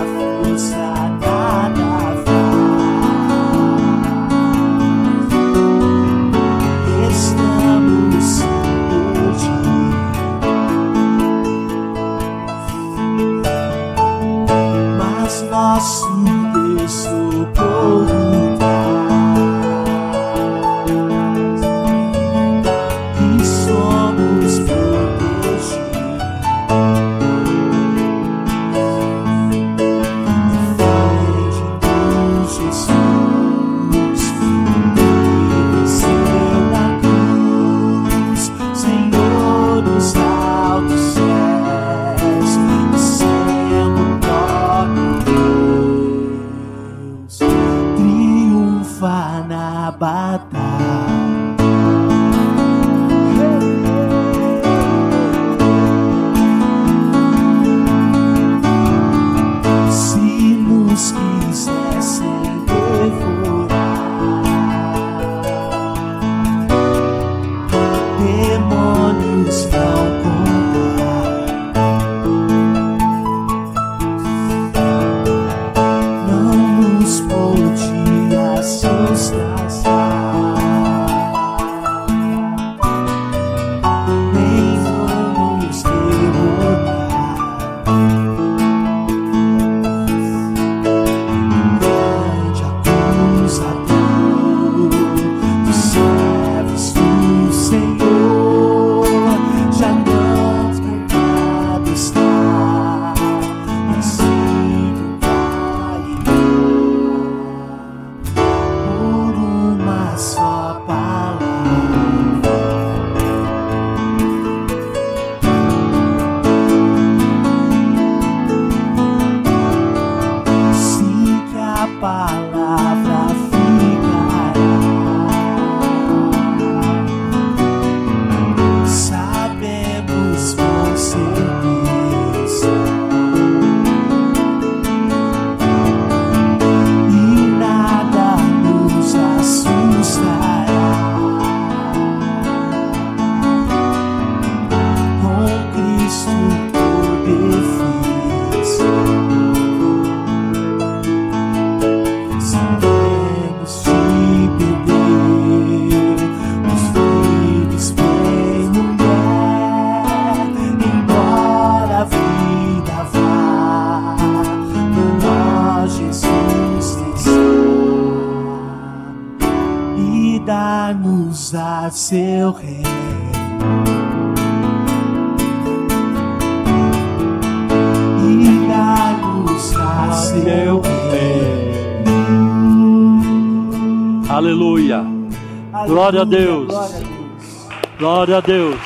[188.34, 188.82] Glória a Deus.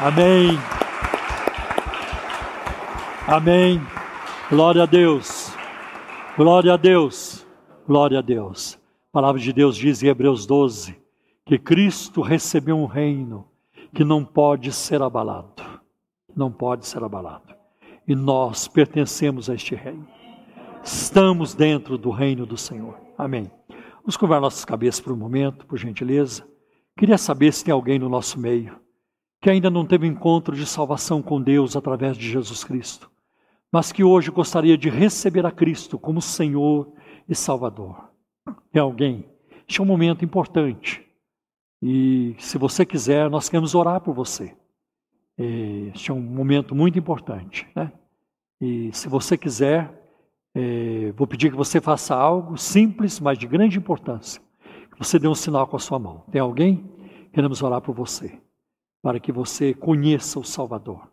[0.00, 0.58] Amém.
[3.28, 3.80] Amém.
[4.50, 5.54] Glória a Deus.
[6.36, 7.46] Glória a Deus.
[7.86, 8.80] Glória a Deus.
[9.10, 11.00] A palavra de Deus diz em Hebreus 12
[11.46, 13.46] que Cristo recebeu um reino
[13.94, 15.62] que não pode ser abalado.
[16.34, 17.54] Não pode ser abalado.
[18.08, 20.08] E nós pertencemos a este reino.
[20.82, 22.98] Estamos dentro do reino do Senhor.
[23.16, 23.48] Amém.
[24.00, 26.50] Vamos curvar nossas cabeças por um momento, por gentileza.
[26.96, 28.80] Queria saber se tem alguém no nosso meio
[29.42, 33.10] que ainda não teve encontro de salvação com Deus através de Jesus Cristo,
[33.72, 36.92] mas que hoje gostaria de receber a Cristo como Senhor
[37.28, 38.08] e Salvador.
[38.70, 39.28] Tem alguém?
[39.68, 41.04] Este é um momento importante.
[41.82, 44.54] E se você quiser, nós queremos orar por você.
[45.36, 47.66] Este é um momento muito importante.
[47.74, 47.92] Né?
[48.60, 49.90] E se você quiser,
[50.54, 54.40] é, vou pedir que você faça algo simples, mas de grande importância.
[55.02, 56.22] Você dê um sinal com a sua mão.
[56.30, 56.88] Tem alguém?
[57.32, 58.40] Queremos orar por você
[59.02, 61.10] para que você conheça o Salvador,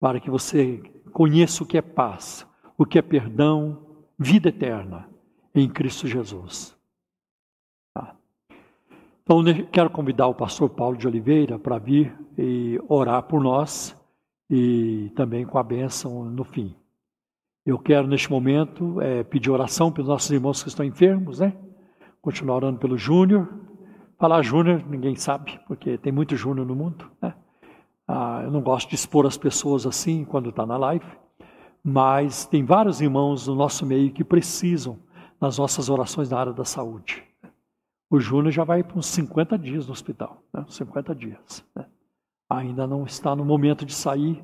[0.00, 0.82] para que você
[1.12, 2.44] conheça o que é paz,
[2.76, 3.86] o que é perdão,
[4.18, 5.08] vida eterna
[5.54, 6.76] em Cristo Jesus.
[7.94, 8.16] Tá.
[9.22, 9.40] Então,
[9.70, 13.96] quero convidar o pastor Paulo de Oliveira para vir e orar por nós
[14.50, 16.74] e também com a bênção no fim.
[17.64, 21.56] Eu quero, neste momento, é, pedir oração pelos nossos irmãos que estão enfermos, né?
[22.22, 23.48] Continuar orando pelo Júnior,
[24.22, 27.10] Falar Júnior, ninguém sabe, porque tem muito Júnior no mundo.
[27.20, 27.34] Né?
[28.06, 31.04] Ah, eu não gosto de expor as pessoas assim quando está na live,
[31.82, 34.96] mas tem vários irmãos no nosso meio que precisam
[35.40, 37.24] das nossas orações na área da saúde.
[38.08, 40.64] O Júnior já vai para uns 50 dias no hospital, né?
[40.68, 41.64] 50 dias.
[41.74, 41.84] Né?
[42.48, 44.40] Ainda não está no momento de sair.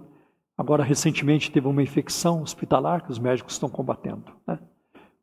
[0.57, 4.25] Agora, recentemente, teve uma infecção hospitalar que os médicos estão combatendo.
[4.45, 4.59] Né?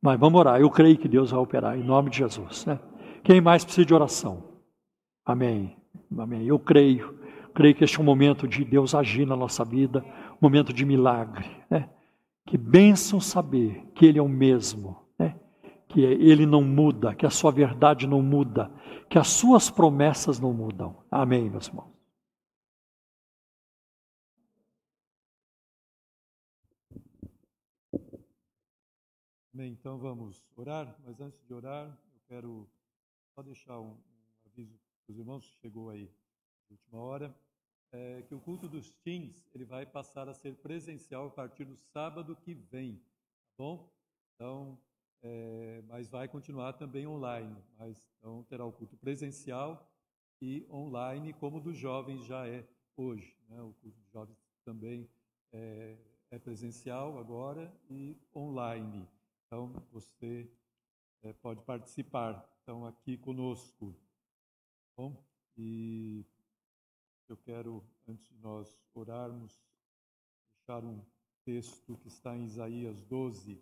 [0.01, 0.59] Mas vamos orar.
[0.59, 2.65] Eu creio que Deus vai operar, em nome de Jesus.
[2.65, 2.79] Né?
[3.23, 4.43] Quem mais precisa de oração?
[5.25, 5.75] Amém.
[6.17, 6.45] Amém.
[6.45, 7.19] Eu creio.
[7.53, 10.85] Creio que este é um momento de Deus agir na nossa vida, um momento de
[10.85, 11.49] milagre.
[11.69, 11.89] Né?
[12.45, 15.35] Que bênção saber que Ele é o mesmo, né?
[15.87, 18.69] que Ele não muda, que a sua verdade não muda,
[19.09, 20.97] que as suas promessas não mudam.
[21.09, 21.94] Amém, meus irmãos.
[29.55, 32.69] Bem, então vamos orar, mas antes de orar, eu quero
[33.33, 36.11] só deixar um, um aviso para os irmãos que chegou aí
[36.69, 37.35] na última hora,
[37.93, 41.77] é que o culto dos teens ele vai passar a ser presencial a partir do
[41.77, 43.89] sábado que vem, tá bom?
[44.33, 44.77] Então,
[45.21, 49.89] é, mas vai continuar também online, mas então terá o culto presencial
[50.41, 52.67] e online, como o dos jovens já é
[52.97, 53.33] hoje.
[53.47, 53.61] Né?
[53.61, 55.09] O culto dos jovens também
[55.53, 55.97] é,
[56.29, 59.07] é presencial agora e online.
[59.45, 60.49] Então, você
[61.21, 62.47] é, pode participar.
[62.59, 63.95] Estão aqui conosco.
[64.97, 65.23] Bom,
[65.57, 66.25] e
[67.29, 69.61] eu quero, antes de nós orarmos,
[70.57, 70.99] deixar um
[71.43, 73.61] texto que está em Isaías 12,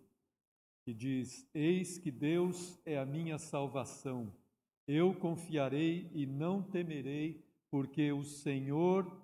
[0.86, 4.34] que diz: Eis que Deus é a minha salvação,
[4.88, 9.22] eu confiarei e não temerei, porque o Senhor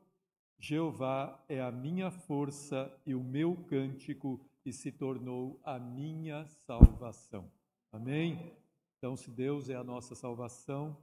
[0.57, 7.51] Jeová é a minha força e o meu cântico, e se tornou a minha salvação.
[7.91, 8.55] Amém?
[8.97, 10.97] Então, se Deus é a nossa salvação,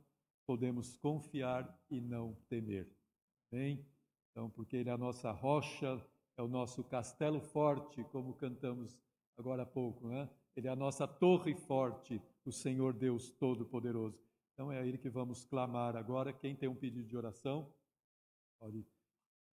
[0.47, 2.89] podemos confiar e não temer.
[3.51, 3.85] Bem?
[4.31, 6.01] Então, porque Ele é a nossa rocha,
[6.37, 8.99] é o nosso castelo forte, como cantamos
[9.37, 10.29] agora há pouco, né?
[10.55, 14.19] Ele é a nossa torre forte, o Senhor Deus Todo-Poderoso.
[14.53, 16.33] Então é a Ele que vamos clamar agora.
[16.33, 17.73] Quem tem um pedido de oração,
[18.59, 18.87] pode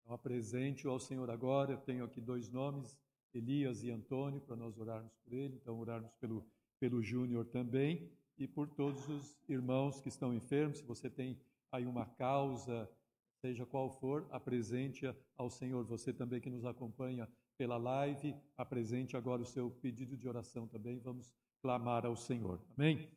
[0.03, 1.73] então, apresente ao Senhor agora.
[1.73, 2.99] Eu tenho aqui dois nomes,
[3.33, 5.57] Elias e Antônio, para nós orarmos por ele.
[5.57, 6.45] Então, orarmos pelo,
[6.79, 10.79] pelo Júnior também e por todos os irmãos que estão enfermos.
[10.79, 11.39] Se você tem
[11.71, 12.91] aí uma causa,
[13.41, 15.85] seja qual for, apresente-a ao Senhor.
[15.85, 20.99] Você também que nos acompanha pela live, apresente agora o seu pedido de oração também.
[20.99, 22.61] Vamos clamar ao Senhor.
[22.77, 23.09] Amém?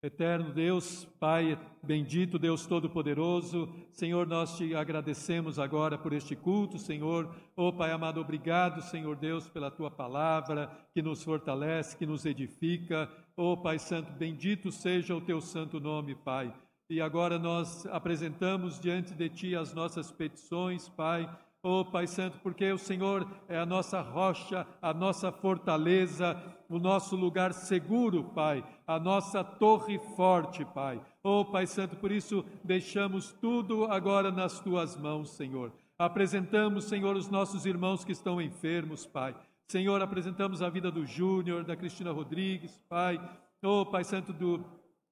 [0.00, 7.34] Eterno Deus, Pai bendito, Deus Todo-Poderoso, Senhor, nós te agradecemos agora por este culto, Senhor.
[7.56, 13.10] Oh, Pai amado, obrigado, Senhor Deus, pela tua palavra que nos fortalece, que nos edifica.
[13.36, 16.54] Oh, Pai Santo, bendito seja o teu santo nome, Pai.
[16.88, 21.28] E agora nós apresentamos diante de ti as nossas petições, Pai.
[21.62, 27.16] Oh, Pai Santo, porque o Senhor é a nossa rocha, a nossa fortaleza, o nosso
[27.16, 31.00] lugar seguro, Pai, a nossa torre forte, Pai.
[31.22, 35.72] Oh, Pai Santo, por isso deixamos tudo agora nas tuas mãos, Senhor.
[35.98, 39.34] Apresentamos, Senhor, os nossos irmãos que estão enfermos, Pai.
[39.66, 43.20] Senhor, apresentamos a vida do Júnior, da Cristina Rodrigues, Pai.
[43.60, 44.64] Oh, Pai Santo, do,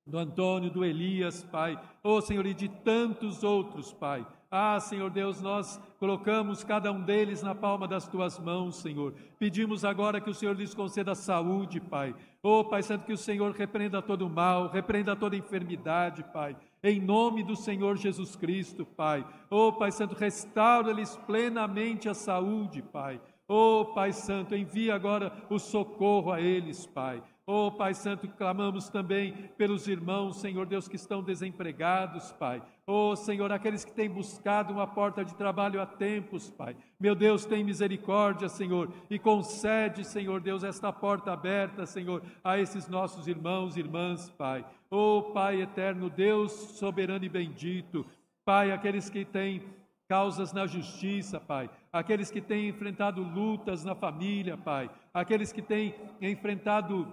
[0.07, 1.77] do Antônio, do Elias, Pai.
[2.05, 4.25] Oh, Senhor, e de tantos outros, Pai.
[4.51, 9.13] Ah, Senhor Deus, nós colocamos cada um deles na palma das tuas mãos, Senhor.
[9.39, 12.15] Pedimos agora que o Senhor lhes conceda saúde, Pai.
[12.43, 16.57] Oh, Pai Santo, que o Senhor repreenda todo mal, repreenda toda enfermidade, Pai.
[16.83, 19.27] Em nome do Senhor Jesus Cristo, Pai.
[19.51, 23.21] Oh, Pai Santo, restaura-lhes plenamente a saúde, Pai.
[23.49, 27.23] Oh, Pai Santo, envia agora o socorro a eles, Pai.
[27.49, 32.61] Oh, Pai Santo, clamamos também pelos irmãos, Senhor Deus, que estão desempregados, Pai.
[32.85, 36.77] Oh, Senhor, aqueles que têm buscado uma porta de trabalho há tempos, Pai.
[36.99, 42.89] Meu Deus, tem misericórdia, Senhor, e concede, Senhor Deus, esta porta aberta, Senhor, a esses
[42.89, 44.67] nossos irmãos e irmãs, Pai.
[44.91, 48.05] Oh, Pai eterno, Deus soberano e bendito,
[48.45, 49.63] Pai, aqueles que têm
[50.09, 51.71] causas na justiça, Pai.
[51.93, 54.91] Aqueles que têm enfrentado lutas na família, Pai.
[55.15, 57.07] Aqueles que têm enfrentado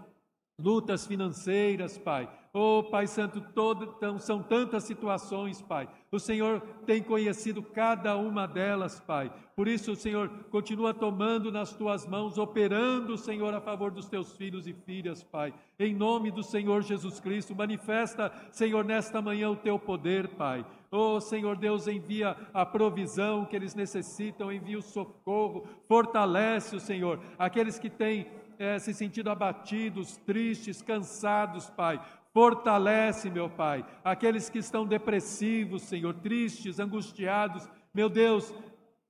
[0.57, 2.30] lutas financeiras, Pai.
[2.55, 5.89] Oh, Pai Santo, todo, são tantas situações, Pai.
[6.11, 9.34] O Senhor tem conhecido cada uma delas, Pai.
[9.55, 14.38] Por isso, o Senhor continua tomando nas tuas mãos, operando, Senhor, a favor dos teus
[14.38, 15.51] filhos e filhas, Pai.
[15.80, 20.63] Em nome do Senhor Jesus Cristo, manifesta, Senhor, nesta manhã o teu poder, Pai.
[20.91, 27.19] Oh, Senhor Deus, envia a provisão que eles necessitam, envia o socorro, fortalece o Senhor,
[27.39, 28.27] aqueles que têm
[28.57, 31.99] é, se sentido abatidos, tristes, cansados, Pai.
[32.34, 37.69] Fortalece, meu Pai, aqueles que estão depressivos, Senhor, tristes, angustiados.
[37.93, 38.53] Meu Deus,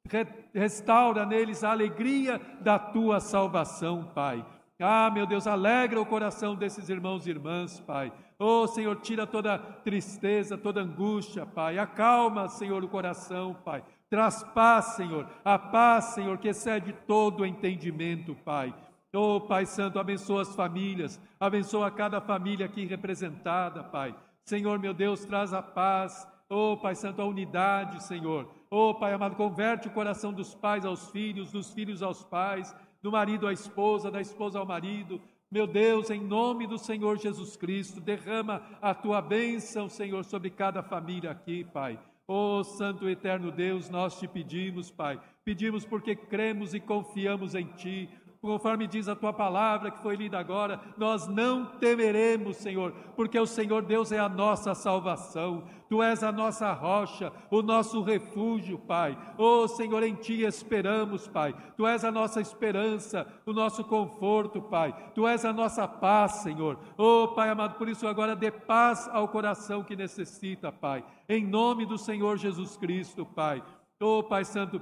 [0.10, 4.46] re restaura neles a alegria da tua salvação, Pai.
[4.80, 8.12] Ah, meu Deus, alegra o coração desses irmãos e irmãs, Pai.
[8.38, 11.78] Oh, Senhor, tira toda tristeza, toda angústia, Pai.
[11.78, 13.82] Acalma, Senhor, o coração, Pai.
[14.10, 15.28] Traz paz, Senhor.
[15.46, 18.74] A paz, Senhor, que excede todo entendimento, Pai.
[19.16, 24.16] Oh, Pai Santo, abençoa as famílias, abençoa cada família aqui representada, Pai.
[24.44, 26.28] Senhor, meu Deus, traz a paz.
[26.50, 28.50] Oh, Pai Santo, a unidade, Senhor.
[28.72, 33.12] Oh, Pai amado, converte o coração dos pais aos filhos, dos filhos aos pais, do
[33.12, 35.22] marido à esposa, da esposa ao marido.
[35.52, 40.82] Meu Deus, em nome do Senhor Jesus Cristo, derrama a tua bênção, Senhor, sobre cada
[40.82, 42.00] família aqui, Pai.
[42.28, 45.20] Oh, Santo Eterno Deus, nós te pedimos, Pai.
[45.46, 48.10] Pedimos porque cremos e confiamos em Ti
[48.44, 53.46] conforme diz a tua palavra que foi lida agora, nós não temeremos, Senhor, porque o
[53.46, 59.18] Senhor Deus é a nossa salvação, tu és a nossa rocha, o nosso refúgio, Pai.
[59.38, 61.56] Oh, Senhor, em ti esperamos, Pai.
[61.78, 64.94] Tu és a nossa esperança, o nosso conforto, Pai.
[65.16, 66.78] Tu és a nossa paz, Senhor.
[66.98, 71.02] Oh, Pai amado, por isso agora dê paz ao coração que necessita, Pai.
[71.30, 73.64] Em nome do Senhor Jesus Cristo, Pai.
[74.02, 74.82] Oh, Pai Santo,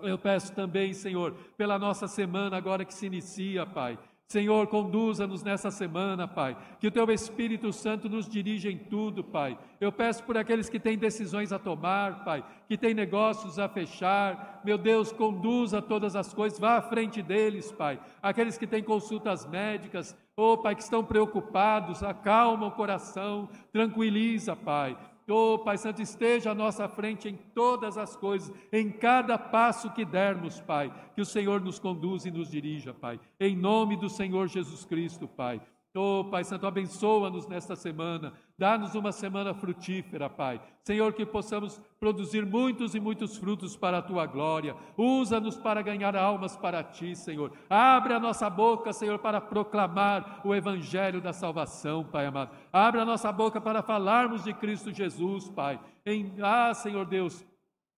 [0.00, 3.98] eu peço também, Senhor, pela nossa semana agora que se inicia, Pai.
[4.28, 6.56] Senhor, conduza-nos nessa semana, Pai.
[6.80, 9.56] Que o Teu Espírito Santo nos dirija em tudo, Pai.
[9.80, 14.60] Eu peço por aqueles que têm decisões a tomar, Pai, que têm negócios a fechar.
[14.64, 18.00] Meu Deus, conduza todas as coisas, vá à frente deles, Pai.
[18.20, 24.96] Aqueles que têm consultas médicas, oh, Pai, que estão preocupados, acalma o coração, tranquiliza, Pai.
[25.28, 30.04] Oh, Pai Santo, esteja à nossa frente em todas as coisas, em cada passo que
[30.04, 30.92] dermos, Pai.
[31.14, 33.18] Que o Senhor nos conduza e nos dirija, Pai.
[33.40, 35.60] Em nome do Senhor Jesus Cristo, Pai.
[35.94, 40.60] Oh, Pai Santo, abençoa-nos nesta semana, dá-nos uma semana frutífera, Pai.
[40.82, 44.76] Senhor, que possamos produzir muitos e muitos frutos para a tua glória.
[44.96, 47.52] Usa-nos para ganhar almas para ti, Senhor.
[47.68, 52.50] Abre a nossa boca, Senhor, para proclamar o evangelho da salvação, Pai amado.
[52.72, 55.80] Abre a nossa boca para falarmos de Cristo Jesus, Pai.
[56.04, 57.44] Em, ah, Senhor Deus,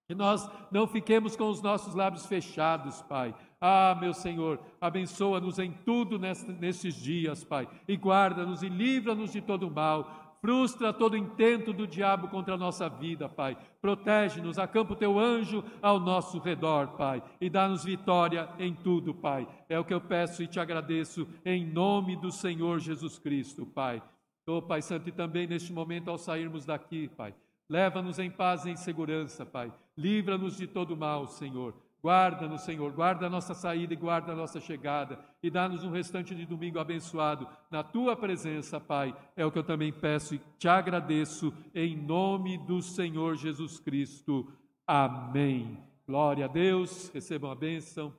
[0.08, 3.34] que nós não fiquemos com os nossos lábios fechados, Pai.
[3.60, 9.70] Ah, meu Senhor, abençoa-nos em tudo nesses dias, Pai, e guarda-nos e livra-nos de todo
[9.70, 10.27] mal.
[10.40, 13.56] Frustra todo intento do diabo contra a nossa vida, Pai.
[13.80, 19.48] Protege-nos, acampa o teu anjo ao nosso redor, Pai, e dá-nos vitória em tudo, Pai.
[19.68, 24.02] É o que eu peço e te agradeço em nome do Senhor Jesus Cristo, Pai.
[24.46, 27.34] Oh, Pai Santo, e também neste momento ao sairmos daqui, Pai,
[27.68, 29.72] leva-nos em paz e em segurança, Pai.
[29.96, 31.74] Livra-nos de todo mal, Senhor.
[32.02, 36.32] Guarda-nos, Senhor, guarda a nossa saída e guarda a nossa chegada, e dá-nos um restante
[36.32, 39.16] de domingo abençoado na tua presença, Pai.
[39.36, 44.50] É o que eu também peço e te agradeço, em nome do Senhor Jesus Cristo.
[44.86, 45.76] Amém.
[46.06, 48.14] Glória a Deus, recebam a bênção.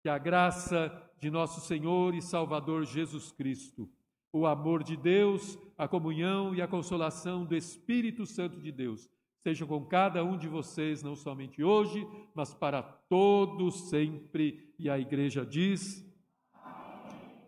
[0.00, 3.90] Que a graça de nosso Senhor e Salvador Jesus Cristo,
[4.32, 9.10] o amor de Deus, a comunhão e a consolação do Espírito Santo de Deus
[9.48, 14.74] sejam com cada um de vocês, não somente hoje, mas para todos sempre.
[14.78, 16.04] E a igreja diz: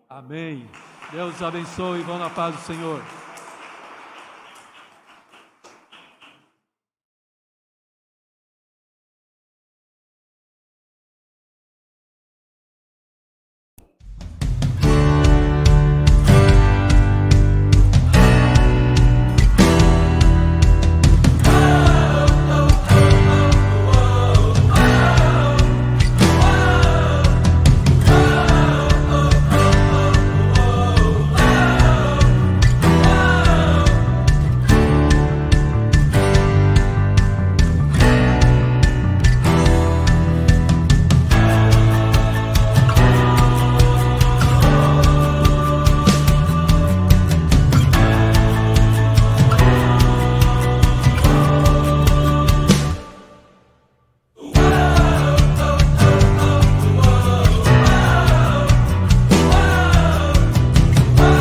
[0.09, 0.67] Amém.
[1.13, 3.30] Deus abençoe e vão na paz do Senhor.